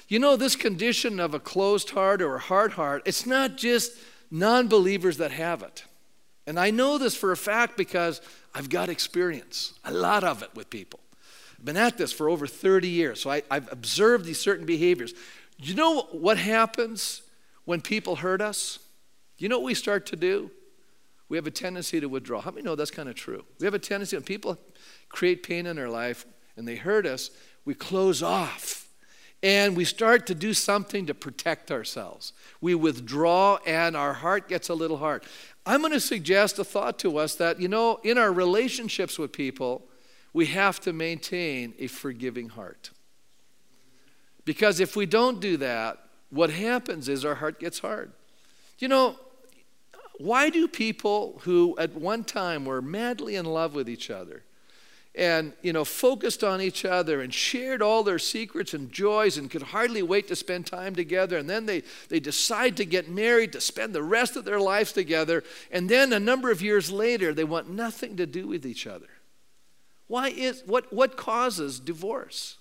you 0.09 0.19
know, 0.19 0.35
this 0.35 0.55
condition 0.55 1.19
of 1.19 1.33
a 1.33 1.39
closed 1.39 1.89
heart 1.91 2.21
or 2.21 2.35
a 2.35 2.39
hard 2.39 2.73
heart, 2.73 3.01
it's 3.05 3.25
not 3.25 3.57
just 3.57 3.93
non 4.29 4.67
believers 4.67 5.17
that 5.17 5.31
have 5.31 5.63
it. 5.63 5.85
And 6.45 6.59
I 6.59 6.69
know 6.69 6.97
this 6.97 7.15
for 7.15 7.31
a 7.31 7.37
fact 7.37 7.77
because 7.77 8.21
I've 8.53 8.69
got 8.69 8.89
experience, 8.89 9.73
a 9.83 9.91
lot 9.91 10.23
of 10.23 10.43
it 10.43 10.49
with 10.55 10.69
people. 10.69 10.99
I've 11.57 11.65
been 11.65 11.77
at 11.77 11.97
this 11.97 12.13
for 12.13 12.29
over 12.29 12.45
30 12.47 12.87
years, 12.87 13.21
so 13.21 13.31
I, 13.31 13.41
have 13.49 13.71
observed 13.71 14.25
these 14.25 14.39
certain 14.39 14.65
behaviors. 14.65 15.13
You 15.57 15.73
know 15.75 16.01
what 16.11 16.37
happens 16.37 17.23
when 17.65 17.81
people 17.81 18.17
hurt 18.17 18.41
us? 18.41 18.79
You 19.37 19.49
know 19.49 19.59
what 19.59 19.65
we 19.65 19.73
start 19.73 20.05
to 20.07 20.15
do? 20.15 20.51
We 21.29 21.37
have 21.37 21.47
a 21.47 21.51
tendency 21.51 21.99
to 21.99 22.07
withdraw. 22.07 22.41
How 22.41 22.51
many 22.51 22.63
know 22.63 22.75
that's 22.75 22.91
kind 22.91 23.09
of 23.09 23.15
true? 23.15 23.43
We 23.59 23.65
have 23.65 23.73
a 23.73 23.79
tendency 23.79 24.15
when 24.15 24.23
people 24.23 24.57
create 25.09 25.43
pain 25.43 25.65
in 25.65 25.77
our 25.77 25.89
life 25.89 26.25
and 26.55 26.67
they 26.67 26.75
hurt 26.75 27.05
us, 27.05 27.31
we 27.65 27.73
close 27.73 28.23
off 28.23 28.87
and 29.43 29.77
we 29.77 29.85
start 29.85 30.25
to 30.27 30.35
do 30.35 30.53
something 30.53 31.05
to 31.05 31.13
protect 31.13 31.71
ourselves. 31.71 32.33
We 32.61 32.75
withdraw 32.75 33.59
and 33.65 33.95
our 33.95 34.13
heart 34.13 34.47
gets 34.47 34.69
a 34.69 34.73
little 34.73 34.97
hard. 34.97 35.23
I'm 35.65 35.81
going 35.81 35.93
to 35.93 35.99
suggest 35.99 36.57
a 36.59 36.63
thought 36.63 36.97
to 36.99 37.17
us 37.17 37.35
that, 37.35 37.59
you 37.59 37.67
know, 37.67 37.99
in 38.03 38.17
our 38.17 38.31
relationships 38.31 39.19
with 39.19 39.31
people, 39.31 39.83
we 40.33 40.47
have 40.47 40.79
to 40.81 40.93
maintain 40.93 41.73
a 41.77 41.87
forgiving 41.87 42.49
heart. 42.49 42.91
Because 44.47 44.79
if 44.79 44.95
we 44.95 45.05
don't 45.05 45.41
do 45.41 45.57
that, 45.57 45.97
what 46.29 46.49
happens 46.51 47.09
is 47.09 47.25
our 47.25 47.35
heart 47.35 47.59
gets 47.59 47.79
hard. 47.79 48.13
You 48.79 48.87
know, 48.87 49.17
why 50.19 50.49
do 50.49 50.69
people 50.69 51.41
who 51.43 51.75
at 51.77 51.93
one 51.93 52.23
time 52.23 52.63
were 52.63 52.81
madly 52.81 53.35
in 53.35 53.45
love 53.45 53.75
with 53.75 53.89
each 53.89 54.09
other 54.09 54.43
and 55.13 55.51
you 55.61 55.73
know 55.73 55.83
focused 55.83 56.45
on 56.45 56.61
each 56.61 56.85
other 56.85 57.19
and 57.19 57.33
shared 57.33 57.81
all 57.81 58.03
their 58.03 58.19
secrets 58.19 58.73
and 58.73 58.89
joys 58.89 59.37
and 59.37 59.51
could 59.51 59.63
hardly 59.63 60.01
wait 60.01 60.29
to 60.29 60.35
spend 60.35 60.65
time 60.65 60.95
together 60.95 61.37
and 61.37 61.49
then 61.49 61.65
they, 61.65 61.83
they 62.07 62.19
decide 62.19 62.77
to 62.77 62.85
get 62.85 63.09
married 63.09 63.51
to 63.51 63.59
spend 63.59 63.93
the 63.93 64.01
rest 64.01 64.37
of 64.37 64.45
their 64.45 64.61
lives 64.61 64.93
together 64.93 65.43
and 65.71 65.89
then 65.89 66.13
a 66.13 66.19
number 66.19 66.51
of 66.51 66.61
years 66.61 66.89
later 66.89 67.33
they 67.33 67.43
want 67.43 67.69
nothing 67.69 68.15
to 68.15 68.25
do 68.25 68.47
with 68.47 68.65
each 68.65 68.87
other? 68.87 69.09
Why 70.07 70.29
is 70.29 70.63
what 70.65 70.93
what 70.93 71.17
causes 71.17 71.81
divorce? 71.81 72.57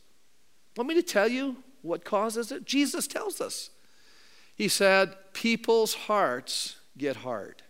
Want 0.76 0.88
me 0.88 0.96
to 0.96 1.02
tell 1.02 1.28
you 1.28 1.56
what 1.86 2.04
causes 2.04 2.52
it? 2.52 2.64
Jesus 2.64 3.06
tells 3.06 3.40
us. 3.40 3.70
He 4.54 4.68
said, 4.68 5.14
People's 5.32 5.94
hearts 5.94 6.76
get 6.96 7.16
hard. 7.16 7.62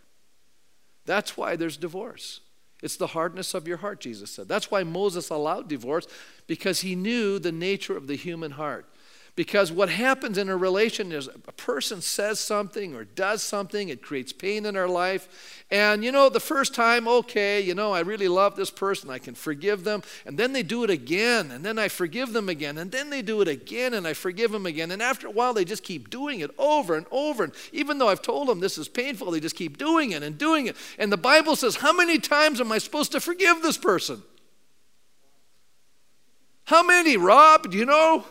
That's 1.05 1.37
why 1.37 1.57
there's 1.57 1.77
divorce. 1.77 2.41
It's 2.83 2.97
the 2.97 3.09
hardness 3.09 3.55
of 3.55 3.67
your 3.67 3.79
heart, 3.79 4.01
Jesus 4.01 4.31
said. 4.31 4.49
That's 4.49 4.71
why 4.71 4.85
Moses 4.85 5.31
allowed 5.31 5.69
divorce, 5.69 6.07
because 6.47 6.81
he 6.81 6.95
knew 6.95 7.39
the 7.39 7.53
nature 7.53 7.97
of 7.97 8.07
the 8.07 8.17
human 8.17 8.53
heart. 8.53 8.87
Because 9.37 9.71
what 9.71 9.91
happens 9.91 10.39
in 10.39 10.49
a 10.49 10.57
relation 10.57 11.13
is 11.13 11.29
a 11.29 11.53
person 11.53 12.01
says 12.01 12.41
something 12.41 12.95
or 12.95 13.05
does 13.05 13.43
something, 13.43 13.91
it 13.91 14.01
creates 14.01 14.33
pain 14.33 14.65
in 14.65 14.79
our 14.79 14.89
life. 14.89 15.63
And 15.71 16.03
you 16.03 16.11
know, 16.11 16.31
the 16.31 16.41
first 16.41 16.75
time, 16.75 17.07
okay, 17.07 17.61
you 17.61 17.75
know, 17.75 17.93
I 17.93 18.01
really 18.01 18.29
love 18.29 18.57
this 18.57 18.71
person, 18.71 19.11
I 19.11 19.19
can 19.19 19.35
forgive 19.35 19.85
them. 19.85 20.03
And 20.25 20.39
then 20.39 20.55
they 20.55 20.63
do 20.63 20.85
it 20.85 20.91
again, 20.91 21.51
and 21.51 21.63
then 21.63 21.79
I 21.79 21.89
forgive 21.89 22.33
them 22.33 22.49
again. 22.49 22.79
And 22.79 22.91
then 22.91 23.11
they 23.11 23.21
do 23.21 23.43
it 23.43 23.49
again, 23.49 23.93
and 23.93 24.07
I 24.07 24.15
forgive 24.15 24.53
them 24.53 24.65
again. 24.65 24.91
And 24.91 25.03
after 25.03 25.27
a 25.27 25.31
while, 25.31 25.53
they 25.53 25.67
just 25.67 25.83
keep 25.83 26.09
doing 26.09 26.41
it 26.41 26.51
over 26.57 26.95
and 26.95 27.05
over. 27.11 27.45
And 27.45 27.53
even 27.73 27.99
though 27.99 28.09
I've 28.09 28.23
told 28.23 28.49
them 28.49 28.61
this 28.61 28.79
is 28.79 28.89
painful, 28.89 29.31
they 29.31 29.41
just 29.41 29.57
keep 29.57 29.77
doing 29.77 30.13
it 30.13 30.23
and 30.23 30.39
doing 30.39 30.67
it. 30.67 30.77
And 30.99 31.13
the 31.13 31.19
Bible 31.19 31.57
says, 31.57 31.77
How 31.77 31.93
many 31.93 32.19
times 32.19 32.59
am 32.59 32.73
I 32.73 32.79
supposed 32.79 33.13
to 33.13 33.21
forgive 33.21 33.61
this 33.61 33.77
person? 33.77 34.23
How 36.65 36.83
many, 36.83 37.19
Rob? 37.19 37.71
Do 37.71 37.77
you 37.77 37.85
know? 37.85 38.25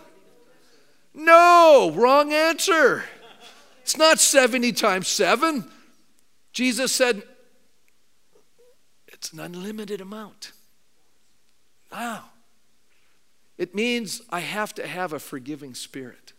No, 1.15 1.91
wrong 1.95 2.33
answer. 2.33 3.05
It's 3.81 3.97
not 3.97 4.19
70 4.19 4.73
times 4.73 5.07
7. 5.07 5.69
Jesus 6.51 6.91
said 6.91 7.23
it's 9.07 9.31
an 9.31 9.39
unlimited 9.39 10.01
amount. 10.01 10.51
Wow. 11.91 12.25
It 13.57 13.73
means 13.73 14.21
I 14.29 14.41
have 14.41 14.73
to 14.75 14.85
have 14.85 15.13
a 15.13 15.19
forgiving 15.19 15.73
spirit. 15.73 16.33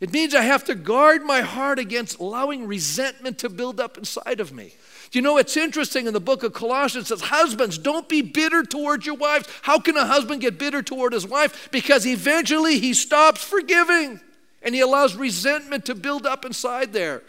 It 0.00 0.12
means 0.12 0.34
I 0.34 0.42
have 0.42 0.64
to 0.64 0.74
guard 0.74 1.22
my 1.22 1.40
heart 1.40 1.78
against 1.78 2.18
allowing 2.18 2.66
resentment 2.66 3.38
to 3.38 3.48
build 3.48 3.80
up 3.80 3.96
inside 3.96 4.40
of 4.40 4.52
me. 4.52 4.74
You 5.14 5.22
know 5.22 5.38
it's 5.38 5.56
interesting 5.56 6.08
in 6.08 6.12
the 6.12 6.20
book 6.20 6.42
of 6.42 6.52
Colossians 6.52 7.06
it 7.06 7.08
says, 7.08 7.28
Husbands, 7.28 7.78
don't 7.78 8.08
be 8.08 8.20
bitter 8.20 8.64
towards 8.64 9.06
your 9.06 9.14
wives. 9.14 9.48
How 9.62 9.78
can 9.78 9.96
a 9.96 10.04
husband 10.04 10.40
get 10.40 10.58
bitter 10.58 10.82
toward 10.82 11.12
his 11.12 11.26
wife? 11.26 11.70
Because 11.70 12.04
eventually 12.04 12.80
he 12.80 12.94
stops 12.94 13.42
forgiving 13.44 14.20
and 14.60 14.74
he 14.74 14.80
allows 14.80 15.14
resentment 15.14 15.84
to 15.84 15.94
build 15.94 16.26
up 16.26 16.44
inside 16.44 16.92
there. 16.92 17.22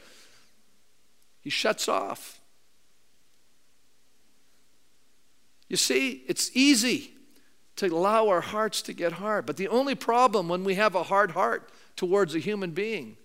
He 1.42 1.52
shuts 1.52 1.88
off. 1.88 2.40
You 5.70 5.78
see, 5.78 6.24
it's 6.28 6.50
easy 6.56 7.12
to 7.76 7.88
allow 7.88 8.30
our 8.30 8.42
hearts 8.42 8.82
to 8.84 8.94
get 8.94 9.14
hard. 9.14 9.46
But 9.46 9.58
the 9.58 9.68
only 9.68 9.94
problem 9.94 10.50
when 10.50 10.64
we 10.64 10.76
have 10.76 10.96
a 10.96 11.04
hard 11.04 11.32
heart 11.32 11.70
towards 11.96 12.34
a 12.34 12.40
human 12.40 12.72
being, 12.72 13.18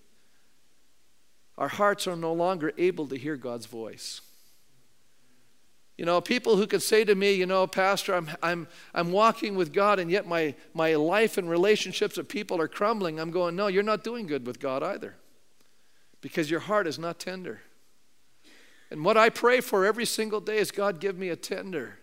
our 1.57 1.68
hearts 1.68 2.07
are 2.07 2.16
no 2.16 2.35
longer 2.35 2.73
able 2.77 3.07
to 3.09 3.16
hear 3.16 3.37
God's 3.37 3.66
voice. 3.66 4.20
You 6.01 6.07
know, 6.07 6.19
people 6.23 6.57
who 6.57 6.67
could 6.67 6.81
say 6.81 7.05
to 7.05 7.15
me, 7.15 7.35
you 7.35 7.45
know, 7.45 7.67
Pastor, 7.67 8.15
I'm, 8.15 8.31
I'm, 8.43 8.69
I'm 8.95 9.13
walking 9.13 9.55
with 9.55 9.71
God 9.71 9.99
and 9.99 10.11
yet 10.11 10.27
my, 10.27 10.55
my 10.73 10.95
life 10.95 11.37
and 11.37 11.47
relationships 11.47 12.17
with 12.17 12.27
people 12.27 12.59
are 12.59 12.69
crumbling. 12.69 13.21
I'm 13.21 13.31
going, 13.31 13.55
no, 13.55 13.67
you're 13.67 13.83
not 13.83 14.03
doing 14.03 14.27
good 14.27 14.47
with 14.47 14.61
God 14.61 14.83
either 14.83 15.17
because 16.22 16.51
your 16.51 16.61
heart 16.61 16.87
is 16.87 16.99
not 16.99 17.18
tender. 17.18 17.61
And 18.91 19.05
what 19.05 19.18
I 19.18 19.29
pray 19.29 19.61
for 19.61 19.85
every 19.85 20.07
single 20.07 20.41
day 20.41 20.57
is 20.57 20.70
God, 20.70 21.01
give 21.01 21.18
me 21.18 21.29
a 21.29 21.37
tender, 21.37 21.99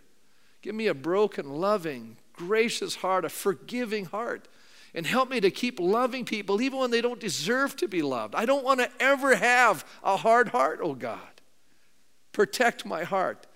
give 0.62 0.76
me 0.76 0.86
a 0.86 0.94
broken, 0.94 1.50
loving, 1.50 2.18
gracious 2.34 2.98
heart, 2.98 3.26
a 3.26 3.30
forgiving 3.30 4.06
heart. 4.06 4.48
and 4.94 5.08
help 5.08 5.28
me 5.28 5.40
to 5.40 5.50
keep 5.50 5.80
loving 5.80 6.24
people 6.24 6.62
even 6.62 6.78
when 6.78 6.92
they 6.92 7.02
don't 7.02 7.20
deserve 7.20 7.76
to 7.78 7.88
be 7.88 8.04
loved. 8.04 8.36
I 8.36 8.46
don't 8.46 8.64
want 8.64 8.80
to 8.80 8.92
ever 9.00 9.36
have 9.36 9.84
a 10.04 10.18
hard 10.18 10.50
heart, 10.50 10.82
oh 10.84 10.94
God. 10.94 11.42
Protect 12.32 12.86
my 12.86 13.04
heart. 13.04 13.47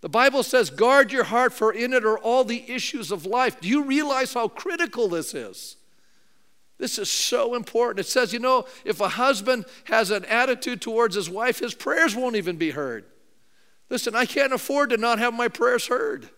The 0.00 0.08
Bible 0.08 0.42
says, 0.42 0.70
guard 0.70 1.12
your 1.12 1.24
heart, 1.24 1.52
for 1.52 1.72
in 1.72 1.92
it 1.92 2.04
are 2.04 2.18
all 2.18 2.44
the 2.44 2.70
issues 2.70 3.12
of 3.12 3.26
life. 3.26 3.60
Do 3.60 3.68
you 3.68 3.84
realize 3.84 4.32
how 4.32 4.48
critical 4.48 5.08
this 5.08 5.34
is? 5.34 5.76
This 6.78 6.98
is 6.98 7.10
so 7.10 7.54
important. 7.54 8.06
It 8.06 8.08
says, 8.08 8.32
you 8.32 8.38
know, 8.38 8.64
if 8.86 9.00
a 9.00 9.08
husband 9.10 9.66
has 9.84 10.10
an 10.10 10.24
attitude 10.24 10.80
towards 10.80 11.14
his 11.14 11.28
wife, 11.28 11.58
his 11.58 11.74
prayers 11.74 12.16
won't 12.16 12.36
even 12.36 12.56
be 12.56 12.70
heard. 12.70 13.04
Listen, 13.90 14.16
I 14.16 14.24
can't 14.24 14.54
afford 14.54 14.90
to 14.90 14.96
not 14.96 15.18
have 15.18 15.34
my 15.34 15.48
prayers 15.48 15.88
heard. 15.88 16.30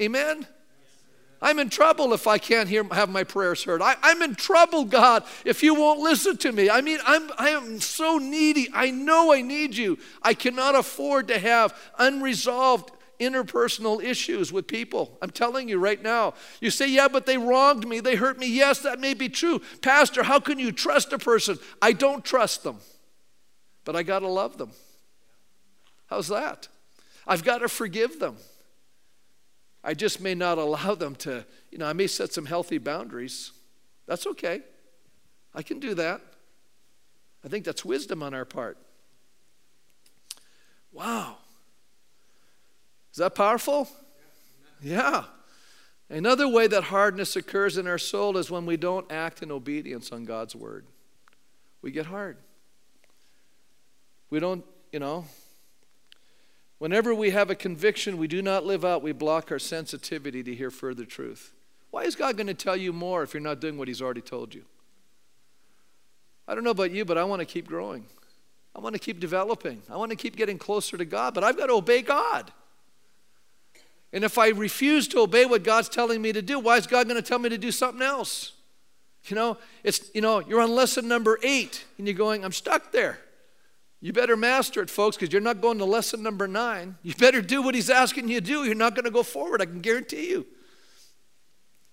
Amen? 0.00 0.46
I'm 1.40 1.58
in 1.58 1.70
trouble 1.70 2.12
if 2.12 2.26
I 2.26 2.38
can't 2.38 2.68
hear, 2.68 2.82
have 2.92 3.10
my 3.10 3.22
prayers 3.22 3.62
heard. 3.62 3.80
I, 3.80 3.96
am 4.02 4.22
in 4.22 4.34
trouble, 4.34 4.84
God, 4.84 5.24
if 5.44 5.62
you 5.62 5.74
won't 5.74 6.00
listen 6.00 6.36
to 6.38 6.52
me. 6.52 6.68
I 6.68 6.80
mean, 6.80 6.98
I'm, 7.04 7.30
I 7.38 7.50
am 7.50 7.80
so 7.80 8.18
needy. 8.18 8.68
I 8.74 8.90
know 8.90 9.32
I 9.32 9.40
need 9.40 9.76
you. 9.76 9.98
I 10.22 10.34
cannot 10.34 10.74
afford 10.74 11.28
to 11.28 11.38
have 11.38 11.78
unresolved 11.98 12.90
interpersonal 13.20 14.02
issues 14.02 14.52
with 14.52 14.66
people. 14.66 15.16
I'm 15.22 15.30
telling 15.30 15.68
you 15.68 15.78
right 15.78 16.02
now. 16.02 16.34
You 16.60 16.70
say, 16.70 16.88
yeah, 16.88 17.08
but 17.08 17.26
they 17.26 17.38
wronged 17.38 17.86
me. 17.86 18.00
They 18.00 18.16
hurt 18.16 18.38
me. 18.38 18.48
Yes, 18.48 18.80
that 18.80 19.00
may 19.00 19.14
be 19.14 19.28
true. 19.28 19.60
Pastor, 19.82 20.22
how 20.22 20.40
can 20.40 20.58
you 20.58 20.72
trust 20.72 21.12
a 21.12 21.18
person? 21.18 21.58
I 21.80 21.92
don't 21.92 22.24
trust 22.24 22.64
them, 22.64 22.78
but 23.84 23.96
I 23.96 24.02
got 24.02 24.20
to 24.20 24.28
love 24.28 24.58
them. 24.58 24.70
How's 26.06 26.28
that? 26.28 26.68
I've 27.26 27.44
got 27.44 27.58
to 27.58 27.68
forgive 27.68 28.18
them. 28.18 28.36
I 29.88 29.94
just 29.94 30.20
may 30.20 30.34
not 30.34 30.58
allow 30.58 30.94
them 30.94 31.14
to, 31.14 31.46
you 31.70 31.78
know, 31.78 31.86
I 31.86 31.94
may 31.94 32.08
set 32.08 32.30
some 32.34 32.44
healthy 32.44 32.76
boundaries. 32.76 33.52
That's 34.06 34.26
okay. 34.26 34.60
I 35.54 35.62
can 35.62 35.80
do 35.80 35.94
that. 35.94 36.20
I 37.42 37.48
think 37.48 37.64
that's 37.64 37.86
wisdom 37.86 38.22
on 38.22 38.34
our 38.34 38.44
part. 38.44 38.76
Wow. 40.92 41.38
Is 43.12 43.16
that 43.16 43.34
powerful? 43.34 43.88
Yeah. 44.82 45.24
Another 46.10 46.46
way 46.46 46.66
that 46.66 46.84
hardness 46.84 47.34
occurs 47.34 47.78
in 47.78 47.86
our 47.86 47.96
soul 47.96 48.36
is 48.36 48.50
when 48.50 48.66
we 48.66 48.76
don't 48.76 49.10
act 49.10 49.42
in 49.42 49.50
obedience 49.50 50.12
on 50.12 50.26
God's 50.26 50.54
word. 50.54 50.84
We 51.80 51.92
get 51.92 52.04
hard. 52.04 52.36
We 54.28 54.38
don't, 54.38 54.66
you 54.92 54.98
know, 54.98 55.24
Whenever 56.78 57.14
we 57.14 57.30
have 57.30 57.50
a 57.50 57.54
conviction 57.54 58.16
we 58.16 58.28
do 58.28 58.40
not 58.40 58.64
live 58.64 58.84
out, 58.84 59.02
we 59.02 59.12
block 59.12 59.50
our 59.50 59.58
sensitivity 59.58 60.42
to 60.44 60.54
hear 60.54 60.70
further 60.70 61.04
truth. 61.04 61.52
Why 61.90 62.04
is 62.04 62.14
God 62.14 62.36
going 62.36 62.46
to 62.46 62.54
tell 62.54 62.76
you 62.76 62.92
more 62.92 63.22
if 63.22 63.34
you're 63.34 63.40
not 63.40 63.60
doing 63.60 63.76
what 63.76 63.88
He's 63.88 64.02
already 64.02 64.20
told 64.20 64.54
you? 64.54 64.64
I 66.46 66.54
don't 66.54 66.64
know 66.64 66.70
about 66.70 66.92
you, 66.92 67.04
but 67.04 67.18
I 67.18 67.24
want 67.24 67.40
to 67.40 67.46
keep 67.46 67.66
growing. 67.66 68.04
I 68.74 68.80
want 68.80 68.94
to 68.94 69.00
keep 69.00 69.18
developing. 69.18 69.82
I 69.90 69.96
want 69.96 70.10
to 70.10 70.16
keep 70.16 70.36
getting 70.36 70.56
closer 70.56 70.96
to 70.96 71.04
God, 71.04 71.34
but 71.34 71.42
I've 71.42 71.56
got 71.56 71.66
to 71.66 71.74
obey 71.74 72.00
God. 72.00 72.52
And 74.12 74.24
if 74.24 74.38
I 74.38 74.48
refuse 74.48 75.08
to 75.08 75.20
obey 75.20 75.44
what 75.44 75.64
God's 75.64 75.88
telling 75.88 76.22
me 76.22 76.32
to 76.32 76.40
do, 76.40 76.58
why 76.58 76.76
is 76.76 76.86
God 76.86 77.08
going 77.08 77.20
to 77.20 77.26
tell 77.28 77.38
me 77.38 77.48
to 77.48 77.58
do 77.58 77.72
something 77.72 78.02
else? 78.02 78.52
You 79.24 79.36
know, 79.36 79.58
it's 79.82 80.10
you 80.14 80.20
know, 80.20 80.38
you're 80.40 80.60
on 80.60 80.70
lesson 80.70 81.08
number 81.08 81.38
8 81.42 81.84
and 81.98 82.06
you're 82.06 82.16
going, 82.16 82.44
I'm 82.44 82.52
stuck 82.52 82.92
there. 82.92 83.18
You 84.00 84.12
better 84.12 84.36
master 84.36 84.80
it, 84.80 84.90
folks, 84.90 85.16
because 85.16 85.32
you're 85.32 85.42
not 85.42 85.60
going 85.60 85.78
to 85.78 85.84
lesson 85.84 86.22
number 86.22 86.46
nine. 86.46 86.96
You 87.02 87.14
better 87.14 87.42
do 87.42 87.62
what 87.62 87.74
he's 87.74 87.90
asking 87.90 88.28
you 88.28 88.40
to 88.40 88.46
do. 88.46 88.64
You're 88.64 88.76
not 88.76 88.94
going 88.94 89.06
to 89.06 89.10
go 89.10 89.22
forward, 89.22 89.60
I 89.60 89.66
can 89.66 89.80
guarantee 89.80 90.30
you. 90.30 90.46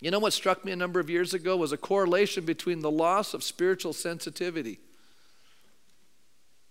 You 0.01 0.11
know 0.11 0.19
what 0.19 0.33
struck 0.33 0.63
me 0.63 0.71
a 0.71 0.75
number 0.75 0.99
of 0.99 1.09
years 1.09 1.33
ago 1.33 1.57
was 1.57 1.71
a 1.71 1.77
correlation 1.77 2.45
between 2.45 2.81
the 2.81 2.91
loss 2.91 3.33
of 3.33 3.43
spiritual 3.43 3.93
sensitivity 3.93 4.79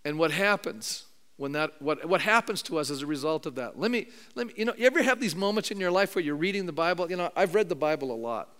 and 0.04 0.18
what 0.18 0.30
happens 0.30 1.06
when 1.36 1.52
that 1.52 1.82
what, 1.82 2.04
what 2.04 2.20
happens 2.20 2.62
to 2.62 2.78
us 2.78 2.90
as 2.90 3.02
a 3.02 3.06
result 3.06 3.46
of 3.46 3.56
that. 3.56 3.78
Let 3.78 3.90
me 3.90 4.08
let 4.36 4.46
me 4.46 4.52
you 4.56 4.66
know, 4.66 4.74
you 4.76 4.86
ever 4.86 5.02
have 5.02 5.20
these 5.20 5.34
moments 5.34 5.70
in 5.70 5.80
your 5.80 5.90
life 5.90 6.14
where 6.14 6.22
you're 6.22 6.36
reading 6.36 6.66
the 6.66 6.72
Bible? 6.72 7.10
You 7.10 7.16
know, 7.16 7.32
I've 7.34 7.54
read 7.54 7.68
the 7.68 7.74
Bible 7.74 8.12
a 8.12 8.14
lot. 8.14 8.50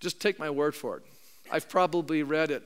Just 0.00 0.20
take 0.20 0.38
my 0.38 0.48
word 0.48 0.74
for 0.74 0.98
it. 0.98 1.02
I've 1.50 1.68
probably 1.68 2.22
read 2.22 2.50
it 2.50 2.62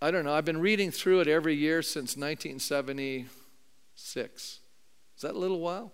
I 0.00 0.10
don't 0.10 0.24
know, 0.24 0.34
I've 0.34 0.44
been 0.44 0.60
reading 0.60 0.90
through 0.90 1.20
it 1.20 1.28
every 1.28 1.54
year 1.54 1.82
since 1.82 2.16
1976. 2.16 4.60
Is 5.16 5.22
that 5.22 5.34
a 5.34 5.38
little 5.38 5.60
while? 5.60 5.92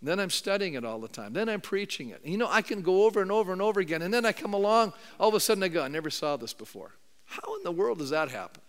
Then 0.00 0.20
I'm 0.20 0.30
studying 0.30 0.74
it 0.74 0.84
all 0.84 1.00
the 1.00 1.08
time. 1.08 1.32
Then 1.32 1.48
I'm 1.48 1.60
preaching 1.60 2.10
it. 2.10 2.20
You 2.24 2.38
know, 2.38 2.46
I 2.48 2.62
can 2.62 2.82
go 2.82 3.04
over 3.04 3.20
and 3.20 3.32
over 3.32 3.52
and 3.52 3.60
over 3.60 3.80
again. 3.80 4.02
And 4.02 4.14
then 4.14 4.24
I 4.24 4.32
come 4.32 4.54
along, 4.54 4.92
all 5.18 5.28
of 5.28 5.34
a 5.34 5.40
sudden 5.40 5.64
I 5.64 5.68
go, 5.68 5.82
I 5.82 5.88
never 5.88 6.08
saw 6.08 6.36
this 6.36 6.54
before. 6.54 6.92
How 7.24 7.56
in 7.56 7.64
the 7.64 7.72
world 7.72 7.98
does 7.98 8.10
that 8.10 8.30
happen? 8.30 8.62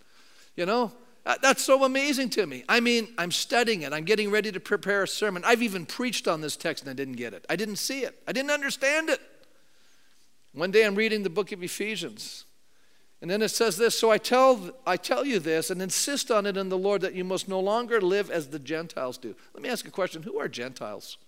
You 0.56 0.66
know, 0.66 0.90
that's 1.24 1.62
so 1.62 1.84
amazing 1.84 2.30
to 2.30 2.46
me. 2.46 2.64
I 2.68 2.80
mean, 2.80 3.08
I'm 3.16 3.30
studying 3.30 3.82
it. 3.82 3.92
I'm 3.92 4.04
getting 4.04 4.30
ready 4.30 4.50
to 4.50 4.58
prepare 4.58 5.04
a 5.04 5.08
sermon. 5.08 5.44
I've 5.46 5.62
even 5.62 5.86
preached 5.86 6.26
on 6.26 6.40
this 6.40 6.56
text 6.56 6.82
and 6.82 6.90
I 6.90 6.94
didn't 6.94 7.14
get 7.14 7.32
it. 7.32 7.46
I 7.48 7.56
didn't 7.56 7.76
see 7.76 8.00
it. 8.00 8.20
I 8.26 8.32
didn't 8.32 8.50
understand 8.50 9.08
it. 9.08 9.20
One 10.52 10.72
day 10.72 10.84
I'm 10.84 10.96
reading 10.96 11.22
the 11.22 11.30
book 11.30 11.52
of 11.52 11.62
Ephesians. 11.62 12.44
And 13.20 13.30
then 13.30 13.42
it 13.42 13.50
says 13.50 13.76
this 13.76 13.98
So 13.98 14.10
I 14.10 14.18
tell, 14.18 14.70
I 14.86 14.96
tell 14.96 15.24
you 15.24 15.38
this 15.38 15.70
and 15.70 15.82
insist 15.82 16.30
on 16.30 16.46
it 16.46 16.56
in 16.56 16.68
the 16.68 16.78
Lord 16.78 17.02
that 17.02 17.14
you 17.14 17.24
must 17.24 17.48
no 17.48 17.60
longer 17.60 18.00
live 18.00 18.30
as 18.30 18.48
the 18.48 18.58
Gentiles 18.58 19.18
do. 19.18 19.34
Let 19.54 19.62
me 19.62 19.68
ask 19.68 19.86
a 19.86 19.90
question 19.90 20.22
Who 20.22 20.38
are 20.38 20.48
Gentiles? 20.48 21.18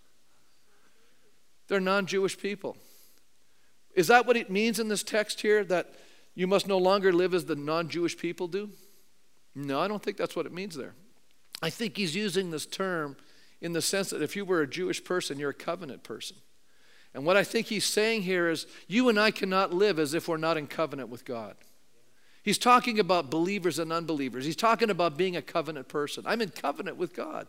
They're 1.68 1.80
non 1.80 2.06
Jewish 2.06 2.38
people. 2.38 2.76
Is 3.94 4.06
that 4.08 4.26
what 4.26 4.36
it 4.36 4.50
means 4.50 4.78
in 4.78 4.88
this 4.88 5.02
text 5.02 5.42
here 5.42 5.64
that 5.64 5.94
you 6.34 6.46
must 6.46 6.66
no 6.66 6.78
longer 6.78 7.12
live 7.12 7.34
as 7.34 7.44
the 7.44 7.56
non 7.56 7.88
Jewish 7.88 8.16
people 8.16 8.48
do? 8.48 8.70
No, 9.54 9.80
I 9.80 9.88
don't 9.88 10.02
think 10.02 10.16
that's 10.16 10.34
what 10.34 10.46
it 10.46 10.52
means 10.52 10.74
there. 10.74 10.94
I 11.62 11.70
think 11.70 11.96
he's 11.96 12.16
using 12.16 12.50
this 12.50 12.66
term 12.66 13.16
in 13.60 13.72
the 13.72 13.82
sense 13.82 14.10
that 14.10 14.22
if 14.22 14.34
you 14.34 14.44
were 14.44 14.62
a 14.62 14.66
Jewish 14.66 15.04
person, 15.04 15.38
you're 15.38 15.50
a 15.50 15.54
covenant 15.54 16.02
person. 16.02 16.36
And 17.14 17.26
what 17.26 17.36
I 17.36 17.44
think 17.44 17.66
he's 17.66 17.84
saying 17.84 18.22
here 18.22 18.48
is 18.48 18.66
you 18.88 19.10
and 19.10 19.20
I 19.20 19.30
cannot 19.30 19.72
live 19.72 19.98
as 19.98 20.14
if 20.14 20.26
we're 20.26 20.38
not 20.38 20.56
in 20.56 20.66
covenant 20.66 21.10
with 21.10 21.26
God. 21.26 21.54
He's 22.42 22.58
talking 22.58 22.98
about 22.98 23.30
believers 23.30 23.78
and 23.78 23.92
unbelievers. 23.92 24.44
He's 24.44 24.56
talking 24.56 24.90
about 24.90 25.16
being 25.16 25.36
a 25.36 25.42
covenant 25.42 25.88
person. 25.88 26.24
I'm 26.26 26.40
in 26.40 26.50
covenant 26.50 26.96
with 26.96 27.14
God. 27.14 27.46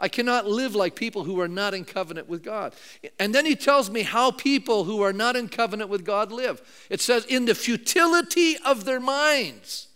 I 0.00 0.08
cannot 0.08 0.48
live 0.48 0.74
like 0.74 0.96
people 0.96 1.22
who 1.22 1.40
are 1.40 1.46
not 1.46 1.74
in 1.74 1.84
covenant 1.84 2.28
with 2.28 2.42
God. 2.42 2.74
And 3.20 3.32
then 3.32 3.46
he 3.46 3.54
tells 3.54 3.88
me 3.88 4.02
how 4.02 4.32
people 4.32 4.82
who 4.82 5.00
are 5.00 5.12
not 5.12 5.36
in 5.36 5.48
covenant 5.48 5.90
with 5.90 6.04
God 6.04 6.32
live. 6.32 6.60
It 6.90 7.00
says, 7.00 7.24
in 7.26 7.44
the 7.44 7.54
futility 7.54 8.56
of 8.66 8.84
their 8.84 8.98
minds. 8.98 9.86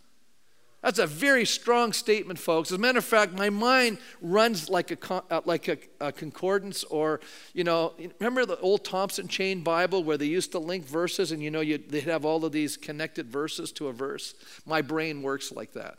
That's 0.82 0.98
a 0.98 1.06
very 1.06 1.44
strong 1.44 1.92
statement, 1.92 2.38
folks. 2.38 2.70
As 2.70 2.76
a 2.76 2.80
matter 2.80 2.98
of 2.98 3.04
fact, 3.04 3.32
my 3.32 3.50
mind 3.50 3.98
runs 4.20 4.68
like 4.68 4.90
a, 4.92 5.22
uh, 5.30 5.40
like 5.44 5.68
a, 5.68 5.78
a, 6.00 6.12
concordance 6.12 6.84
or, 6.84 7.20
you 7.54 7.64
know, 7.64 7.94
remember 8.20 8.46
the 8.46 8.58
old 8.60 8.84
Thompson 8.84 9.26
Chain 9.26 9.62
Bible 9.62 10.04
where 10.04 10.16
they 10.16 10.26
used 10.26 10.52
to 10.52 10.58
link 10.58 10.86
verses 10.86 11.32
and, 11.32 11.42
you 11.42 11.50
know, 11.50 11.60
you, 11.60 11.78
they'd 11.78 12.04
have 12.04 12.24
all 12.24 12.44
of 12.44 12.52
these 12.52 12.76
connected 12.76 13.26
verses 13.26 13.72
to 13.72 13.88
a 13.88 13.92
verse? 13.92 14.34
My 14.64 14.80
brain 14.80 15.22
works 15.22 15.50
like 15.50 15.72
that. 15.72 15.98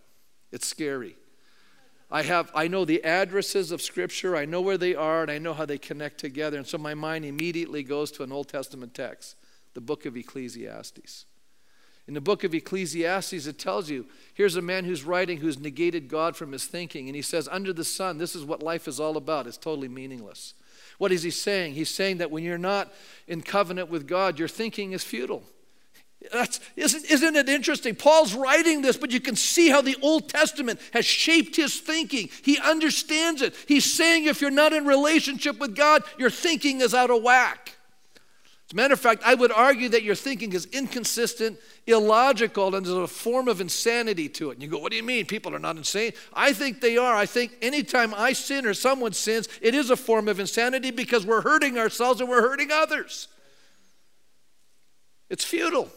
It's 0.51 0.67
scary. 0.67 1.17
I 2.09 2.21
have 2.21 2.51
I 2.55 2.69
know 2.69 2.86
the 2.86 3.03
addresses 3.03 3.71
of 3.71 3.82
scripture, 3.82 4.38
I 4.38 4.45
know 4.45 4.61
where 4.61 4.78
they 4.78 4.95
are, 4.95 5.21
and 5.21 5.30
I 5.30 5.39
know 5.39 5.53
how 5.53 5.65
they 5.65 5.78
connect 5.78 6.19
together. 6.19 6.57
And 6.57 6.65
so 6.65 6.78
my 6.78 6.93
mind 6.93 7.25
immediately 7.25 7.84
goes 7.84 8.11
to 8.13 8.23
an 8.23 8.32
Old 8.32 8.47
Testament 8.47 8.93
text, 8.93 9.36
the 9.73 9.82
book 9.82 10.05
of 10.05 10.15
Ecclesiastes. 10.15 11.25
In 12.08 12.14
the 12.14 12.22
book 12.22 12.43
of 12.43 12.53
Ecclesiastes, 12.53 13.47
it 13.47 13.60
tells 13.60 13.89
you 13.89 14.05
here's 14.34 14.55
a 14.55 14.62
man 14.62 14.86
who's 14.86 15.03
writing 15.03 15.38
who's 15.38 15.60
negated 15.60 16.08
God 16.08 16.36
from 16.38 16.53
his 16.53 16.66
thinking. 16.66 17.08
And 17.08 17.16
he 17.16 17.22
says, 17.22 17.49
Under 17.51 17.74
the 17.74 17.84
sun, 17.84 18.18
this 18.18 18.36
is 18.36 18.45
what 18.45 18.64
life 18.64 18.88
is 18.88 18.99
all 18.99 19.18
about. 19.18 19.47
It's 19.47 19.58
totally 19.58 19.89
meaningless. 19.89 20.53
What 20.97 21.12
is 21.12 21.24
he 21.24 21.32
saying? 21.32 21.74
He's 21.74 21.89
saying 21.89 22.18
that 22.18 22.32
when 22.32 22.43
you're 22.43 22.58
not 22.58 22.93
in 23.28 23.41
covenant 23.41 23.89
with 23.89 24.08
God, 24.08 24.39
your 24.39 24.47
thinking 24.47 24.93
is 24.93 25.03
futile. 25.03 25.43
That's, 26.32 26.60
isn't, 26.76 27.05
isn't 27.12 27.36
it 27.36 27.47
interesting? 27.47 27.95
Paul's 27.95 28.34
writing 28.34 28.82
this, 28.82 28.97
but 28.97 29.12
you 29.12 29.20
can 29.20 29.36
see 29.36 29.70
how 29.70 29.82
the 29.82 29.95
Old 30.01 30.30
Testament 30.30 30.80
has 30.91 31.05
shaped 31.05 31.55
his 31.55 31.80
thinking. 31.80 32.30
He 32.41 32.58
understands 32.58 33.41
it. 33.41 33.53
He's 33.68 33.91
saying 33.91 34.26
if 34.26 34.41
you're 34.41 34.49
not 34.49 34.74
in 34.74 34.86
relationship 34.86 35.60
with 35.60 35.76
God, 35.76 36.03
your 36.18 36.32
thinking 36.32 36.82
is 36.82 36.93
out 36.93 37.12
of 37.12 37.22
whack. 37.22 37.76
As 38.68 38.74
a 38.74 38.76
matter 38.76 38.93
of 38.93 38.99
fact, 38.99 39.24
I 39.26 39.34
would 39.34 39.53
argue 39.53 39.88
that 39.89 40.03
your 40.03 40.15
thinking 40.15 40.51
is 40.51 40.65
inconsistent, 40.65 41.57
illogical, 41.86 42.76
and 42.76 42.86
there's 42.86 42.97
a 42.97 43.07
form 43.07 43.47
of 43.47 43.61
insanity 43.61 44.28
to 44.28 44.49
it. 44.49 44.55
And 44.55 44.61
you 44.63 44.68
go, 44.68 44.78
What 44.78 44.91
do 44.91 44.97
you 44.97 45.03
mean? 45.03 45.26
People 45.26 45.55
are 45.55 45.59
not 45.59 45.78
insane? 45.78 46.11
I 46.34 46.51
think 46.51 46.82
they 46.82 46.97
are. 46.97 47.15
I 47.15 47.26
think 47.26 47.53
anytime 47.61 48.13
I 48.13 48.34
sin 48.34 48.65
or 48.65 48.74
someone 48.74 49.13
sins, 49.13 49.47
it 49.61 49.74
is 49.74 49.89
a 49.89 49.95
form 49.95 50.28
of 50.28 50.41
insanity 50.41 50.91
because 50.91 51.26
we're 51.26 51.41
hurting 51.41 51.78
ourselves 51.78 52.20
and 52.20 52.30
we're 52.30 52.41
hurting 52.41 52.70
others. 52.70 53.30
It's 55.30 55.45
futile. 55.45 55.89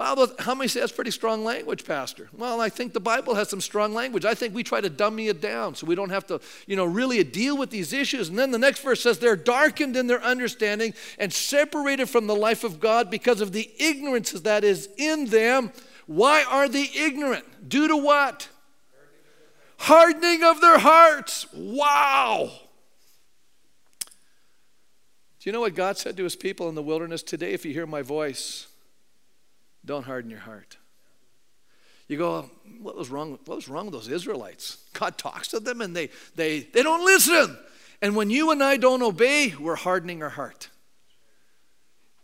Well, 0.00 0.32
how 0.38 0.54
many 0.54 0.66
say 0.68 0.80
that's 0.80 0.92
pretty 0.92 1.10
strong 1.10 1.44
language, 1.44 1.84
Pastor? 1.84 2.30
Well, 2.32 2.58
I 2.58 2.70
think 2.70 2.94
the 2.94 3.00
Bible 3.00 3.34
has 3.34 3.50
some 3.50 3.60
strong 3.60 3.92
language. 3.92 4.24
I 4.24 4.32
think 4.32 4.54
we 4.54 4.62
try 4.62 4.80
to 4.80 4.88
dummy 4.88 5.28
it 5.28 5.42
down 5.42 5.74
so 5.74 5.86
we 5.86 5.94
don't 5.94 6.08
have 6.08 6.26
to, 6.28 6.40
you 6.66 6.74
know, 6.74 6.86
really 6.86 7.22
deal 7.22 7.54
with 7.58 7.68
these 7.68 7.92
issues. 7.92 8.30
And 8.30 8.38
then 8.38 8.50
the 8.50 8.58
next 8.58 8.80
verse 8.80 9.02
says, 9.02 9.18
They're 9.18 9.36
darkened 9.36 9.98
in 9.98 10.06
their 10.06 10.22
understanding 10.22 10.94
and 11.18 11.30
separated 11.30 12.08
from 12.08 12.28
the 12.28 12.34
life 12.34 12.64
of 12.64 12.80
God 12.80 13.10
because 13.10 13.42
of 13.42 13.52
the 13.52 13.70
ignorance 13.78 14.30
that 14.30 14.64
is 14.64 14.88
in 14.96 15.26
them. 15.26 15.70
Why 16.06 16.44
are 16.44 16.66
they 16.66 16.88
ignorant? 16.96 17.68
Due 17.68 17.88
to 17.88 17.96
what? 17.98 18.48
Hardening 19.76 20.42
of 20.44 20.62
their 20.62 20.78
hearts. 20.78 21.46
Wow. 21.52 22.50
Do 25.40 25.50
you 25.50 25.52
know 25.52 25.60
what 25.60 25.74
God 25.74 25.98
said 25.98 26.16
to 26.16 26.24
his 26.24 26.36
people 26.36 26.70
in 26.70 26.74
the 26.74 26.82
wilderness 26.82 27.22
today? 27.22 27.52
If 27.52 27.66
you 27.66 27.74
hear 27.74 27.86
my 27.86 28.00
voice, 28.00 28.66
don't 29.84 30.04
harden 30.04 30.30
your 30.30 30.40
heart. 30.40 30.76
You 32.08 32.18
go, 32.18 32.50
what 32.80 32.96
was 32.96 33.08
wrong? 33.08 33.38
What 33.44 33.56
was 33.56 33.68
wrong 33.68 33.86
with 33.86 33.94
those 33.94 34.08
Israelites? 34.08 34.78
God 34.92 35.16
talks 35.16 35.48
to 35.48 35.60
them 35.60 35.80
and 35.80 35.94
they 35.94 36.10
they 36.34 36.60
they 36.60 36.82
don't 36.82 37.04
listen. 37.04 37.56
And 38.02 38.16
when 38.16 38.30
you 38.30 38.50
and 38.50 38.62
I 38.62 38.78
don't 38.78 39.02
obey, 39.02 39.54
we're 39.58 39.76
hardening 39.76 40.22
our 40.22 40.30
heart. 40.30 40.70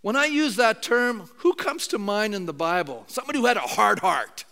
When 0.00 0.16
I 0.16 0.26
use 0.26 0.56
that 0.56 0.82
term, 0.82 1.28
who 1.38 1.54
comes 1.54 1.88
to 1.88 1.98
mind 1.98 2.34
in 2.34 2.46
the 2.46 2.52
Bible? 2.52 3.04
Somebody 3.06 3.38
who 3.38 3.46
had 3.46 3.56
a 3.56 3.60
hard 3.60 3.98
heart. 3.98 4.44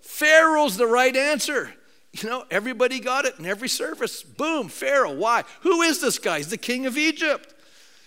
Pharaoh's 0.00 0.76
the 0.76 0.86
right 0.86 1.14
answer. 1.14 1.72
You 2.12 2.28
know, 2.28 2.44
everybody 2.50 3.00
got 3.00 3.24
it 3.24 3.38
in 3.38 3.46
every 3.46 3.68
service. 3.68 4.22
Boom, 4.22 4.68
Pharaoh. 4.68 5.14
Why? 5.14 5.44
Who 5.62 5.82
is 5.82 6.00
this 6.00 6.18
guy? 6.18 6.38
He's 6.38 6.48
the 6.50 6.58
king 6.58 6.84
of 6.84 6.98
Egypt. 6.98 7.54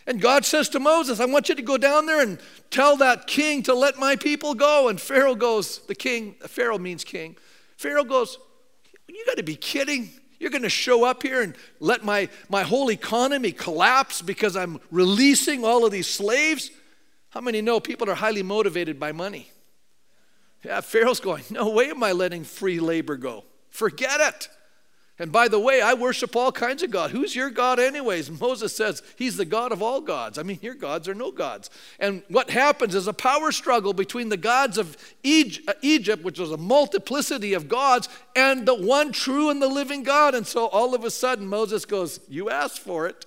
And 0.08 0.22
God 0.22 0.46
says 0.46 0.70
to 0.70 0.80
Moses, 0.80 1.20
I 1.20 1.26
want 1.26 1.50
you 1.50 1.56
to 1.56 1.62
go 1.62 1.78
down 1.78 2.06
there 2.06 2.22
and 2.22 2.40
tell 2.70 2.98
that 2.98 3.26
king 3.26 3.64
to 3.64 3.74
let 3.74 3.98
my 3.98 4.16
people 4.16 4.54
go. 4.54 4.88
And 4.88 5.02
Pharaoh 5.02 5.36
goes, 5.36 5.80
the 5.88 5.96
king, 5.96 6.36
uh, 6.44 6.48
Pharaoh 6.48 6.78
means 6.78 7.04
king. 7.04 7.36
Pharaoh 7.78 8.04
goes, 8.04 8.38
You 9.08 9.26
got 9.26 9.38
to 9.38 9.44
be 9.44 9.56
kidding. 9.56 10.12
You're 10.40 10.52
going 10.52 10.64
to 10.64 10.70
show 10.70 11.06
up 11.06 11.24
here 11.24 11.42
and 11.42 11.56
let 11.80 12.04
my, 12.04 12.30
my 12.50 12.64
whole 12.64 12.92
economy 12.92 13.52
collapse 13.52 14.22
because 14.22 14.56
I'm 14.56 14.80
releasing 14.92 15.64
all 15.64 15.86
of 15.86 15.92
these 15.92 16.08
slaves? 16.08 16.70
How 17.30 17.42
many 17.42 17.62
know 17.62 17.80
people 17.80 18.10
are 18.10 18.16
highly 18.16 18.44
motivated 18.44 19.00
by 19.00 19.12
money? 19.12 19.50
Yeah, 20.64 20.82
Pharaoh's 20.82 21.20
going, 21.20 21.44
No 21.50 21.70
way 21.70 21.90
am 21.90 22.04
I 22.04 22.12
letting 22.12 22.44
free 22.44 22.80
labor 22.80 23.18
go. 23.18 23.44
Forget 23.70 24.22
it. 24.22 24.50
And 25.18 25.32
by 25.32 25.48
the 25.48 25.60
way, 25.60 25.82
I 25.82 25.94
worship 25.94 26.36
all 26.36 26.52
kinds 26.52 26.84
of 26.84 26.92
God. 26.92 27.12
Who's 27.12 27.36
your 27.36 27.50
God, 27.50 27.80
anyways? 27.80 28.30
Moses 28.30 28.76
says 28.76 29.02
he's 29.16 29.38
the 29.38 29.46
God 29.46 29.72
of 29.72 29.82
all 29.82 30.02
gods. 30.02 30.38
I 30.38 30.44
mean, 30.44 30.60
your 30.62 30.74
gods 30.74 31.08
are 31.08 31.14
no 31.14 31.32
gods. 31.32 31.70
And 32.00 32.22
what 32.28 32.50
happens 32.50 32.96
is 32.96 33.08
a 33.08 33.14
power 33.14 33.54
struggle 33.54 33.94
between 33.94 34.28
the 34.28 34.36
gods 34.36 34.78
of 34.78 34.98
uh, 34.98 35.74
Egypt, 35.82 36.22
which 36.22 36.38
was 36.38 36.52
a 36.52 36.58
multiplicity 36.58 37.54
of 37.54 37.70
gods, 37.70 38.10
and 38.36 38.66
the 38.66 38.76
one 38.76 39.14
true 39.14 39.50
and 39.50 39.62
the 39.62 39.70
living 39.70 40.04
God. 40.04 40.36
And 40.36 40.46
so 40.46 40.68
all 40.68 40.94
of 40.94 41.06
a 41.06 41.12
sudden, 41.12 41.48
Moses 41.48 41.86
goes, 41.86 42.20
You 42.28 42.50
asked 42.50 42.80
for 42.80 43.08
it. 43.08 43.26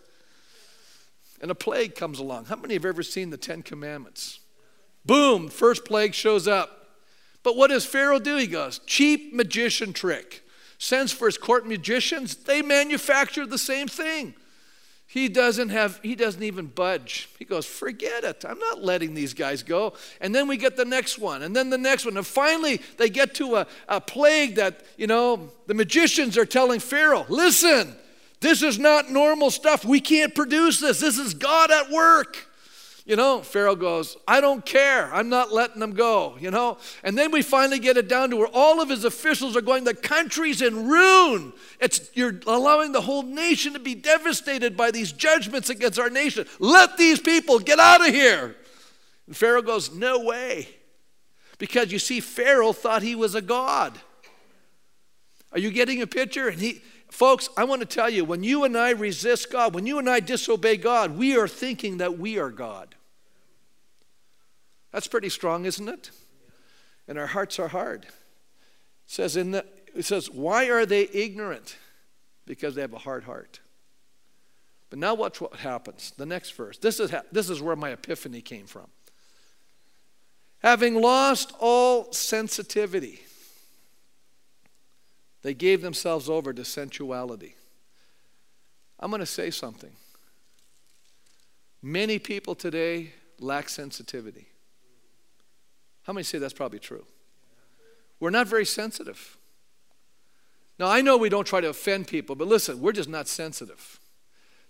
And 1.41 1.51
a 1.51 1.55
plague 1.55 1.95
comes 1.95 2.18
along. 2.18 2.47
How 2.47 2.57
many 2.57 2.74
have 2.74 2.84
ever 2.84 3.03
seen 3.03 3.30
the 3.30 3.36
Ten 3.39 3.62
Commandments? 3.62 4.41
Boom, 5.07 5.49
first 5.49 5.86
plague 5.86 6.12
shows 6.12 6.47
up. 6.47 6.74
But 7.43 7.57
what 7.57 7.70
does 7.70 7.86
Pharaoh 7.86 8.18
do? 8.18 8.36
He 8.36 8.47
goes, 8.47 8.80
Cheap 8.80 9.32
magician 9.32 9.95
trick 9.95 10.43
sends 10.79 11.12
for 11.12 11.26
his 11.26 11.37
court 11.37 11.66
magicians, 11.66 12.35
they 12.35 12.62
manufacture 12.62 13.47
the 13.47 13.59
same 13.59 13.89
thing. 13.89 14.35
He 15.07 15.29
doesn't 15.29 15.70
have, 15.70 15.99
he 16.03 16.14
doesn't 16.14 16.43
even 16.43 16.66
budge. 16.66 17.31
He 17.39 17.47
goes, 17.47 17.64
forget 17.64 18.24
it. 18.24 18.45
I'm 18.47 18.59
not 18.59 18.85
letting 18.85 19.14
these 19.14 19.33
guys 19.33 19.62
go. 19.62 19.95
And 20.20 20.35
then 20.35 20.47
we 20.47 20.59
get 20.59 20.76
the 20.76 20.85
next 20.85 21.18
one, 21.18 21.43
and 21.43 21.57
then 21.57 21.70
the 21.70 21.79
next 21.79 22.05
one. 22.05 22.16
And 22.18 22.26
finally, 22.26 22.83
they 22.99 23.09
get 23.09 23.35
to 23.37 23.57
a, 23.57 23.66
a 23.89 24.03
plague 24.03 24.57
that, 24.57 24.85
you 24.99 25.07
know, 25.07 25.51
the 25.66 25.72
magicians 25.72 26.37
are 26.37 26.45
telling 26.45 26.79
Pharaoh, 26.79 27.24
listen, 27.31 27.97
this 28.41 28.62
is 28.62 28.79
not 28.79 29.11
normal 29.11 29.51
stuff. 29.51 29.83
We 29.83 30.01
can't 30.01 30.35
produce 30.35 30.79
this. 30.79 31.01
This 31.01 31.16
is 31.18 31.33
God 31.33 31.70
at 31.70 31.91
work. 31.91 32.47
You 33.09 33.17
know, 33.17 33.41
Pharaoh 33.41 33.75
goes, 33.75 34.19
I 34.29 34.43
don't 34.43 34.63
care. 34.67 35.11
I'm 35.15 35.31
not 35.31 35.51
letting 35.51 35.81
them 35.81 35.95
go, 35.95 36.37
you 36.39 36.51
know? 36.51 36.77
And 37.03 37.17
then 37.17 37.31
we 37.31 37.41
finally 37.41 37.79
get 37.79 37.97
it 37.97 38.07
down 38.07 38.29
to 38.29 38.37
where 38.37 38.51
all 38.53 38.83
of 38.83 38.91
his 38.91 39.07
officials 39.07 39.57
are 39.57 39.63
going, 39.63 39.85
the 39.85 39.95
country's 39.95 40.61
in 40.61 40.87
ruin. 40.87 41.55
It's, 41.81 42.11
you're 42.13 42.39
allowing 42.47 42.93
the 42.93 43.01
whole 43.01 43.23
nation 43.23 43.73
to 43.73 43.79
be 43.79 43.95
devastated 43.95 44.77
by 44.77 44.91
these 44.91 45.11
judgments 45.11 45.71
against 45.71 45.99
our 45.99 46.11
nation. 46.11 46.45
Let 46.59 46.99
these 46.99 47.19
people 47.19 47.59
get 47.61 47.79
out 47.79 48.07
of 48.07 48.15
here. 48.15 48.55
And 49.27 49.35
Pharaoh 49.35 49.63
goes, 49.63 49.91
No 49.91 50.23
way. 50.25 50.69
Because 51.57 51.91
you 51.91 51.99
see, 51.99 52.21
Pharaoh 52.21 52.75
thought 52.75 53.03
he 53.03 53.15
was 53.15 53.35
a 53.35 53.41
god. 53.41 53.99
Are 55.53 55.59
you 55.59 55.71
getting 55.71 56.03
a 56.03 56.07
picture? 56.07 56.49
And 56.49 56.61
he, 56.61 56.83
folks, 57.11 57.49
I 57.57 57.65
want 57.65 57.81
to 57.81 57.87
tell 57.87 58.11
you, 58.11 58.27
when 58.27 58.45
you 58.45 58.65
and 58.65 58.77
I 58.77 58.91
resist 58.91 59.51
God, 59.51 59.75
when 59.75 59.87
you 59.87 59.99
and 59.99 60.11
I 60.11 60.21
disobey 60.21 60.77
God, 60.77 61.17
we 61.17 61.39
are 61.39 61.49
thinking 61.49 61.97
that 61.97 62.19
we 62.19 62.39
are 62.39 62.51
God. 62.51 62.95
That's 64.93 65.07
pretty 65.07 65.28
strong, 65.28 65.64
isn't 65.64 65.89
it? 65.89 66.11
And 67.07 67.18
our 67.18 67.26
hearts 67.26 67.59
are 67.59 67.68
hard. 67.68 68.05
It 68.05 68.11
says 69.07 69.36
in 69.36 69.53
the, 69.53 69.64
it 69.95 70.05
says, 70.05 70.30
why 70.30 70.68
are 70.70 70.86
they 70.86 71.09
ignorant? 71.12 71.76
Because 72.47 72.74
they 72.74 72.80
have 72.80 72.95
a 72.95 72.99
hard 72.99 73.24
heart. 73.24 73.61
But 74.91 74.99
now 74.99 75.14
watch 75.14 75.41
what 75.41 75.57
happens. 75.57 76.12
The 76.16 76.26
next 76.26 76.53
verse. 76.53 76.78
This 76.78 77.01
is, 77.01 77.14
this 77.30 77.51
is 77.51 77.61
where 77.61 77.76
my 77.76 77.91
epiphany 77.91 78.41
came 78.41 78.66
from. 78.66 78.86
Having 80.62 81.01
lost 81.01 81.53
all 81.61 82.12
sensitivity, 82.12 83.20
they 85.43 85.55
gave 85.55 85.82
themselves 85.82 86.28
over 86.28 86.53
to 86.53 86.64
sensuality. 86.64 87.55
I'm 88.99 89.11
going 89.11 89.20
to 89.20 89.26
say 89.26 89.51
something. 89.51 89.93
Many 91.80 92.18
people 92.18 92.55
today 92.55 93.12
lack 93.39 93.68
sensitivity. 93.68 94.49
How 96.09 96.15
many 96.15 96.25
say 96.25 96.39
that's 96.39 96.55
probably 96.55 96.79
true? 96.79 97.05
We're 98.19 98.31
not 98.31 98.47
very 98.47 98.65
sensitive. 98.65 99.37
Now, 100.79 100.87
I 100.87 101.03
know 101.03 101.19
we 101.19 101.29
don't 101.29 101.47
try 101.47 101.61
to 101.61 101.69
offend 101.69 102.09
people, 102.09 102.35
but 102.35 102.49
listen, 102.49 102.81
we're 102.81 102.93
just 102.93 103.11
not 103.11 103.29
sensitive. 103.29 104.01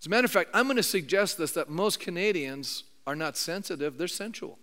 As 0.01 0.07
a 0.09 0.11
matter 0.11 0.25
of 0.25 0.33
fact, 0.33 0.51
I'm 0.53 0.67
going 0.67 0.79
to 0.79 0.83
suggest 0.83 1.39
this 1.39 1.53
that 1.53 1.71
most 1.71 2.01
Canadians 2.01 2.83
are 3.07 3.15
not 3.15 3.37
sensitive, 3.37 3.99
they're 3.99 4.09
sensual. 4.09 4.59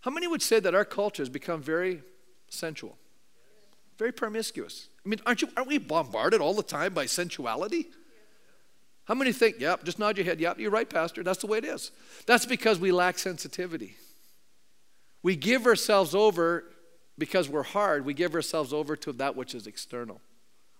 How 0.00 0.10
many 0.10 0.26
would 0.26 0.42
say 0.42 0.58
that 0.58 0.74
our 0.74 0.84
culture 0.84 1.22
has 1.22 1.28
become 1.28 1.62
very 1.62 2.02
sensual? 2.48 2.98
Very 3.96 4.10
promiscuous. 4.10 4.88
I 5.06 5.08
mean, 5.08 5.20
aren't, 5.24 5.40
you, 5.40 5.50
aren't 5.56 5.68
we 5.68 5.78
bombarded 5.78 6.40
all 6.40 6.54
the 6.54 6.64
time 6.64 6.94
by 6.94 7.06
sensuality? 7.06 7.86
How 9.04 9.14
many 9.14 9.32
think, 9.32 9.60
yep, 9.60 9.84
just 9.84 10.00
nod 10.00 10.16
your 10.16 10.26
head, 10.26 10.40
yep, 10.40 10.58
you're 10.58 10.72
right, 10.72 10.90
Pastor, 10.90 11.22
that's 11.22 11.38
the 11.38 11.46
way 11.46 11.58
it 11.58 11.64
is. 11.64 11.92
That's 12.26 12.44
because 12.44 12.80
we 12.80 12.90
lack 12.90 13.20
sensitivity. 13.20 13.94
We 15.22 15.36
give 15.36 15.66
ourselves 15.66 16.14
over 16.14 16.64
because 17.18 17.48
we're 17.48 17.62
hard, 17.62 18.04
we 18.04 18.14
give 18.14 18.34
ourselves 18.34 18.72
over 18.72 18.96
to 18.96 19.12
that 19.12 19.36
which 19.36 19.54
is 19.54 19.66
external. 19.66 20.20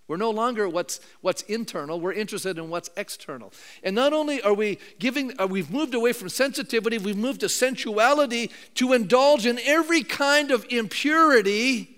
We're 0.08 0.16
no 0.16 0.30
longer 0.30 0.68
what's, 0.68 0.98
what's 1.20 1.42
internal, 1.42 2.00
we're 2.00 2.14
interested 2.14 2.58
in 2.58 2.68
what's 2.68 2.90
external. 2.96 3.52
And 3.84 3.94
not 3.94 4.12
only 4.12 4.42
are 4.42 4.54
we 4.54 4.78
giving, 4.98 5.32
uh, 5.38 5.46
we've 5.46 5.70
moved 5.70 5.94
away 5.94 6.12
from 6.12 6.28
sensitivity, 6.28 6.98
we've 6.98 7.16
moved 7.16 7.40
to 7.40 7.48
sensuality 7.48 8.50
to 8.74 8.92
indulge 8.92 9.46
in 9.46 9.60
every 9.60 10.02
kind 10.02 10.50
of 10.50 10.66
impurity. 10.68 11.96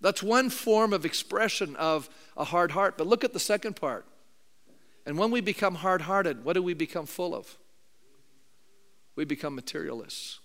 That's 0.00 0.24
one 0.24 0.50
form 0.50 0.92
of 0.92 1.04
expression 1.04 1.76
of 1.76 2.08
a 2.36 2.44
hard 2.44 2.72
heart. 2.72 2.98
But 2.98 3.06
look 3.06 3.22
at 3.22 3.32
the 3.32 3.38
second 3.38 3.76
part. 3.76 4.06
And 5.06 5.16
when 5.16 5.30
we 5.30 5.40
become 5.40 5.76
hard 5.76 6.02
hearted, 6.02 6.44
what 6.44 6.54
do 6.54 6.62
we 6.64 6.74
become 6.74 7.06
full 7.06 7.32
of? 7.32 7.56
We 9.14 9.24
become 9.24 9.54
materialists 9.54 10.40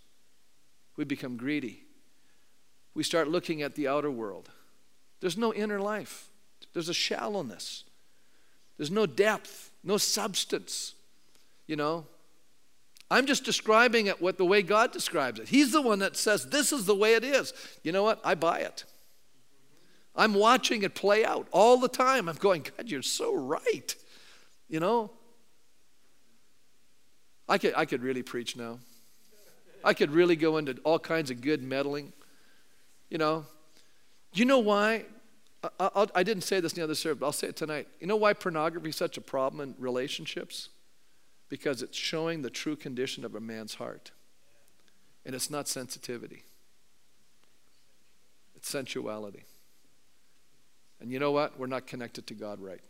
we 0.99 1.05
become 1.05 1.37
greedy. 1.37 1.81
We 2.93 3.03
start 3.03 3.29
looking 3.29 3.61
at 3.61 3.75
the 3.75 3.87
outer 3.87 4.11
world. 4.11 4.49
There's 5.21 5.37
no 5.37 5.53
inner 5.53 5.79
life, 5.79 6.27
there's 6.73 6.89
a 6.89 6.93
shallowness, 6.93 7.85
there's 8.75 8.91
no 8.91 9.05
depth, 9.05 9.71
no 9.81 9.95
substance. 9.95 10.95
You 11.67 11.77
know, 11.77 12.05
I'm 13.09 13.27
just 13.27 13.45
describing 13.45 14.07
it 14.07 14.21
what 14.21 14.37
the 14.37 14.43
way 14.43 14.61
God 14.61 14.91
describes 14.91 15.39
it. 15.39 15.47
He's 15.47 15.71
the 15.71 15.81
one 15.81 15.99
that 15.99 16.17
says 16.17 16.47
this 16.47 16.73
is 16.73 16.83
the 16.83 16.95
way 16.95 17.13
it 17.13 17.23
is. 17.23 17.53
You 17.81 17.93
know 17.93 18.03
what? 18.03 18.19
I 18.25 18.35
buy 18.35 18.59
it. 18.59 18.83
I'm 20.17 20.33
watching 20.33 20.83
it 20.83 20.95
play 20.95 21.23
out 21.23 21.47
all 21.51 21.77
the 21.77 21.87
time. 21.87 22.27
I'm 22.27 22.35
going, 22.35 22.65
God, 22.75 22.89
you're 22.89 23.03
so 23.03 23.33
right. 23.33 23.95
You 24.67 24.81
know? 24.81 25.11
I 27.47 27.57
could, 27.57 27.73
I 27.77 27.85
could 27.85 28.03
really 28.03 28.21
preach 28.21 28.57
now. 28.57 28.79
I 29.84 29.93
could 29.93 30.11
really 30.11 30.36
go 30.36 30.57
into 30.57 30.77
all 30.84 30.99
kinds 30.99 31.32
of 31.32 31.41
good 31.41 31.63
meddling. 31.63 32.13
You 33.09 33.17
know, 33.17 33.45
you 34.34 34.45
know 34.45 34.59
why? 34.59 35.05
I, 35.63 35.89
I, 35.95 36.07
I 36.15 36.23
didn't 36.23 36.43
say 36.43 36.59
this 36.59 36.73
in 36.73 36.77
the 36.77 36.84
other 36.84 36.95
service, 36.95 37.19
but 37.19 37.25
I'll 37.25 37.32
say 37.32 37.47
it 37.47 37.55
tonight. 37.55 37.88
You 37.99 38.07
know 38.07 38.15
why 38.15 38.34
pornography 38.34 38.89
is 38.89 38.95
such 38.95 39.17
a 39.17 39.21
problem 39.21 39.61
in 39.61 39.75
relationships? 39.77 40.69
Because 41.49 41.82
it's 41.82 41.97
showing 41.97 42.41
the 42.41 42.49
true 42.49 42.75
condition 42.75 43.25
of 43.25 43.36
a 43.36 43.39
man's 43.39 43.75
heart. 43.75 44.11
And 45.25 45.36
it's 45.36 45.49
not 45.49 45.67
sensitivity, 45.67 46.43
it's 48.55 48.69
sensuality. 48.69 49.43
And 51.01 51.11
you 51.11 51.19
know 51.19 51.32
what? 51.32 51.57
We're 51.57 51.67
not 51.67 51.88
connected 51.88 52.27
to 52.27 52.34
God 52.34 52.59
right. 52.59 52.82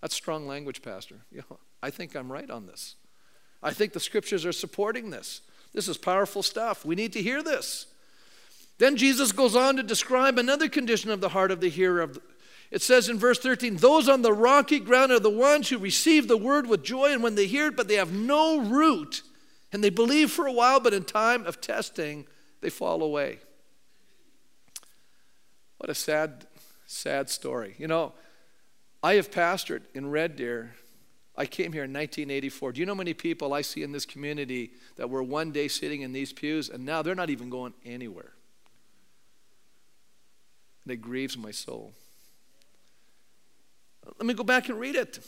That's 0.00 0.16
strong 0.16 0.46
language, 0.46 0.82
Pastor. 0.82 1.16
You 1.32 1.42
know, 1.48 1.58
I 1.82 1.90
think 1.90 2.14
I'm 2.14 2.30
right 2.30 2.50
on 2.50 2.66
this. 2.66 2.96
I 3.62 3.72
think 3.72 3.92
the 3.92 4.00
scriptures 4.00 4.44
are 4.44 4.52
supporting 4.52 5.10
this. 5.10 5.40
This 5.74 5.88
is 5.88 5.98
powerful 5.98 6.42
stuff. 6.42 6.84
We 6.84 6.94
need 6.94 7.12
to 7.14 7.22
hear 7.22 7.42
this. 7.42 7.86
Then 8.78 8.96
Jesus 8.96 9.32
goes 9.32 9.54
on 9.54 9.76
to 9.76 9.82
describe 9.82 10.38
another 10.38 10.68
condition 10.68 11.10
of 11.10 11.20
the 11.20 11.28
heart 11.28 11.50
of 11.50 11.60
the 11.60 11.68
hearer. 11.68 12.00
of 12.00 12.18
It 12.70 12.80
says 12.80 13.08
in 13.08 13.18
verse 13.18 13.38
13, 13.38 13.76
Those 13.76 14.08
on 14.08 14.22
the 14.22 14.32
rocky 14.32 14.78
ground 14.78 15.12
are 15.12 15.20
the 15.20 15.30
ones 15.30 15.68
who 15.68 15.78
receive 15.78 16.28
the 16.28 16.36
word 16.36 16.66
with 16.68 16.84
joy, 16.84 17.12
and 17.12 17.22
when 17.22 17.34
they 17.34 17.46
hear 17.46 17.66
it, 17.66 17.76
but 17.76 17.88
they 17.88 17.96
have 17.96 18.12
no 18.12 18.60
root, 18.60 19.22
and 19.72 19.82
they 19.82 19.90
believe 19.90 20.30
for 20.30 20.46
a 20.46 20.52
while, 20.52 20.80
but 20.80 20.94
in 20.94 21.04
time 21.04 21.44
of 21.44 21.60
testing, 21.60 22.26
they 22.60 22.70
fall 22.70 23.02
away. 23.02 23.38
What 25.78 25.90
a 25.90 25.94
sad, 25.94 26.46
sad 26.86 27.28
story. 27.28 27.74
You 27.78 27.88
know, 27.88 28.12
I 29.02 29.14
have 29.14 29.30
pastored 29.30 29.82
in 29.92 30.10
Red 30.10 30.36
Deer. 30.36 30.76
I 31.36 31.46
came 31.46 31.72
here 31.72 31.84
in 31.84 31.92
1984. 31.92 32.72
Do 32.72 32.80
you 32.80 32.86
know 32.86 32.94
how 32.94 32.98
many 32.98 33.14
people 33.14 33.52
I 33.52 33.62
see 33.62 33.82
in 33.82 33.92
this 33.92 34.06
community 34.06 34.70
that 34.96 35.10
were 35.10 35.22
one 35.22 35.50
day 35.50 35.66
sitting 35.68 36.02
in 36.02 36.12
these 36.12 36.32
pews, 36.32 36.68
and 36.68 36.84
now 36.84 37.02
they're 37.02 37.14
not 37.14 37.30
even 37.30 37.50
going 37.50 37.74
anywhere? 37.84 38.32
And 40.84 40.92
it 40.92 40.98
grieves 40.98 41.36
my 41.36 41.50
soul. 41.50 41.92
Let 44.18 44.26
me 44.26 44.34
go 44.34 44.44
back 44.44 44.68
and 44.68 44.78
read 44.78 44.94
it. 44.94 45.18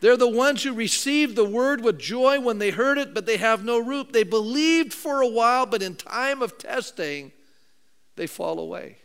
They're 0.00 0.16
the 0.16 0.28
ones 0.28 0.62
who 0.62 0.72
received 0.72 1.36
the 1.36 1.44
word 1.44 1.82
with 1.82 1.98
joy 1.98 2.40
when 2.40 2.58
they 2.58 2.70
heard 2.70 2.96
it, 2.96 3.12
but 3.12 3.26
they 3.26 3.36
have 3.36 3.64
no 3.64 3.78
root. 3.78 4.12
They 4.12 4.22
believed 4.22 4.94
for 4.94 5.20
a 5.20 5.28
while, 5.28 5.66
but 5.66 5.82
in 5.82 5.94
time 5.96 6.40
of 6.40 6.56
testing, 6.56 7.32
they 8.16 8.26
fall 8.26 8.58
away. 8.58 8.98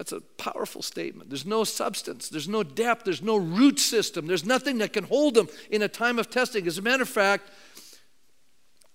That's 0.00 0.12
a 0.12 0.22
powerful 0.38 0.80
statement. 0.80 1.28
There's 1.28 1.44
no 1.44 1.62
substance, 1.62 2.30
there's 2.30 2.48
no 2.48 2.62
depth, 2.62 3.04
there's 3.04 3.20
no 3.20 3.36
root 3.36 3.78
system, 3.78 4.26
there's 4.26 4.46
nothing 4.46 4.78
that 4.78 4.94
can 4.94 5.04
hold 5.04 5.34
them 5.34 5.46
in 5.70 5.82
a 5.82 5.88
time 5.88 6.18
of 6.18 6.30
testing. 6.30 6.66
As 6.66 6.78
a 6.78 6.82
matter 6.82 7.02
of 7.02 7.08
fact, 7.10 7.50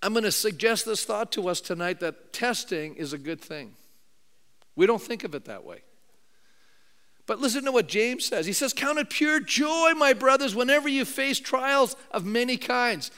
I'm 0.02 0.14
going 0.14 0.24
to 0.24 0.32
suggest 0.32 0.84
this 0.84 1.04
thought 1.04 1.30
to 1.30 1.48
us 1.48 1.60
tonight 1.60 2.00
that 2.00 2.32
testing 2.32 2.96
is 2.96 3.12
a 3.12 3.18
good 3.18 3.40
thing. 3.40 3.74
We 4.74 4.84
don't 4.84 5.00
think 5.00 5.22
of 5.22 5.36
it 5.36 5.44
that 5.44 5.64
way. 5.64 5.82
But 7.26 7.38
listen 7.38 7.64
to 7.66 7.70
what 7.70 7.86
James 7.86 8.26
says. 8.26 8.44
He 8.44 8.52
says, 8.52 8.72
Count 8.72 8.98
it 8.98 9.08
pure 9.08 9.38
joy, 9.38 9.92
my 9.96 10.12
brothers, 10.12 10.56
whenever 10.56 10.88
you 10.88 11.04
face 11.04 11.38
trials 11.38 11.94
of 12.10 12.26
many 12.26 12.56
kinds. 12.56 13.12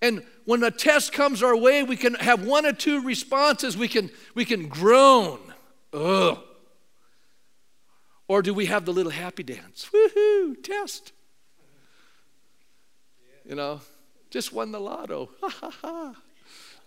And 0.00 0.24
when 0.46 0.62
a 0.62 0.70
test 0.70 1.12
comes 1.12 1.42
our 1.42 1.54
way, 1.54 1.82
we 1.82 1.98
can 1.98 2.14
have 2.14 2.46
one 2.46 2.64
or 2.64 2.72
two 2.72 3.02
responses. 3.02 3.76
We 3.76 3.88
can, 3.88 4.08
we 4.34 4.46
can 4.46 4.66
groan. 4.68 5.40
Ugh. 5.92 6.38
Or 8.26 8.42
do 8.42 8.54
we 8.54 8.66
have 8.66 8.84
the 8.84 8.92
little 8.92 9.12
happy 9.12 9.42
dance? 9.42 9.90
Woohoo, 9.92 10.62
test. 10.62 11.12
You 13.46 13.54
know, 13.54 13.80
just 14.30 14.52
won 14.52 14.72
the 14.72 14.80
lotto. 14.80 15.30
Ha 15.40 15.48
ha 15.48 15.70
ha. 15.82 16.14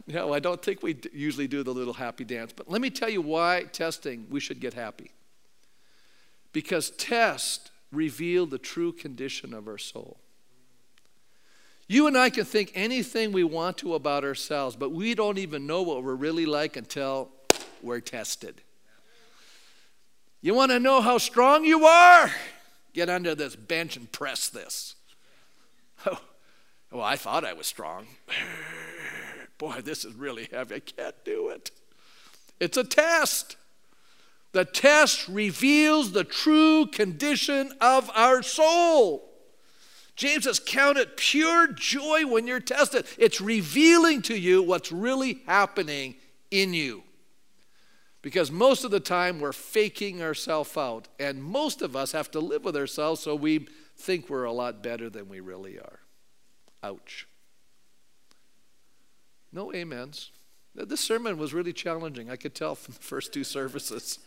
No, 0.07 0.33
I 0.33 0.39
don't 0.39 0.63
think 0.63 0.81
we 0.81 0.97
usually 1.11 1.47
do 1.47 1.63
the 1.63 1.73
little 1.73 1.93
happy 1.93 2.23
dance. 2.23 2.53
But 2.53 2.71
let 2.71 2.81
me 2.81 2.89
tell 2.89 3.09
you 3.09 3.21
why 3.21 3.65
testing 3.73 4.25
we 4.29 4.39
should 4.39 4.61
get 4.61 4.73
happy. 4.73 5.11
Because 6.53 6.91
test 6.91 7.71
reveal 7.91 8.45
the 8.45 8.57
true 8.57 8.93
condition 8.93 9.53
of 9.53 9.67
our 9.67 9.77
soul. 9.77 10.17
You 11.89 12.07
and 12.07 12.17
I 12.17 12.29
can 12.29 12.45
think 12.45 12.71
anything 12.73 13.31
we 13.31 13.43
want 13.43 13.77
to 13.79 13.95
about 13.95 14.23
ourselves, 14.23 14.75
but 14.75 14.91
we 14.91 15.13
don't 15.13 15.37
even 15.37 15.67
know 15.67 15.81
what 15.81 16.03
we're 16.03 16.15
really 16.15 16.45
like 16.45 16.75
until 16.75 17.29
we're 17.81 18.01
tested. 18.01 18.61
You 20.47 20.53
want 20.53 20.71
to 20.71 20.79
know 20.79 21.01
how 21.01 21.17
strong 21.17 21.65
you 21.65 21.85
are? 21.85 22.31
Get 22.93 23.09
under 23.09 23.35
this 23.35 23.53
bench 23.53 23.97
and 23.97 24.09
press 24.09 24.47
this. 24.47 24.95
Oh, 26.05 26.21
well, 26.89 27.03
I 27.03 27.17
thought 27.17 27.43
I 27.43 27.51
was 27.51 27.67
strong. 27.67 28.07
Boy, 29.57 29.81
this 29.81 30.05
is 30.05 30.13
really 30.13 30.47
heavy. 30.49 30.75
I 30.75 30.79
can't 30.79 31.25
do 31.25 31.49
it. 31.49 31.71
It's 32.61 32.77
a 32.77 32.85
test. 32.85 33.57
The 34.53 34.63
test 34.63 35.27
reveals 35.27 36.13
the 36.13 36.23
true 36.23 36.85
condition 36.85 37.73
of 37.81 38.09
our 38.15 38.41
soul. 38.41 39.29
James 40.15 40.45
says, 40.45 40.61
Count 40.61 40.97
it 40.97 41.17
pure 41.17 41.67
joy 41.73 42.25
when 42.25 42.47
you're 42.47 42.61
tested. 42.61 43.05
It's 43.17 43.41
revealing 43.41 44.21
to 44.21 44.39
you 44.39 44.63
what's 44.63 44.93
really 44.93 45.41
happening 45.45 46.15
in 46.51 46.73
you. 46.73 47.03
Because 48.27 48.51
most 48.51 48.83
of 48.83 48.91
the 48.91 48.99
time 48.99 49.39
we're 49.39 49.53
faking 49.53 50.21
ourselves 50.21 50.75
out, 50.75 51.07
and 51.17 51.41
most 51.41 51.81
of 51.81 51.95
us 51.95 52.11
have 52.11 52.29
to 52.31 52.41
live 52.41 52.65
with 52.65 52.75
ourselves 52.75 53.21
so 53.21 53.33
we 53.33 53.69
think 53.95 54.29
we're 54.29 54.43
a 54.43 54.51
lot 54.51 54.83
better 54.83 55.09
than 55.09 55.29
we 55.29 55.39
really 55.39 55.79
are. 55.79 55.99
Ouch. 56.83 57.25
No 59.53 59.73
amens. 59.73 60.31
This 60.75 60.99
sermon 60.99 61.37
was 61.37 61.53
really 61.53 61.71
challenging. 61.71 62.29
I 62.29 62.35
could 62.35 62.53
tell 62.53 62.75
from 62.75 62.95
the 62.95 62.99
first 62.99 63.31
two 63.31 63.45
services. 63.45 64.19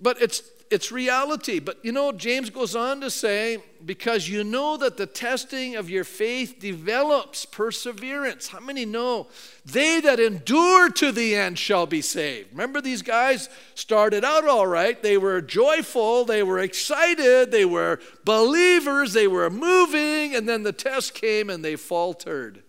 But 0.00 0.20
it's 0.20 0.42
it's 0.70 0.92
reality. 0.92 1.58
But 1.58 1.84
you 1.84 1.90
know, 1.90 2.12
James 2.12 2.48
goes 2.48 2.76
on 2.76 3.00
to 3.00 3.10
say, 3.10 3.58
because 3.84 4.28
you 4.28 4.44
know 4.44 4.76
that 4.76 4.96
the 4.96 5.06
testing 5.06 5.74
of 5.74 5.90
your 5.90 6.04
faith 6.04 6.56
develops 6.60 7.44
perseverance. 7.44 8.48
How 8.48 8.60
many 8.60 8.84
know? 8.84 9.26
They 9.66 10.00
that 10.00 10.20
endure 10.20 10.90
to 10.90 11.10
the 11.10 11.34
end 11.34 11.58
shall 11.58 11.86
be 11.86 12.02
saved. 12.02 12.52
Remember, 12.52 12.80
these 12.80 13.02
guys 13.02 13.48
started 13.74 14.24
out 14.24 14.46
all 14.46 14.66
right. 14.66 15.02
They 15.02 15.18
were 15.18 15.40
joyful, 15.40 16.24
they 16.24 16.42
were 16.42 16.60
excited, 16.60 17.50
they 17.50 17.64
were 17.64 17.98
believers, 18.24 19.12
they 19.12 19.26
were 19.26 19.50
moving, 19.50 20.34
and 20.34 20.48
then 20.48 20.62
the 20.62 20.72
test 20.72 21.14
came 21.14 21.50
and 21.50 21.64
they 21.64 21.76
faltered. 21.76 22.62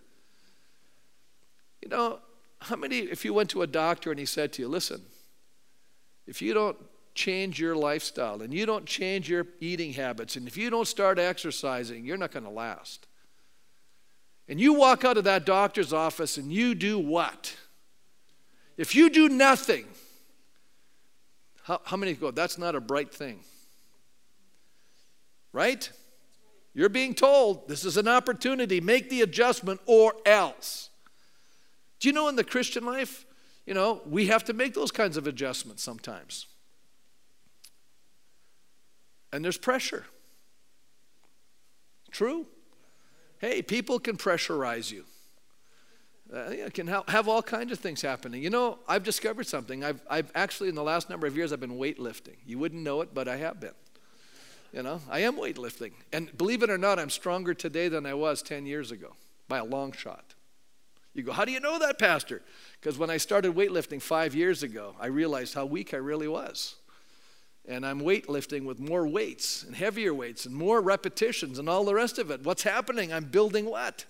You 1.82 1.90
know, 1.90 2.20
how 2.62 2.76
many, 2.76 3.00
if 3.00 3.26
you 3.26 3.34
went 3.34 3.50
to 3.52 3.62
a 3.62 3.68
doctor 3.68 4.12
and 4.12 4.20
he 4.20 4.26
said 4.26 4.54
to 4.54 4.62
you, 4.62 4.68
listen, 4.68 5.02
if 6.26 6.42
you 6.42 6.54
don't 6.54 6.78
change 7.14 7.60
your 7.60 7.76
lifestyle 7.76 8.42
and 8.42 8.54
you 8.54 8.66
don't 8.66 8.86
change 8.86 9.30
your 9.30 9.46
eating 9.60 9.94
habits 9.94 10.36
and 10.36 10.48
if 10.48 10.58
you 10.58 10.70
don't 10.70 10.88
start 10.88 11.20
exercising, 11.20 12.06
you're 12.06 12.18
not 12.18 12.32
going 12.32 12.44
to 12.44 12.50
last. 12.50 13.08
And 14.48 14.60
you 14.60 14.74
walk 14.74 15.06
out 15.06 15.18
of 15.18 15.24
that 15.26 15.46
doctor's 15.46 15.94
office 15.94 16.38
and 16.38 16.52
you 16.52 16.76
do 16.76 17.00
what? 17.00 17.56
If 18.78 18.96
you 18.96 19.10
do 19.10 19.30
nothing, 19.30 19.86
how, 21.64 21.82
how 21.86 21.98
many 21.98 22.14
go, 22.14 22.32
that's 22.32 22.58
not 22.58 22.76
a 22.76 22.82
bright 22.82 23.14
thing? 23.14 23.40
Right? 25.54 25.90
You're 26.74 26.90
being 26.90 27.14
told 27.14 27.68
this 27.68 27.86
is 27.86 27.98
an 27.98 28.08
opportunity, 28.08 28.82
make 28.82 29.10
the 29.10 29.22
adjustment 29.22 29.82
or 29.86 30.14
else. 30.26 30.90
Do 32.00 32.10
you 32.10 32.14
know 32.14 32.28
in 32.28 32.36
the 32.36 32.44
Christian 32.44 32.86
life, 32.86 33.26
you 33.66 33.74
know, 33.74 34.02
we 34.06 34.28
have 34.28 34.44
to 34.46 34.54
make 34.54 34.74
those 34.74 34.92
kinds 34.92 35.18
of 35.18 35.28
adjustments 35.28 35.84
sometimes. 35.84 36.48
And 39.34 39.44
there's 39.44 39.58
pressure. 39.58 40.06
True? 42.12 42.46
Hey, 43.40 43.62
people 43.62 44.00
can 44.00 44.18
pressurize 44.18 44.92
you. 44.92 45.06
Uh, 46.34 46.70
can 46.74 46.88
have, 46.88 47.08
have 47.10 47.28
all 47.28 47.42
kinds 47.42 47.72
of 47.72 47.80
things 47.80 48.02
happening. 48.02 48.42
You 48.42 48.50
know, 48.50 48.80
I've 48.88 49.04
discovered 49.04 49.48
something. 49.48 49.84
I've, 49.84 50.02
I've 50.10 50.32
actually, 50.34 50.70
in 50.70 50.76
the 50.76 50.84
last 50.84 51.10
number 51.10 51.28
of 51.28 51.36
years, 51.36 51.52
I've 51.52 51.60
been 51.60 51.78
weightlifting. 51.78 52.38
You 52.46 52.58
wouldn't 52.58 52.82
know 52.84 53.02
it, 53.02 53.14
but 53.14 53.28
I 53.28 53.36
have 53.38 53.60
been. 53.60 53.74
You 54.72 54.84
know, 54.84 55.02
I 55.10 55.20
am 55.20 55.36
weightlifting. 55.36 55.92
And 56.14 56.36
believe 56.38 56.64
it 56.64 56.70
or 56.70 56.78
not, 56.78 57.00
I'm 57.00 57.10
stronger 57.10 57.54
today 57.54 57.90
than 57.90 58.06
I 58.06 58.14
was 58.14 58.42
10 58.42 58.66
years 58.66 58.92
ago 58.92 59.16
by 59.50 59.58
a 59.58 59.66
long 59.66 59.92
shot. 59.92 60.36
You 61.14 61.24
go, 61.24 61.34
how 61.34 61.44
do 61.44 61.52
you 61.52 61.60
know 61.60 61.78
that, 61.80 62.00
Pastor? 62.00 62.42
Because 62.80 62.98
when 62.98 63.10
I 63.10 63.18
started 63.18 63.54
weightlifting 63.54 64.02
five 64.02 64.34
years 64.34 64.64
ago, 64.64 64.96
I 65.00 65.08
realized 65.08 65.54
how 65.54 65.66
weak 65.66 65.94
I 65.94 65.98
really 65.98 66.30
was. 66.30 66.76
And 67.68 67.86
I'm 67.86 68.02
weightlifting 68.02 68.66
with 68.66 68.80
more 68.80 69.08
weights 69.08 69.64
and 69.64 69.76
heavier 69.76 70.14
weights 70.14 70.46
and 70.46 70.56
more 70.56 70.82
repetitions 70.82 71.60
and 71.60 71.70
all 71.70 71.86
the 71.86 71.94
rest 71.94 72.18
of 72.18 72.32
it. 72.32 72.44
What's 72.44 72.64
happening? 72.64 73.14
I'm 73.14 73.26
building 73.26 73.66
what? 73.66 74.06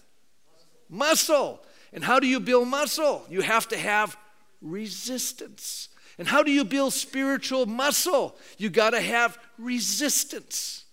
Muscle. 0.90 1.64
And 1.94 2.04
how 2.04 2.20
do 2.20 2.28
you 2.28 2.40
build 2.40 2.68
muscle? 2.70 3.26
You 3.30 3.42
have 3.42 3.68
to 3.70 3.78
have 3.78 4.18
resistance. 4.62 5.90
And 6.18 6.28
how 6.28 6.44
do 6.44 6.52
you 6.52 6.64
build 6.64 6.94
spiritual 6.94 7.66
muscle? 7.66 8.38
You 8.58 8.70
got 8.70 8.92
to 8.92 9.02
have 9.02 9.38
resistance. 9.58 10.86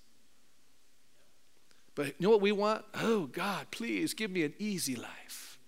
But 1.95 2.07
you 2.07 2.15
know 2.21 2.31
what 2.31 2.41
we 2.41 2.53
want? 2.53 2.85
Oh, 2.95 3.27
God, 3.27 3.67
please 3.71 4.15
give 4.15 4.31
me 4.31 4.45
an 4.45 4.55
easy 4.59 4.97
life. 4.97 5.59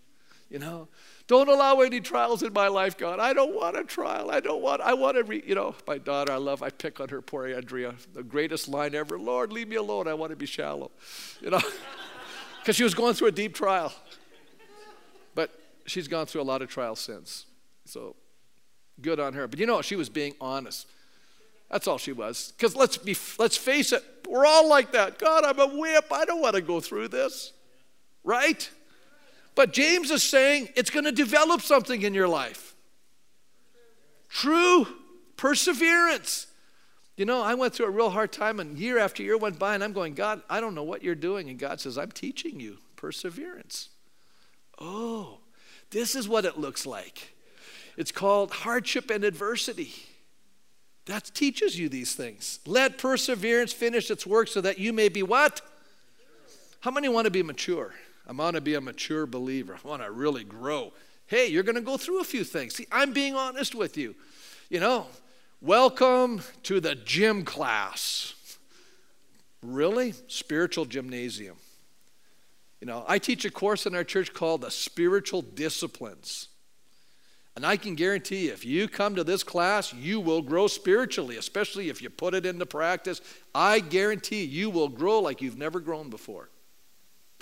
You 0.49 0.59
know, 0.59 0.89
don't 1.31 1.49
allow 1.49 1.79
any 1.79 2.01
trials 2.01 2.43
in 2.43 2.53
my 2.53 2.67
life, 2.67 2.99
God. 2.99 3.21
I 3.21 3.33
don't 3.33 3.55
want 3.55 3.77
a 3.77 3.85
trial. 3.85 4.33
I 4.33 4.41
don't 4.41 4.61
want, 4.61 4.81
I 4.81 4.95
want 4.95 5.17
to, 5.17 5.23
re, 5.23 5.41
you 5.47 5.55
know, 5.55 5.77
my 5.87 5.97
daughter, 5.97 6.33
I 6.33 6.39
love, 6.39 6.61
I 6.61 6.71
pick 6.71 6.99
on 6.99 7.09
her, 7.11 7.23
poor 7.23 7.47
Andrea, 7.47 7.95
the 8.15 8.25
greatest 8.25 8.67
line 8.67 8.97
ever 8.97 9.17
Lord, 9.17 9.53
leave 9.53 9.69
me 9.69 9.77
alone. 9.77 10.09
I 10.09 10.15
want 10.15 10.31
to 10.31 10.37
be 10.37 10.45
shallow. 10.45 10.91
You 11.41 11.51
know, 11.51 11.61
because 12.61 12.75
she 12.75 12.83
was 12.83 12.95
going 12.95 13.15
through 13.15 13.29
a 13.29 13.33
deep 13.33 13.55
trial. 13.55 13.93
But 15.37 15.53
she's 15.87 16.09
gone 16.09 16.27
through 16.27 16.41
a 16.41 16.43
lot 16.43 16.63
of 16.63 16.69
trials 16.69 16.99
since. 16.99 17.47
So 17.85 18.17
good 19.01 19.21
on 19.21 19.33
her. 19.35 19.47
But 19.47 19.61
you 19.61 19.67
know, 19.67 19.83
she 19.83 19.95
was 19.95 20.09
being 20.09 20.35
honest. 20.41 20.89
That's 21.71 21.87
all 21.87 21.99
she 21.99 22.11
was. 22.11 22.53
Because 22.57 22.75
let's 22.75 22.97
be 22.97 23.17
let's 23.39 23.57
face 23.57 23.93
it, 23.93 24.03
we're 24.29 24.47
all 24.47 24.69
like 24.69 24.91
that. 24.93 25.21
God, 25.21 25.45
I'm 25.45 25.61
a 25.61 25.79
whip. 25.79 26.07
I 26.11 26.25
don't 26.25 26.43
want 26.43 26.57
to 26.57 26.61
go 26.61 26.81
through 26.81 27.07
this. 27.07 27.53
Right? 28.25 28.69
But 29.61 29.75
James 29.75 30.11
is 30.11 30.23
saying 30.23 30.71
it's 30.75 30.89
going 30.89 31.05
to 31.05 31.13
develop 31.13 31.61
something 31.61 32.01
in 32.01 32.15
your 32.15 32.29
life. 32.29 32.75
True 34.31 34.87
perseverance. 35.37 36.47
You 37.19 37.27
know, 37.27 37.43
I 37.43 37.53
went 37.53 37.75
through 37.75 37.85
a 37.85 37.91
real 37.91 38.09
hard 38.09 38.33
time, 38.33 38.59
and 38.59 38.79
year 38.79 38.97
after 38.97 39.23
year 39.23 39.37
went 39.37 39.59
by, 39.59 39.75
and 39.75 39.85
I'm 39.85 39.93
going, 39.93 40.15
God, 40.15 40.41
I 40.49 40.63
don't 40.63 40.75
know 40.75 40.83
what 40.83 41.03
you're 41.03 41.15
doing. 41.15 41.51
And 41.51 41.59
God 41.59 41.79
says, 41.79 41.99
I'm 41.99 42.11
teaching 42.11 42.59
you 42.59 42.79
perseverance. 42.97 43.91
Oh, 44.79 45.41
this 45.91 46.15
is 46.15 46.27
what 46.27 46.47
it 46.47 46.57
looks 46.57 46.87
like. 46.87 47.35
It's 47.99 48.13
called 48.13 48.51
hardship 48.53 49.11
and 49.11 49.25
adversity. 49.25 49.93
That 51.05 51.31
teaches 51.35 51.79
you 51.79 51.91
these 51.91 52.15
things. 52.15 52.61
Let 52.65 52.97
perseverance 52.97 53.75
finish 53.75 54.11
its 54.11 54.27
work 54.27 54.49
so 54.49 54.63
that 54.63 54.79
you 54.79 54.95
may 54.95 55.11
be 55.11 55.23
what? 55.23 55.61
How 56.81 56.91
many 56.91 57.11
want 57.11 57.27
to 57.27 57.31
be 57.31 57.43
mature? 57.43 57.93
I 58.31 58.33
want 58.33 58.55
to 58.55 58.61
be 58.61 58.75
a 58.75 58.81
mature 58.81 59.27
believer. 59.27 59.77
I 59.85 59.89
want 59.89 60.05
to 60.05 60.11
really 60.13 60.45
grow. 60.45 60.93
Hey, 61.27 61.49
you're 61.49 61.65
going 61.65 61.75
to 61.75 61.81
go 61.81 61.97
through 61.97 62.21
a 62.21 62.25
few 62.25 62.45
things. 62.45 62.77
See, 62.77 62.87
I'm 62.93 63.13
being 63.13 63.35
honest 63.35 63.75
with 63.75 63.97
you. 63.97 64.15
You 64.69 64.79
know, 64.79 65.09
welcome 65.61 66.41
to 66.63 66.79
the 66.79 66.95
gym 66.95 67.45
class. 67.45 68.35
Really? 69.65 70.15
Spiritual 70.29 70.85
gymnasium. 70.85 71.57
You 72.81 72.87
know, 72.87 73.05
I 73.09 73.19
teach 73.19 73.45
a 73.45 73.51
course 73.51 73.85
in 73.85 73.97
our 73.97 74.05
church 74.05 74.33
called 74.33 74.61
the 74.61 74.71
Spiritual 74.71 75.43
Disciplines. 75.43 76.51
And 77.57 77.67
I 77.67 77.77
can 77.77 77.97
guarantee 77.97 78.47
you, 78.47 78.53
if 78.53 78.65
you 78.65 78.87
come 78.87 79.17
to 79.17 79.25
this 79.25 79.43
class, 79.43 79.93
you 79.93 80.21
will 80.21 80.41
grow 80.41 80.69
spiritually, 80.69 81.37
especially 81.37 81.89
if 81.89 82.01
you 82.01 82.11
put 82.11 82.35
it 82.35 82.47
into 82.47 82.65
practice. 82.65 83.21
I 83.57 83.81
guarantee 83.81 84.45
you 84.45 84.71
will 84.71 84.89
grow 84.89 85.19
like 85.19 85.43
you've 85.43 85.59
never 85.59 85.81
grown 85.81 86.11
before. 86.11 86.49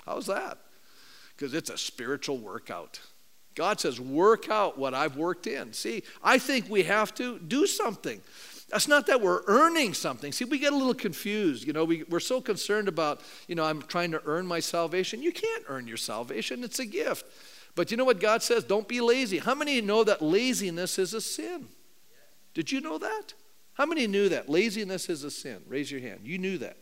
How's 0.03 0.25
that? 0.25 0.57
Because 1.39 1.53
it's 1.53 1.69
a 1.69 1.77
spiritual 1.77 2.37
workout. 2.37 2.99
God 3.55 3.79
says, 3.79 3.97
work 3.97 4.49
out 4.49 4.77
what 4.77 4.93
I've 4.93 5.15
worked 5.15 5.47
in. 5.47 5.71
See, 5.71 6.03
I 6.21 6.37
think 6.37 6.69
we 6.69 6.83
have 6.83 7.15
to 7.15 7.39
do 7.39 7.65
something. 7.65 8.19
That's 8.67 8.89
not 8.89 9.07
that 9.07 9.21
we're 9.21 9.43
earning 9.47 9.93
something. 9.93 10.33
See, 10.33 10.43
we 10.43 10.59
get 10.59 10.73
a 10.73 10.75
little 10.75 10.93
confused. 10.93 11.65
You 11.65 11.71
know, 11.71 11.85
we, 11.85 12.03
we're 12.09 12.19
so 12.19 12.41
concerned 12.41 12.89
about, 12.89 13.21
you 13.47 13.55
know, 13.55 13.63
I'm 13.63 13.81
trying 13.83 14.11
to 14.11 14.21
earn 14.25 14.47
my 14.47 14.59
salvation. 14.59 15.23
You 15.23 15.31
can't 15.31 15.63
earn 15.69 15.87
your 15.87 15.95
salvation, 15.95 16.61
it's 16.61 16.79
a 16.79 16.85
gift. 16.85 17.25
But 17.73 17.89
you 17.89 17.95
know 17.95 18.05
what 18.05 18.19
God 18.19 18.43
says? 18.43 18.65
Don't 18.65 18.87
be 18.87 18.99
lazy. 18.99 19.37
How 19.37 19.55
many 19.55 19.79
know 19.79 20.03
that 20.03 20.21
laziness 20.21 20.99
is 20.99 21.13
a 21.13 21.21
sin? 21.21 21.69
Did 22.53 22.69
you 22.69 22.81
know 22.81 22.97
that? 22.97 23.33
How 23.75 23.85
many 23.85 24.07
knew 24.07 24.27
that? 24.27 24.49
Laziness 24.49 25.07
is 25.07 25.23
a 25.23 25.31
sin. 25.31 25.61
Raise 25.69 25.89
your 25.89 26.01
hand. 26.01 26.19
You 26.23 26.37
knew 26.37 26.57
that. 26.57 26.75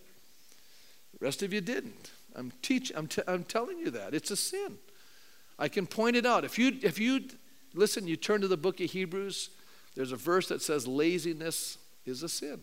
The 1.14 1.26
rest 1.26 1.44
of 1.44 1.54
you 1.54 1.62
didn't. 1.62 2.10
I'm 2.38 2.54
teach 2.62 2.92
I'm, 2.96 3.08
t- 3.08 3.24
I'm 3.28 3.44
telling 3.44 3.80
you 3.80 3.90
that. 3.92 4.14
It's 4.14 4.32
a 4.32 4.38
sin. 4.38 4.78
I 5.60 5.68
can 5.68 5.88
point 5.88 6.16
it 6.16 6.26
out. 6.26 6.46
If 6.46 6.60
you 6.60 6.78
if 6.84 7.00
you 7.00 7.22
listen, 7.74 8.08
you 8.08 8.16
turn 8.16 8.42
to 8.42 8.48
the 8.48 8.58
book 8.58 8.80
of 8.80 8.92
Hebrews, 8.92 9.50
there's 9.96 10.12
a 10.12 10.16
verse 10.16 10.48
that 10.50 10.62
says 10.62 10.88
laziness 10.88 11.80
is 12.06 12.24
a 12.24 12.30
sin. 12.30 12.62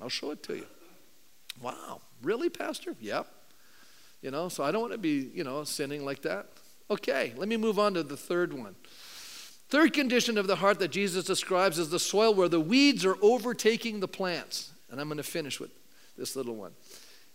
I'll 0.00 0.08
show 0.08 0.30
it 0.30 0.42
to 0.44 0.56
you. 0.56 0.66
Wow. 1.60 2.00
Really, 2.22 2.48
Pastor? 2.48 2.96
Yep. 3.00 3.26
You 4.22 4.30
know, 4.30 4.48
so 4.48 4.64
I 4.64 4.70
don't 4.70 4.80
want 4.80 4.92
to 4.92 4.98
be, 4.98 5.30
you 5.34 5.44
know, 5.44 5.64
sinning 5.64 6.04
like 6.04 6.22
that. 6.22 6.46
Okay, 6.90 7.32
let 7.36 7.48
me 7.48 7.56
move 7.56 7.78
on 7.78 7.94
to 7.94 8.02
the 8.02 8.16
third 8.16 8.52
one. 8.52 8.74
Third 9.68 9.92
condition 9.92 10.36
of 10.36 10.46
the 10.46 10.56
heart 10.56 10.80
that 10.80 10.90
Jesus 10.90 11.24
describes 11.24 11.78
is 11.78 11.90
the 11.90 11.98
soil 12.00 12.34
where 12.34 12.48
the 12.48 12.60
weeds 12.60 13.04
are 13.04 13.16
overtaking 13.22 14.00
the 14.00 14.08
plants. 14.08 14.72
And 14.90 15.00
I'm 15.00 15.06
going 15.06 15.18
to 15.18 15.22
finish 15.22 15.60
with 15.60 15.70
this 16.18 16.34
little 16.34 16.56
one. 16.56 16.72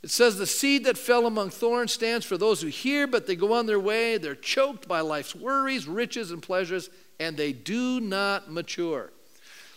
It 0.06 0.12
says, 0.12 0.38
The 0.38 0.46
seed 0.46 0.84
that 0.84 1.00
fell 1.00 1.26
among 1.26 1.50
thorns 1.50 1.92
stands 1.92 2.28
for 2.28 2.38
those 2.38 2.62
who 2.62 2.68
hear, 2.68 3.08
but 3.08 3.26
they 3.26 3.36
go 3.36 3.54
on 3.54 3.66
their 3.66 3.80
way. 3.80 4.20
They're 4.20 4.36
choked 4.36 4.88
by 4.88 5.00
life's 5.00 5.34
worries, 5.34 5.88
riches, 5.88 6.30
and 6.30 6.44
pleasures, 6.44 6.92
and 7.20 7.36
they 7.36 7.52
do 7.52 8.00
not 8.00 8.52
mature. 8.52 9.12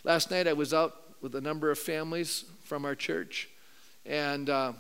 Last 0.05 0.31
night 0.31 0.47
I 0.47 0.53
was 0.53 0.74
out 0.74 1.14
with 1.22 1.35
a 1.35 1.41
number 1.41 1.70
of 1.70 1.79
families 1.79 2.45
from 2.64 2.85
our 2.85 2.95
church, 2.95 3.49
and 4.05 4.51
uh, 4.51 4.74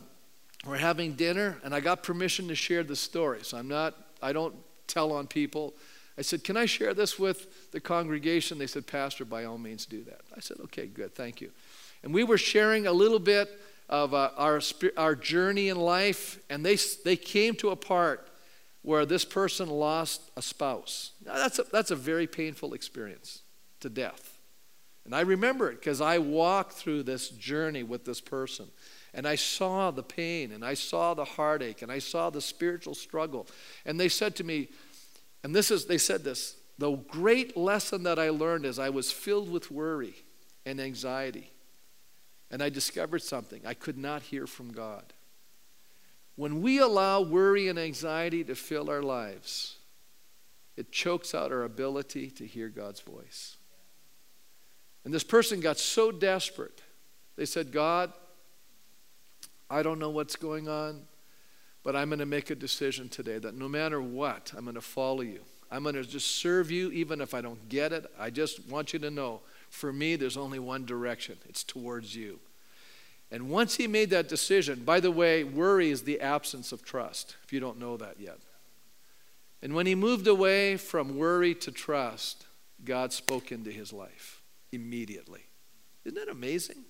we're 0.66 0.76
having 0.76 1.14
dinner, 1.14 1.56
and 1.64 1.74
I 1.74 1.80
got 1.80 2.02
permission 2.02 2.46
to 2.48 2.54
share 2.54 2.84
the 2.84 2.94
story. 2.94 3.38
So 3.42 3.56
I'm 3.56 3.68
not, 3.68 3.94
I 4.20 4.34
don't 4.34 4.54
tell 4.86 5.12
on 5.12 5.26
people. 5.26 5.72
I 6.18 6.20
said, 6.20 6.44
Can 6.44 6.58
I 6.58 6.66
share 6.66 6.92
this 6.92 7.18
with 7.18 7.72
the 7.72 7.80
congregation? 7.80 8.58
They 8.58 8.66
said, 8.66 8.86
Pastor, 8.86 9.24
by 9.24 9.44
all 9.44 9.56
means 9.56 9.86
do 9.86 10.04
that. 10.04 10.20
I 10.36 10.40
said, 10.40 10.58
Okay, 10.64 10.88
good, 10.88 11.14
thank 11.14 11.40
you. 11.40 11.50
And 12.02 12.12
we 12.12 12.22
were 12.22 12.36
sharing 12.36 12.86
a 12.86 12.92
little 12.92 13.18
bit 13.18 13.48
of 13.88 14.12
uh, 14.12 14.30
our, 14.36 14.60
our 14.96 15.14
journey 15.14 15.68
in 15.68 15.78
life, 15.78 16.38
and 16.50 16.64
they, 16.64 16.76
they 17.04 17.16
came 17.16 17.54
to 17.56 17.70
a 17.70 17.76
part 17.76 18.28
where 18.82 19.06
this 19.06 19.24
person 19.24 19.68
lost 19.68 20.30
a 20.36 20.42
spouse. 20.42 21.12
Now, 21.24 21.34
that's, 21.34 21.58
a, 21.58 21.64
that's 21.72 21.90
a 21.90 21.96
very 21.96 22.26
painful 22.26 22.74
experience 22.74 23.42
to 23.80 23.88
death. 23.88 24.38
And 25.04 25.14
I 25.14 25.20
remember 25.22 25.70
it 25.70 25.80
because 25.80 26.00
I 26.00 26.18
walked 26.18 26.72
through 26.72 27.04
this 27.04 27.30
journey 27.30 27.82
with 27.82 28.04
this 28.04 28.20
person. 28.20 28.66
And 29.14 29.26
I 29.26 29.36
saw 29.36 29.90
the 29.90 30.02
pain 30.02 30.52
and 30.52 30.62
I 30.62 30.74
saw 30.74 31.14
the 31.14 31.24
heartache 31.24 31.80
and 31.80 31.90
I 31.90 31.98
saw 31.98 32.28
the 32.28 32.42
spiritual 32.42 32.94
struggle. 32.94 33.46
And 33.86 33.98
they 33.98 34.10
said 34.10 34.36
to 34.36 34.44
me, 34.44 34.68
and 35.42 35.54
this 35.54 35.70
is, 35.70 35.86
they 35.86 35.98
said 35.98 36.24
this, 36.24 36.56
the 36.76 36.92
great 36.92 37.56
lesson 37.56 38.02
that 38.02 38.18
I 38.18 38.28
learned 38.28 38.66
is 38.66 38.78
I 38.78 38.90
was 38.90 39.10
filled 39.10 39.50
with 39.50 39.70
worry 39.70 40.14
and 40.66 40.78
anxiety. 40.78 41.50
And 42.50 42.62
I 42.62 42.68
discovered 42.68 43.22
something 43.22 43.62
I 43.66 43.74
could 43.74 43.98
not 43.98 44.22
hear 44.22 44.46
from 44.46 44.72
God. 44.72 45.12
When 46.36 46.62
we 46.62 46.78
allow 46.78 47.20
worry 47.20 47.68
and 47.68 47.78
anxiety 47.78 48.44
to 48.44 48.54
fill 48.54 48.88
our 48.88 49.02
lives, 49.02 49.76
it 50.76 50.92
chokes 50.92 51.34
out 51.34 51.50
our 51.50 51.64
ability 51.64 52.30
to 52.30 52.46
hear 52.46 52.68
God's 52.68 53.00
voice. 53.00 53.56
And 55.04 55.12
this 55.12 55.24
person 55.24 55.60
got 55.60 55.78
so 55.78 56.12
desperate, 56.12 56.80
they 57.36 57.44
said, 57.44 57.72
God, 57.72 58.12
I 59.70 59.82
don't 59.82 59.98
know 59.98 60.10
what's 60.10 60.36
going 60.36 60.68
on, 60.68 61.02
but 61.82 61.96
I'm 61.96 62.08
going 62.08 62.18
to 62.20 62.26
make 62.26 62.50
a 62.50 62.54
decision 62.54 63.08
today 63.08 63.38
that 63.38 63.54
no 63.54 63.68
matter 63.68 64.00
what, 64.00 64.52
I'm 64.56 64.64
going 64.64 64.74
to 64.74 64.80
follow 64.80 65.22
you. 65.22 65.40
I'm 65.70 65.82
going 65.82 65.94
to 65.94 66.04
just 66.04 66.36
serve 66.36 66.70
you 66.70 66.90
even 66.92 67.20
if 67.20 67.34
I 67.34 67.40
don't 67.40 67.68
get 67.68 67.92
it. 67.92 68.06
I 68.18 68.30
just 68.30 68.66
want 68.68 68.92
you 68.92 68.98
to 69.00 69.10
know 69.10 69.40
for 69.70 69.92
me, 69.92 70.16
there's 70.16 70.36
only 70.36 70.58
one 70.58 70.84
direction 70.84 71.38
it's 71.48 71.64
towards 71.64 72.14
you. 72.14 72.40
And 73.30 73.50
once 73.50 73.76
he 73.76 73.86
made 73.86 74.10
that 74.10 74.28
decision, 74.28 74.84
by 74.84 75.00
the 75.00 75.10
way, 75.10 75.44
worry 75.44 75.90
is 75.90 76.02
the 76.02 76.20
absence 76.20 76.72
of 76.72 76.82
trust, 76.82 77.36
if 77.44 77.52
you 77.52 77.60
don't 77.60 77.78
know 77.78 77.96
that 77.98 78.18
yet. 78.18 78.38
And 79.60 79.74
when 79.74 79.86
he 79.86 79.94
moved 79.94 80.26
away 80.26 80.76
from 80.76 81.18
worry 81.18 81.54
to 81.56 81.70
trust, 81.70 82.46
God 82.84 83.12
spoke 83.12 83.52
into 83.52 83.70
his 83.70 83.92
life 83.92 84.40
immediately. 84.72 85.42
Isn't 86.04 86.18
that 86.18 86.30
amazing? 86.30 86.84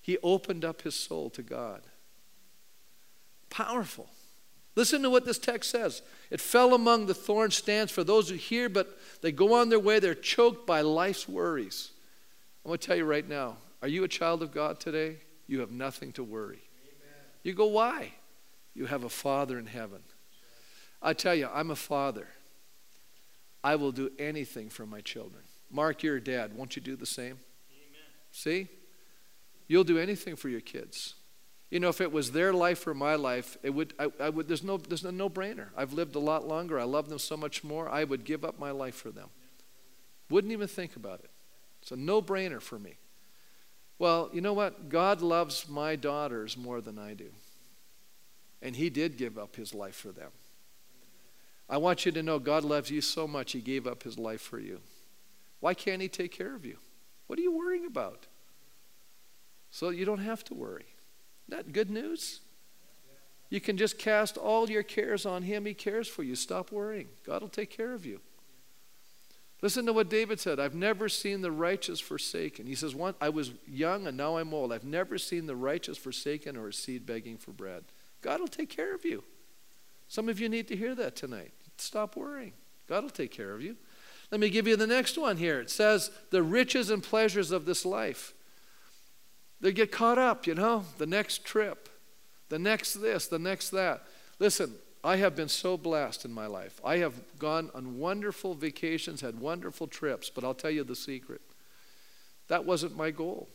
He 0.00 0.16
opened 0.22 0.64
up 0.64 0.82
his 0.82 0.94
soul 0.94 1.28
to 1.30 1.42
God. 1.42 1.82
Powerful. 3.50 4.08
Listen 4.76 5.02
to 5.02 5.10
what 5.10 5.24
this 5.24 5.38
text 5.38 5.70
says. 5.70 6.02
It 6.30 6.40
fell 6.40 6.74
among 6.74 7.06
the 7.06 7.14
thorn 7.14 7.50
stands 7.50 7.90
for 7.90 8.04
those 8.04 8.28
who 8.28 8.36
hear, 8.36 8.68
but 8.68 8.98
they 9.22 9.32
go 9.32 9.54
on 9.54 9.70
their 9.70 9.80
way. 9.80 9.98
They're 9.98 10.14
choked 10.14 10.66
by 10.66 10.82
life's 10.82 11.26
worries. 11.26 11.90
I'm 12.64 12.68
going 12.68 12.78
to 12.78 12.86
tell 12.86 12.96
you 12.96 13.04
right 13.04 13.26
now 13.26 13.56
are 13.82 13.88
you 13.88 14.04
a 14.04 14.08
child 14.08 14.42
of 14.42 14.52
God 14.52 14.78
today? 14.78 15.18
You 15.46 15.60
have 15.60 15.70
nothing 15.70 16.12
to 16.12 16.24
worry. 16.24 16.62
Amen. 16.82 17.14
You 17.42 17.54
go, 17.54 17.66
why? 17.66 18.12
You 18.74 18.86
have 18.86 19.04
a 19.04 19.08
Father 19.08 19.58
in 19.58 19.66
heaven. 19.66 20.02
I 21.00 21.12
tell 21.12 21.34
you, 21.34 21.48
I'm 21.52 21.70
a 21.70 21.76
father. 21.76 22.26
I 23.62 23.76
will 23.76 23.92
do 23.92 24.10
anything 24.18 24.68
for 24.68 24.86
my 24.86 25.00
children. 25.00 25.42
Mark, 25.70 26.02
you're 26.02 26.16
a 26.16 26.20
dad. 26.20 26.56
Won't 26.56 26.76
you 26.76 26.82
do 26.82 26.96
the 26.96 27.06
same? 27.06 27.38
Amen. 27.70 28.02
See? 28.32 28.68
You'll 29.68 29.84
do 29.84 29.98
anything 29.98 30.36
for 30.36 30.48
your 30.48 30.60
kids. 30.60 31.14
You 31.70 31.80
know, 31.80 31.88
if 31.88 32.00
it 32.00 32.12
was 32.12 32.30
their 32.30 32.52
life 32.52 32.86
or 32.86 32.94
my 32.94 33.16
life, 33.16 33.56
it 33.62 33.70
would, 33.70 33.92
I, 33.98 34.08
I 34.20 34.28
would, 34.30 34.46
there's 34.46 34.62
no, 34.62 34.76
there's 34.76 35.02
no 35.02 35.10
no-brainer. 35.10 35.68
I've 35.76 35.92
lived 35.92 36.14
a 36.14 36.20
lot 36.20 36.46
longer. 36.46 36.78
I 36.78 36.84
love 36.84 37.08
them 37.08 37.18
so 37.18 37.36
much 37.36 37.64
more. 37.64 37.88
I 37.88 38.04
would 38.04 38.24
give 38.24 38.44
up 38.44 38.58
my 38.58 38.70
life 38.70 38.94
for 38.94 39.10
them. 39.10 39.28
Wouldn't 40.30 40.52
even 40.52 40.68
think 40.68 40.94
about 40.94 41.20
it. 41.20 41.30
It's 41.82 41.90
a 41.90 41.96
no-brainer 41.96 42.60
for 42.60 42.78
me. 42.78 42.94
Well, 43.98 44.30
you 44.32 44.40
know 44.40 44.52
what? 44.52 44.88
God 44.88 45.22
loves 45.22 45.68
my 45.68 45.96
daughters 45.96 46.56
more 46.56 46.80
than 46.80 46.98
I 46.98 47.14
do. 47.14 47.30
And 48.62 48.76
He 48.76 48.88
did 48.88 49.16
give 49.16 49.36
up 49.36 49.56
His 49.56 49.74
life 49.74 49.96
for 49.96 50.12
them. 50.12 50.30
I 51.68 51.78
want 51.78 52.06
you 52.06 52.12
to 52.12 52.22
know 52.22 52.38
God 52.38 52.62
loves 52.62 52.90
you 52.90 53.00
so 53.00 53.26
much, 53.26 53.52
He 53.52 53.60
gave 53.60 53.86
up 53.86 54.04
His 54.04 54.18
life 54.18 54.40
for 54.40 54.60
you. 54.60 54.80
Why 55.60 55.74
can't 55.74 56.02
He 56.02 56.08
take 56.08 56.30
care 56.30 56.54
of 56.54 56.64
you? 56.64 56.78
What 57.26 57.38
are 57.40 57.42
you 57.42 57.56
worrying 57.56 57.86
about? 57.86 58.26
So 59.70 59.90
you 59.90 60.04
don't 60.04 60.18
have 60.18 60.44
to 60.44 60.54
worry. 60.54 60.86
Isn't 61.48 61.64
that 61.66 61.72
good 61.72 61.90
news? 61.90 62.40
You 63.48 63.60
can 63.60 63.76
just 63.76 63.98
cast 63.98 64.36
all 64.36 64.68
your 64.68 64.82
cares 64.82 65.24
on 65.24 65.42
Him. 65.42 65.66
He 65.66 65.74
cares 65.74 66.08
for 66.08 66.22
you. 66.22 66.34
Stop 66.34 66.72
worrying. 66.72 67.08
God 67.24 67.42
will 67.42 67.48
take 67.48 67.70
care 67.70 67.92
of 67.92 68.04
you. 68.04 68.20
Listen 69.62 69.86
to 69.86 69.92
what 69.92 70.10
David 70.10 70.38
said 70.38 70.60
I've 70.60 70.74
never 70.74 71.08
seen 71.08 71.40
the 71.40 71.50
righteous 71.50 72.00
forsaken. 72.00 72.66
He 72.66 72.74
says, 72.74 72.94
One, 72.94 73.14
I 73.20 73.28
was 73.28 73.52
young 73.66 74.06
and 74.06 74.16
now 74.16 74.36
I'm 74.36 74.52
old. 74.52 74.72
I've 74.72 74.84
never 74.84 75.16
seen 75.18 75.46
the 75.46 75.56
righteous 75.56 75.96
forsaken 75.96 76.56
or 76.56 76.68
a 76.68 76.72
seed 76.72 77.06
begging 77.06 77.38
for 77.38 77.52
bread. 77.52 77.84
God 78.20 78.40
will 78.40 78.48
take 78.48 78.68
care 78.68 78.94
of 78.94 79.04
you. 79.04 79.22
Some 80.08 80.28
of 80.28 80.40
you 80.40 80.48
need 80.48 80.68
to 80.68 80.76
hear 80.76 80.94
that 80.94 81.16
tonight. 81.16 81.52
Stop 81.78 82.16
worrying. 82.16 82.52
God 82.88 83.02
will 83.02 83.10
take 83.10 83.30
care 83.30 83.52
of 83.52 83.62
you. 83.62 83.76
Let 84.30 84.40
me 84.40 84.50
give 84.50 84.66
you 84.66 84.76
the 84.76 84.86
next 84.86 85.16
one 85.16 85.36
here. 85.36 85.60
It 85.60 85.70
says, 85.70 86.10
the 86.30 86.42
riches 86.42 86.90
and 86.90 87.02
pleasures 87.02 87.50
of 87.50 87.64
this 87.64 87.84
life. 87.84 88.34
They 89.60 89.72
get 89.72 89.90
caught 89.90 90.18
up, 90.18 90.46
you 90.46 90.54
know, 90.54 90.84
the 90.98 91.06
next 91.06 91.44
trip, 91.44 91.88
the 92.48 92.58
next 92.58 92.94
this, 92.94 93.26
the 93.26 93.38
next 93.38 93.70
that. 93.70 94.02
Listen, 94.38 94.74
I 95.02 95.16
have 95.16 95.36
been 95.36 95.48
so 95.48 95.76
blessed 95.76 96.24
in 96.24 96.32
my 96.32 96.46
life. 96.46 96.80
I 96.84 96.98
have 96.98 97.14
gone 97.38 97.70
on 97.74 97.98
wonderful 97.98 98.54
vacations, 98.54 99.20
had 99.20 99.40
wonderful 99.40 99.86
trips, 99.86 100.30
but 100.30 100.44
I'll 100.44 100.54
tell 100.54 100.70
you 100.70 100.84
the 100.84 100.96
secret. 100.96 101.40
That 102.48 102.64
wasn't 102.64 102.96
my 102.96 103.10
goal. 103.10 103.48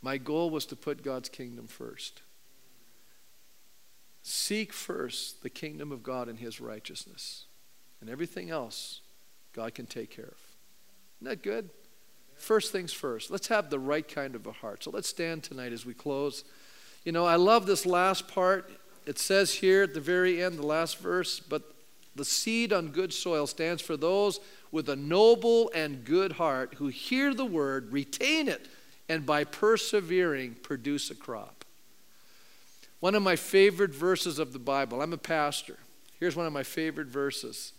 My 0.00 0.18
goal 0.18 0.50
was 0.50 0.66
to 0.66 0.76
put 0.76 1.02
God's 1.02 1.28
kingdom 1.28 1.66
first. 1.66 2.22
Seek 4.22 4.72
first 4.72 5.42
the 5.42 5.50
kingdom 5.50 5.92
of 5.92 6.02
God 6.02 6.28
and 6.28 6.38
his 6.38 6.60
righteousness, 6.60 7.44
and 8.00 8.08
everything 8.08 8.50
else 8.50 9.00
God 9.52 9.74
can 9.74 9.86
take 9.86 10.10
care 10.10 10.24
of. 10.24 10.38
Isn't 11.20 11.28
that 11.28 11.42
good? 11.42 11.70
First 12.36 12.72
things 12.72 12.92
first. 12.92 13.30
Let's 13.30 13.48
have 13.48 13.70
the 13.70 13.78
right 13.78 14.06
kind 14.06 14.34
of 14.34 14.46
a 14.46 14.52
heart. 14.52 14.84
So 14.84 14.90
let's 14.90 15.08
stand 15.08 15.42
tonight 15.42 15.72
as 15.72 15.86
we 15.86 15.94
close. 15.94 16.44
You 17.04 17.12
know, 17.12 17.24
I 17.24 17.36
love 17.36 17.66
this 17.66 17.86
last 17.86 18.28
part 18.28 18.70
it 19.06 19.18
says 19.18 19.52
here 19.52 19.82
at 19.82 19.94
the 19.94 20.00
very 20.00 20.42
end, 20.42 20.58
the 20.58 20.66
last 20.66 20.98
verse, 20.98 21.40
but 21.40 21.62
the 22.16 22.24
seed 22.24 22.72
on 22.72 22.88
good 22.88 23.12
soil 23.12 23.46
stands 23.46 23.82
for 23.82 23.96
those 23.96 24.40
with 24.70 24.88
a 24.88 24.96
noble 24.96 25.70
and 25.74 26.04
good 26.04 26.32
heart 26.32 26.74
who 26.78 26.88
hear 26.88 27.34
the 27.34 27.44
word, 27.44 27.92
retain 27.92 28.48
it, 28.48 28.68
and 29.08 29.26
by 29.26 29.44
persevering 29.44 30.56
produce 30.62 31.10
a 31.10 31.14
crop. 31.14 31.64
One 33.00 33.14
of 33.14 33.22
my 33.22 33.36
favorite 33.36 33.94
verses 33.94 34.38
of 34.38 34.52
the 34.52 34.58
Bible, 34.58 35.02
I'm 35.02 35.12
a 35.12 35.18
pastor. 35.18 35.78
Here's 36.18 36.36
one 36.36 36.46
of 36.46 36.52
my 36.52 36.62
favorite 36.62 37.08
verses 37.08 37.72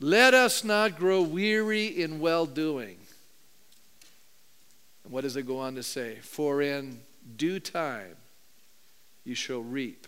Let 0.00 0.32
us 0.32 0.64
not 0.64 0.96
grow 0.96 1.20
weary 1.20 1.86
in 1.86 2.20
well 2.20 2.46
doing. 2.46 2.96
What 5.08 5.22
does 5.22 5.36
it 5.36 5.46
go 5.46 5.58
on 5.58 5.74
to 5.74 5.82
say? 5.82 6.18
For 6.22 6.62
in 6.62 7.00
due 7.36 7.60
time 7.60 8.16
you 9.24 9.34
shall 9.34 9.60
reap 9.60 10.06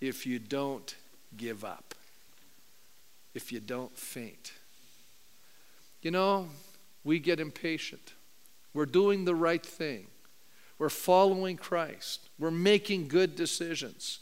if 0.00 0.26
you 0.26 0.38
don't 0.38 0.94
give 1.36 1.64
up, 1.64 1.94
if 3.34 3.52
you 3.52 3.60
don't 3.60 3.96
faint. 3.96 4.52
You 6.02 6.10
know, 6.10 6.48
we 7.04 7.18
get 7.18 7.40
impatient. 7.40 8.12
We're 8.74 8.86
doing 8.86 9.24
the 9.24 9.34
right 9.34 9.64
thing. 9.64 10.08
We're 10.78 10.90
following 10.90 11.56
Christ. 11.56 12.28
We're 12.38 12.50
making 12.50 13.08
good 13.08 13.34
decisions. 13.34 14.20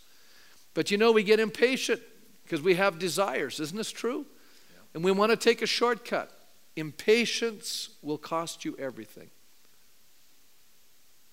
But 0.72 0.90
you 0.90 0.98
know, 0.98 1.12
we 1.12 1.22
get 1.22 1.40
impatient 1.40 2.00
because 2.44 2.62
we 2.62 2.74
have 2.74 2.98
desires. 2.98 3.58
Isn't 3.58 3.76
this 3.76 3.90
true? 3.90 4.26
Yeah. 4.70 4.78
And 4.94 5.04
we 5.04 5.10
want 5.10 5.30
to 5.30 5.36
take 5.36 5.62
a 5.62 5.66
shortcut. 5.66 6.30
Impatience 6.76 7.90
will 8.02 8.18
cost 8.18 8.64
you 8.64 8.76
everything. 8.78 9.30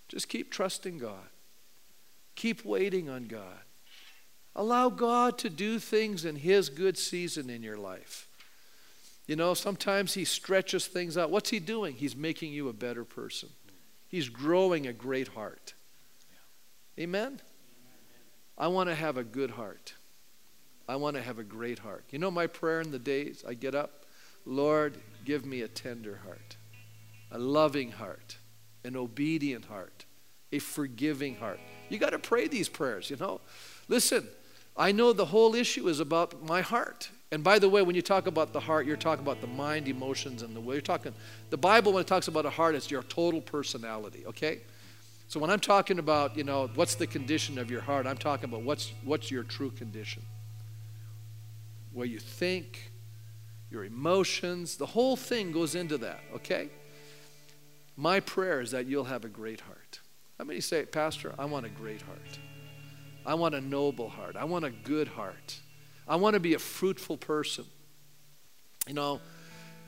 Just 0.07 0.27
keep 0.27 0.51
trusting 0.51 0.97
God, 0.97 1.29
keep 2.35 2.65
waiting 2.65 3.09
on 3.09 3.27
God. 3.27 3.59
Allow 4.53 4.89
God 4.89 5.37
to 5.39 5.49
do 5.49 5.79
things 5.79 6.25
in 6.25 6.35
His 6.35 6.67
good 6.67 6.97
season 6.97 7.49
in 7.49 7.63
your 7.63 7.77
life. 7.77 8.27
You 9.25 9.37
know, 9.37 9.53
sometimes 9.53 10.13
He 10.13 10.25
stretches 10.25 10.87
things 10.87 11.17
out. 11.17 11.31
What's 11.31 11.49
He 11.49 11.59
doing? 11.59 11.95
He's 11.95 12.17
making 12.17 12.51
you 12.51 12.67
a 12.67 12.73
better 12.73 13.05
person, 13.05 13.49
He's 14.09 14.27
growing 14.27 14.87
a 14.87 14.93
great 14.93 15.29
heart. 15.29 15.73
Amen? 16.99 17.39
I 18.57 18.67
want 18.67 18.89
to 18.89 18.95
have 18.95 19.17
a 19.17 19.23
good 19.23 19.51
heart. 19.51 19.93
I 20.87 20.97
want 20.97 21.15
to 21.15 21.21
have 21.21 21.39
a 21.39 21.43
great 21.43 21.79
heart. 21.79 22.03
You 22.11 22.19
know 22.19 22.29
my 22.29 22.47
prayer 22.47 22.81
in 22.81 22.91
the 22.91 22.99
days 22.99 23.45
I 23.47 23.53
get 23.53 23.73
up? 23.73 24.00
Lord, 24.45 24.97
give 25.25 25.45
me 25.45 25.61
a 25.61 25.67
tender 25.67 26.19
heart, 26.25 26.57
a 27.31 27.37
loving 27.37 27.91
heart, 27.91 28.37
an 28.83 28.95
obedient 28.95 29.65
heart, 29.65 30.05
a 30.51 30.59
forgiving 30.59 31.35
heart. 31.35 31.59
You 31.89 31.97
got 31.97 32.11
to 32.11 32.19
pray 32.19 32.47
these 32.47 32.69
prayers, 32.69 33.09
you 33.09 33.17
know. 33.17 33.41
Listen, 33.87 34.27
I 34.75 34.91
know 34.91 35.13
the 35.13 35.25
whole 35.25 35.55
issue 35.55 35.87
is 35.87 35.99
about 35.99 36.45
my 36.45 36.61
heart. 36.61 37.09
And 37.31 37.43
by 37.43 37.59
the 37.59 37.69
way, 37.69 37.81
when 37.81 37.95
you 37.95 38.01
talk 38.01 38.27
about 38.27 38.51
the 38.51 38.59
heart, 38.59 38.85
you're 38.85 38.97
talking 38.97 39.23
about 39.23 39.39
the 39.39 39.47
mind, 39.47 39.87
emotions, 39.87 40.41
and 40.41 40.53
the 40.55 40.59
way 40.59 40.75
you're 40.75 40.81
talking. 40.81 41.13
The 41.49 41.57
Bible, 41.57 41.93
when 41.93 42.01
it 42.01 42.07
talks 42.07 42.27
about 42.27 42.45
a 42.45 42.49
heart, 42.49 42.75
it's 42.75 42.91
your 42.91 43.03
total 43.03 43.39
personality, 43.39 44.25
okay? 44.25 44.59
So 45.27 45.39
when 45.39 45.49
I'm 45.49 45.61
talking 45.61 45.97
about, 45.97 46.35
you 46.35 46.43
know, 46.43 46.69
what's 46.75 46.95
the 46.95 47.07
condition 47.07 47.57
of 47.57 47.71
your 47.71 47.79
heart, 47.79 48.05
I'm 48.05 48.17
talking 48.17 48.49
about 48.49 48.63
what's, 48.63 48.91
what's 49.05 49.31
your 49.31 49.43
true 49.43 49.71
condition. 49.71 50.23
Where 51.93 52.05
you 52.05 52.19
think, 52.19 52.90
your 53.72 53.86
emotions, 53.86 54.76
the 54.76 54.86
whole 54.86 55.15
thing 55.15 55.51
goes 55.51 55.76
into 55.76 55.97
that, 55.99 56.19
okay? 56.36 56.69
My 57.95 58.19
prayer 58.19 58.61
is 58.61 58.72
that 58.72 58.86
you'll 58.86 59.05
have 59.05 59.26
a 59.26 59.30
great 59.30 59.61
heart. 59.61 59.99
How 60.38 60.45
many 60.45 60.59
say, 60.59 60.86
Pastor, 60.86 61.34
I 61.39 61.45
want 61.45 61.65
a 61.65 61.69
great 61.69 62.01
heart? 62.01 62.39
I 63.26 63.36
want 63.36 63.55
a 63.55 63.61
noble 63.61 64.09
heart. 64.09 64.36
I 64.36 64.45
want 64.45 64.65
a 64.65 64.72
good 64.72 65.07
heart. 65.07 65.59
I 66.07 66.15
want 66.15 66.34
to 66.34 66.39
be 66.39 66.53
a 66.53 66.59
fruitful 66.59 67.17
person. 67.17 67.65
You 68.88 68.95
know, 68.95 69.22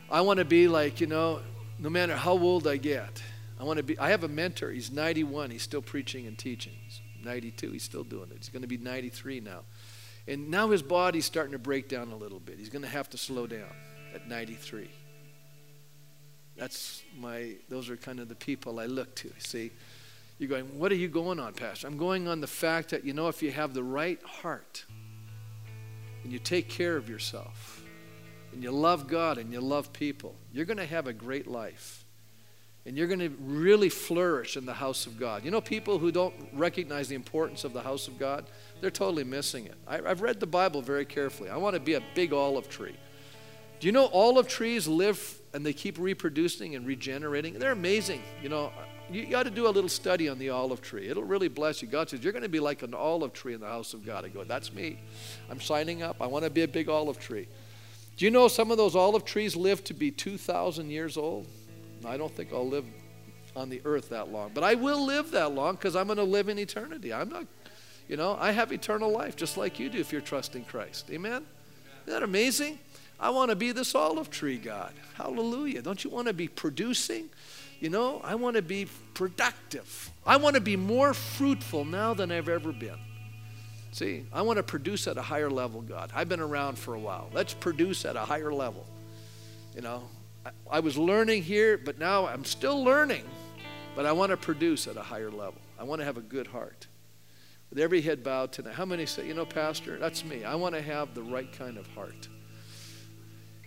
I 0.09 0.21
want 0.21 0.37
to 0.37 0.45
be 0.45 0.67
like, 0.67 1.01
you 1.01 1.07
know, 1.07 1.41
no 1.79 1.89
matter 1.89 2.15
how 2.15 2.33
old 2.33 2.67
I 2.67 2.77
get, 2.77 3.21
I 3.59 3.63
want 3.63 3.77
to 3.77 3.83
be. 3.83 3.97
I 3.97 4.09
have 4.09 4.23
a 4.23 4.27
mentor. 4.27 4.69
He's 4.69 4.91
91. 4.91 5.49
He's 5.49 5.63
still 5.63 5.81
preaching 5.81 6.27
and 6.27 6.37
teaching. 6.37 6.73
He's 6.85 7.01
92. 7.23 7.71
He's 7.71 7.83
still 7.83 8.03
doing 8.03 8.29
it. 8.29 8.37
He's 8.37 8.49
going 8.49 8.61
to 8.61 8.67
be 8.67 8.77
93 8.77 9.39
now. 9.39 9.61
And 10.27 10.49
now 10.49 10.69
his 10.69 10.81
body's 10.81 11.25
starting 11.25 11.51
to 11.51 11.59
break 11.59 11.89
down 11.89 12.11
a 12.11 12.15
little 12.15 12.39
bit. 12.39 12.57
He's 12.57 12.69
going 12.69 12.83
to 12.83 12.87
have 12.87 13.09
to 13.09 13.17
slow 13.17 13.45
down 13.47 13.71
at 14.13 14.27
93. 14.27 14.89
That's 16.55 17.03
my, 17.19 17.55
those 17.67 17.89
are 17.89 17.97
kind 17.97 18.19
of 18.19 18.29
the 18.29 18.35
people 18.35 18.79
I 18.79 18.85
look 18.85 19.13
to. 19.15 19.31
See, 19.39 19.71
you're 20.39 20.49
going, 20.49 20.77
what 20.77 20.91
are 20.91 20.95
you 20.95 21.07
going 21.07 21.39
on, 21.39 21.53
Pastor? 21.53 21.87
I'm 21.87 21.97
going 21.97 22.27
on 22.27 22.41
the 22.41 22.47
fact 22.47 22.89
that, 22.89 23.03
you 23.03 23.13
know, 23.13 23.27
if 23.27 23.41
you 23.41 23.51
have 23.51 23.73
the 23.73 23.83
right 23.83 24.21
heart 24.23 24.85
and 26.23 26.31
you 26.31 26.39
take 26.39 26.69
care 26.69 26.95
of 26.95 27.09
yourself 27.09 27.83
and 28.51 28.63
you 28.63 28.71
love 28.71 29.07
God 29.07 29.37
and 29.37 29.51
you 29.51 29.61
love 29.61 29.91
people, 29.93 30.35
you're 30.51 30.65
going 30.65 30.77
to 30.77 30.85
have 30.85 31.07
a 31.07 31.13
great 31.13 31.47
life. 31.47 32.05
And 32.85 32.97
you're 32.97 33.07
going 33.07 33.19
to 33.19 33.29
really 33.39 33.87
flourish 33.87 34.57
in 34.57 34.65
the 34.65 34.73
house 34.73 35.05
of 35.05 35.17
God. 35.17 35.45
You 35.45 35.51
know, 35.51 35.61
people 35.61 35.99
who 35.99 36.11
don't 36.11 36.35
recognize 36.51 37.07
the 37.07 37.15
importance 37.15 37.63
of 37.63 37.71
the 37.71 37.81
house 37.81 38.09
of 38.09 38.19
God, 38.19 38.45
they're 38.83 38.91
totally 38.91 39.23
missing 39.23 39.65
it. 39.65 39.75
I, 39.87 39.99
I've 39.99 40.21
read 40.21 40.41
the 40.41 40.45
Bible 40.45 40.81
very 40.81 41.05
carefully. 41.05 41.49
I 41.49 41.55
want 41.55 41.73
to 41.75 41.79
be 41.79 41.93
a 41.93 42.03
big 42.15 42.33
olive 42.33 42.67
tree. 42.67 42.97
Do 43.79 43.87
you 43.87 43.93
know 43.93 44.07
olive 44.07 44.49
trees 44.49 44.89
live 44.89 45.39
and 45.53 45.65
they 45.65 45.71
keep 45.71 45.97
reproducing 45.97 46.75
and 46.75 46.85
regenerating? 46.85 47.53
They're 47.53 47.71
amazing. 47.71 48.21
You 48.41 48.49
know, 48.49 48.73
you 49.09 49.25
got 49.27 49.43
to 49.43 49.49
do 49.49 49.67
a 49.67 49.71
little 49.71 49.89
study 49.89 50.27
on 50.27 50.37
the 50.37 50.49
olive 50.49 50.81
tree. 50.81 51.07
It'll 51.07 51.23
really 51.23 51.47
bless 51.47 51.81
you. 51.81 51.87
God 51.87 52.09
says, 52.09 52.21
You're 52.25 52.33
going 52.33 52.43
to 52.43 52.49
be 52.49 52.59
like 52.59 52.81
an 52.81 52.93
olive 52.93 53.31
tree 53.31 53.53
in 53.53 53.61
the 53.61 53.67
house 53.67 53.93
of 53.93 54.05
God. 54.05 54.25
I 54.25 54.27
go, 54.27 54.43
That's 54.43 54.73
me. 54.73 54.99
I'm 55.49 55.61
signing 55.61 56.03
up. 56.03 56.17
I 56.19 56.27
want 56.27 56.43
to 56.43 56.49
be 56.49 56.63
a 56.63 56.67
big 56.67 56.89
olive 56.89 57.19
tree. 57.19 57.47
Do 58.17 58.25
you 58.25 58.31
know 58.31 58.49
some 58.49 58.69
of 58.69 58.75
those 58.75 58.97
olive 58.97 59.23
trees 59.23 59.55
live 59.55 59.81
to 59.85 59.93
be 59.93 60.11
2,000 60.11 60.89
years 60.89 61.15
old? 61.15 61.47
I 62.05 62.17
don't 62.17 62.35
think 62.35 62.51
I'll 62.51 62.67
live 62.67 62.85
on 63.55 63.69
the 63.69 63.81
earth 63.85 64.09
that 64.09 64.29
long, 64.29 64.51
but 64.53 64.65
I 64.65 64.75
will 64.75 65.05
live 65.05 65.31
that 65.31 65.53
long 65.53 65.75
because 65.75 65.95
I'm 65.95 66.07
going 66.07 66.17
to 66.17 66.23
live 66.23 66.49
in 66.49 66.59
eternity. 66.59 67.13
I'm 67.13 67.29
not, 67.29 67.45
you 68.07 68.17
know, 68.17 68.37
I 68.39 68.51
have 68.51 68.71
eternal 68.71 69.11
life 69.11 69.35
just 69.35 69.57
like 69.57 69.79
you 69.79 69.89
do 69.89 69.99
if 69.99 70.11
you're 70.11 70.21
trusting 70.21 70.65
Christ. 70.65 71.09
Amen? 71.11 71.45
Isn't 72.05 72.13
that 72.13 72.23
amazing? 72.23 72.79
I 73.19 73.29
want 73.29 73.51
to 73.51 73.55
be 73.55 73.71
this 73.71 73.95
olive 73.95 74.29
tree, 74.29 74.57
God. 74.57 74.91
Hallelujah. 75.15 75.81
Don't 75.81 76.03
you 76.03 76.09
want 76.09 76.27
to 76.27 76.33
be 76.33 76.47
producing? 76.47 77.29
You 77.79 77.89
know, 77.89 78.21
I 78.23 78.35
want 78.35 78.55
to 78.55 78.61
be 78.61 78.87
productive. 79.13 80.11
I 80.25 80.37
want 80.37 80.55
to 80.55 80.61
be 80.61 80.75
more 80.75 81.13
fruitful 81.13 81.85
now 81.85 82.13
than 82.13 82.31
I've 82.31 82.49
ever 82.49 82.71
been. 82.71 82.97
See, 83.91 84.25
I 84.33 84.41
want 84.41 84.57
to 84.57 84.63
produce 84.63 85.07
at 85.07 85.17
a 85.17 85.21
higher 85.21 85.49
level, 85.49 85.81
God. 85.81 86.11
I've 86.15 86.27
been 86.27 86.39
around 86.39 86.77
for 86.77 86.95
a 86.95 86.99
while. 86.99 87.29
Let's 87.31 87.53
produce 87.53 88.05
at 88.05 88.15
a 88.15 88.21
higher 88.21 88.51
level. 88.51 88.85
You 89.75 89.81
know, 89.81 90.03
I, 90.45 90.49
I 90.71 90.79
was 90.79 90.97
learning 90.97 91.43
here, 91.43 91.77
but 91.77 91.99
now 91.99 92.25
I'm 92.25 92.43
still 92.43 92.83
learning. 92.83 93.23
But 93.95 94.05
I 94.05 94.11
want 94.11 94.31
to 94.31 94.37
produce 94.37 94.87
at 94.87 94.97
a 94.97 95.01
higher 95.01 95.29
level. 95.29 95.61
I 95.79 95.83
want 95.83 96.01
to 96.01 96.05
have 96.05 96.17
a 96.17 96.21
good 96.21 96.47
heart. 96.47 96.87
With 97.73 97.81
every 97.81 98.01
head 98.01 98.23
bowed 98.23 98.51
tonight, 98.51 98.75
how 98.75 98.85
many 98.85 99.07
say, 99.07 99.25
you 99.25 99.33
know, 99.33 99.47
Pastor, 99.47 99.97
that's 99.97 100.23
me. 100.23 100.43
I 100.43 100.53
want 100.53 100.75
to 100.75 100.81
have 100.83 101.15
the 101.15 101.23
right 101.23 101.51
kind 101.51 101.79
of 101.79 101.87
heart. 101.87 102.27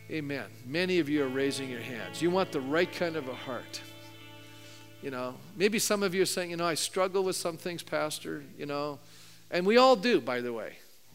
Amen. 0.08 0.44
Many 0.64 1.00
of 1.00 1.08
you 1.08 1.24
are 1.24 1.28
raising 1.28 1.68
your 1.68 1.80
hands. 1.80 2.22
You 2.22 2.30
want 2.30 2.52
the 2.52 2.60
right 2.60 2.90
kind 2.92 3.16
of 3.16 3.26
a 3.26 3.34
heart. 3.34 3.80
You 5.02 5.10
know, 5.10 5.34
maybe 5.56 5.80
some 5.80 6.04
of 6.04 6.14
you 6.14 6.22
are 6.22 6.26
saying, 6.26 6.50
you 6.50 6.56
know, 6.56 6.64
I 6.64 6.74
struggle 6.74 7.24
with 7.24 7.34
some 7.34 7.56
things, 7.56 7.82
Pastor, 7.82 8.44
you 8.56 8.64
know, 8.64 9.00
and 9.50 9.66
we 9.66 9.76
all 9.76 9.96
do, 9.96 10.20
by 10.20 10.40
the 10.40 10.52
way. 10.52 10.74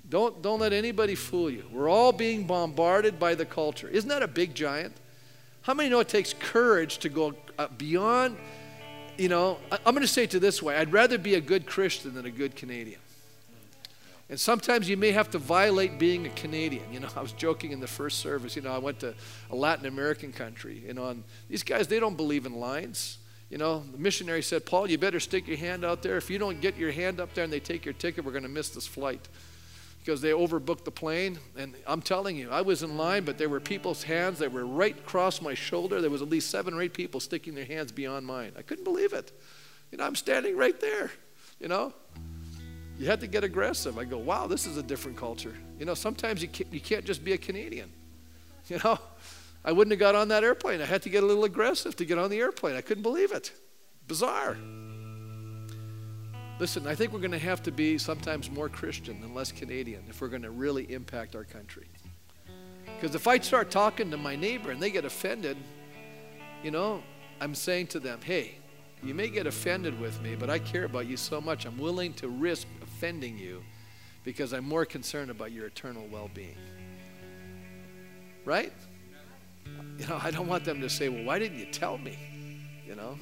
Don't, 0.09 0.41
don't 0.41 0.59
let 0.59 0.73
anybody 0.73 1.15
fool 1.15 1.49
you. 1.49 1.63
We're 1.71 1.87
all 1.87 2.11
being 2.11 2.45
bombarded 2.45 3.17
by 3.17 3.35
the 3.35 3.45
culture. 3.45 3.87
Isn't 3.87 4.09
that 4.09 4.21
a 4.21 4.27
big 4.27 4.53
giant? 4.53 4.97
How 5.61 5.73
many 5.73 5.87
know 5.87 6.01
it 6.01 6.09
takes 6.09 6.33
courage 6.33 6.97
to 6.97 7.07
go 7.07 7.35
uh, 7.57 7.69
beyond, 7.69 8.35
you 9.21 9.29
know, 9.29 9.59
I'm 9.71 9.93
going 9.93 10.01
to 10.01 10.07
say 10.07 10.23
it 10.23 10.31
to 10.31 10.39
this 10.39 10.63
way 10.63 10.75
I'd 10.75 10.91
rather 10.91 11.19
be 11.19 11.35
a 11.35 11.41
good 11.41 11.67
Christian 11.67 12.15
than 12.15 12.25
a 12.25 12.31
good 12.31 12.55
Canadian. 12.55 12.99
And 14.29 14.39
sometimes 14.39 14.89
you 14.89 14.95
may 14.95 15.11
have 15.11 15.29
to 15.31 15.37
violate 15.37 15.99
being 15.99 16.25
a 16.25 16.29
Canadian. 16.29 16.91
You 16.91 17.01
know, 17.01 17.09
I 17.15 17.21
was 17.21 17.33
joking 17.33 17.71
in 17.71 17.79
the 17.79 17.87
first 17.87 18.19
service. 18.19 18.55
You 18.55 18.63
know, 18.63 18.73
I 18.73 18.79
went 18.79 18.99
to 19.01 19.13
a 19.51 19.55
Latin 19.55 19.85
American 19.85 20.31
country. 20.31 20.81
You 20.87 20.95
know, 20.95 21.09
and 21.09 21.23
these 21.49 21.61
guys, 21.61 21.87
they 21.87 21.99
don't 21.99 22.17
believe 22.17 22.45
in 22.47 22.53
lines. 22.55 23.19
You 23.51 23.57
know, 23.57 23.83
the 23.91 23.97
missionary 23.97 24.41
said, 24.41 24.65
Paul, 24.65 24.89
you 24.89 24.97
better 24.97 25.19
stick 25.19 25.47
your 25.47 25.57
hand 25.57 25.83
out 25.85 26.01
there. 26.01 26.17
If 26.17 26.29
you 26.29 26.39
don't 26.39 26.61
get 26.61 26.77
your 26.77 26.91
hand 26.91 27.19
up 27.19 27.33
there 27.33 27.43
and 27.43 27.51
they 27.53 27.59
take 27.59 27.85
your 27.85 27.93
ticket, 27.93 28.23
we're 28.25 28.31
going 28.31 28.43
to 28.43 28.49
miss 28.49 28.69
this 28.69 28.87
flight. 28.87 29.27
Because 30.03 30.19
they 30.21 30.31
overbooked 30.31 30.83
the 30.83 30.91
plane. 30.91 31.37
And 31.55 31.75
I'm 31.85 32.01
telling 32.01 32.35
you, 32.35 32.49
I 32.49 32.61
was 32.61 32.81
in 32.81 32.97
line, 32.97 33.23
but 33.23 33.37
there 33.37 33.49
were 33.49 33.59
people's 33.59 34.03
hands 34.03 34.39
that 34.39 34.51
were 34.51 34.65
right 34.65 34.97
across 34.97 35.41
my 35.41 35.53
shoulder. 35.53 36.01
There 36.01 36.09
was 36.09 36.21
at 36.21 36.29
least 36.29 36.49
seven 36.49 36.73
or 36.73 36.81
eight 36.81 36.93
people 36.93 37.19
sticking 37.19 37.53
their 37.53 37.65
hands 37.65 37.91
beyond 37.91 38.25
mine. 38.25 38.53
I 38.57 38.63
couldn't 38.63 38.83
believe 38.83 39.13
it. 39.13 39.31
You 39.91 39.99
know, 39.99 40.05
I'm 40.05 40.15
standing 40.15 40.57
right 40.57 40.79
there, 40.79 41.11
you 41.59 41.67
know. 41.67 41.93
You 42.97 43.07
had 43.07 43.19
to 43.21 43.27
get 43.27 43.43
aggressive. 43.43 43.97
I 43.97 44.05
go, 44.05 44.17
wow, 44.17 44.47
this 44.47 44.65
is 44.65 44.77
a 44.77 44.83
different 44.83 45.17
culture. 45.17 45.55
You 45.79 45.85
know, 45.85 45.93
sometimes 45.93 46.41
you 46.41 46.47
can't, 46.47 46.71
you 46.71 46.79
can't 46.79 47.03
just 47.03 47.23
be 47.23 47.33
a 47.33 47.37
Canadian. 47.37 47.91
You 48.67 48.79
know, 48.85 48.99
I 49.65 49.71
wouldn't 49.71 49.91
have 49.91 49.99
got 49.99 50.13
on 50.15 50.27
that 50.29 50.43
airplane. 50.43 50.81
I 50.81 50.85
had 50.85 51.01
to 51.01 51.09
get 51.09 51.23
a 51.23 51.25
little 51.25 51.43
aggressive 51.43 51.95
to 51.97 52.05
get 52.05 52.17
on 52.17 52.29
the 52.29 52.39
airplane. 52.39 52.75
I 52.75 52.81
couldn't 52.81 53.03
believe 53.03 53.31
it. 53.33 53.51
Bizarre. 54.07 54.55
Listen, 56.61 56.85
I 56.85 56.93
think 56.93 57.11
we're 57.11 57.17
going 57.17 57.31
to 57.31 57.39
have 57.39 57.63
to 57.63 57.71
be 57.71 57.97
sometimes 57.97 58.51
more 58.51 58.69
Christian 58.69 59.17
and 59.23 59.33
less 59.33 59.51
Canadian 59.51 60.03
if 60.07 60.21
we're 60.21 60.27
going 60.27 60.43
to 60.43 60.51
really 60.51 60.93
impact 60.93 61.35
our 61.35 61.43
country. 61.43 61.87
Because 62.85 63.15
if 63.15 63.25
I 63.27 63.39
start 63.39 63.71
talking 63.71 64.11
to 64.11 64.17
my 64.17 64.35
neighbor 64.35 64.69
and 64.69 64.79
they 64.79 64.91
get 64.91 65.03
offended, 65.03 65.57
you 66.61 66.69
know, 66.69 67.01
I'm 67.39 67.55
saying 67.55 67.87
to 67.87 67.99
them, 67.99 68.19
hey, 68.23 68.59
you 69.01 69.15
may 69.15 69.29
get 69.29 69.47
offended 69.47 69.99
with 69.99 70.21
me, 70.21 70.35
but 70.35 70.51
I 70.51 70.59
care 70.59 70.83
about 70.83 71.07
you 71.07 71.17
so 71.17 71.41
much, 71.41 71.65
I'm 71.65 71.79
willing 71.79 72.13
to 72.13 72.27
risk 72.27 72.67
offending 72.83 73.39
you 73.39 73.63
because 74.23 74.53
I'm 74.53 74.65
more 74.65 74.85
concerned 74.85 75.31
about 75.31 75.51
your 75.51 75.65
eternal 75.65 76.07
well 76.11 76.29
being. 76.31 76.57
Right? 78.45 78.71
You 79.97 80.05
know, 80.05 80.19
I 80.21 80.29
don't 80.29 80.47
want 80.47 80.65
them 80.65 80.79
to 80.81 80.91
say, 80.91 81.09
well, 81.09 81.23
why 81.23 81.39
didn't 81.39 81.57
you 81.57 81.71
tell 81.71 81.97
me? 81.97 82.19
You 82.85 82.93
know? 82.93 83.17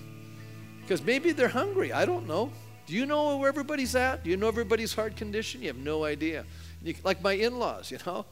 Because 0.82 1.02
maybe 1.02 1.32
they're 1.32 1.48
hungry. 1.48 1.94
I 1.94 2.04
don't 2.04 2.28
know. 2.28 2.52
Do 2.90 2.96
you 2.96 3.06
know 3.06 3.38
where 3.38 3.50
everybody's 3.50 3.96
at? 3.96 4.24
Do 4.24 4.32
you 4.32 4.38
know 4.38 4.48
everybody's 4.48 4.96
heart 4.96 5.16
condition? 5.16 5.62
You 5.62 5.68
have 5.68 5.78
no 5.78 6.06
idea. 6.06 6.44
You, 6.82 6.96
like 7.04 7.22
my 7.22 7.34
in 7.34 7.60
laws, 7.60 7.92
you 7.92 8.00
know? 8.04 8.26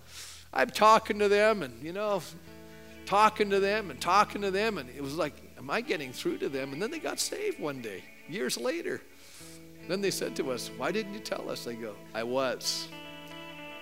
I'm 0.52 0.72
talking 0.72 1.20
to 1.20 1.30
them 1.30 1.62
and, 1.62 1.80
you 1.86 1.94
know, 1.94 2.24
talking 3.06 3.52
to 3.52 3.60
them 3.60 3.92
and 3.92 4.02
talking 4.02 4.42
to 4.42 4.50
them. 4.50 4.80
And 4.80 4.90
it 4.90 5.04
was 5.04 5.14
like, 5.14 5.36
am 5.60 5.70
I 5.70 5.82
getting 5.82 6.12
through 6.12 6.40
to 6.40 6.50
them? 6.50 6.74
And 6.74 6.82
then 6.82 6.90
they 6.90 6.98
got 6.98 7.20
saved 7.20 7.60
one 7.60 7.84
day, 7.84 8.04
years 8.28 8.58
later. 8.58 9.00
Then 9.88 10.02
they 10.02 10.10
said 10.10 10.36
to 10.38 10.52
us, 10.52 10.72
Why 10.76 10.92
didn't 10.92 11.14
you 11.14 11.20
tell 11.20 11.52
us? 11.52 11.64
They 11.64 11.76
go, 11.76 11.94
I 12.16 12.24
was. 12.24 12.88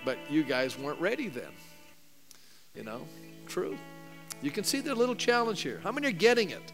But 0.03 0.17
you 0.30 0.43
guys 0.43 0.78
weren't 0.78 0.99
ready 0.99 1.30
then. 1.30 1.53
You 2.76 2.84
know, 2.84 3.07
true. 3.47 3.78
You 4.41 4.51
can 4.51 4.65
see 4.65 4.82
the 4.82 4.93
little 4.93 5.15
challenge 5.15 5.61
here. 5.61 5.80
How 5.86 5.93
many 5.93 6.09
are 6.09 6.11
getting 6.11 6.49
it? 6.49 6.73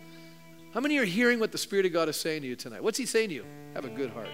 How 0.74 0.80
many 0.80 0.98
are 1.00 1.06
hearing 1.06 1.40
what 1.40 1.52
the 1.52 1.58
Spirit 1.58 1.86
of 1.86 1.92
God 1.92 2.08
is 2.08 2.16
saying 2.16 2.44
to 2.44 2.48
you 2.48 2.56
tonight? 2.56 2.82
What's 2.82 2.98
He 2.98 3.06
saying 3.06 3.30
to 3.30 3.36
you? 3.36 3.46
Have 3.74 3.84
a 3.84 3.90
good 3.90 4.10
heart. 4.10 4.30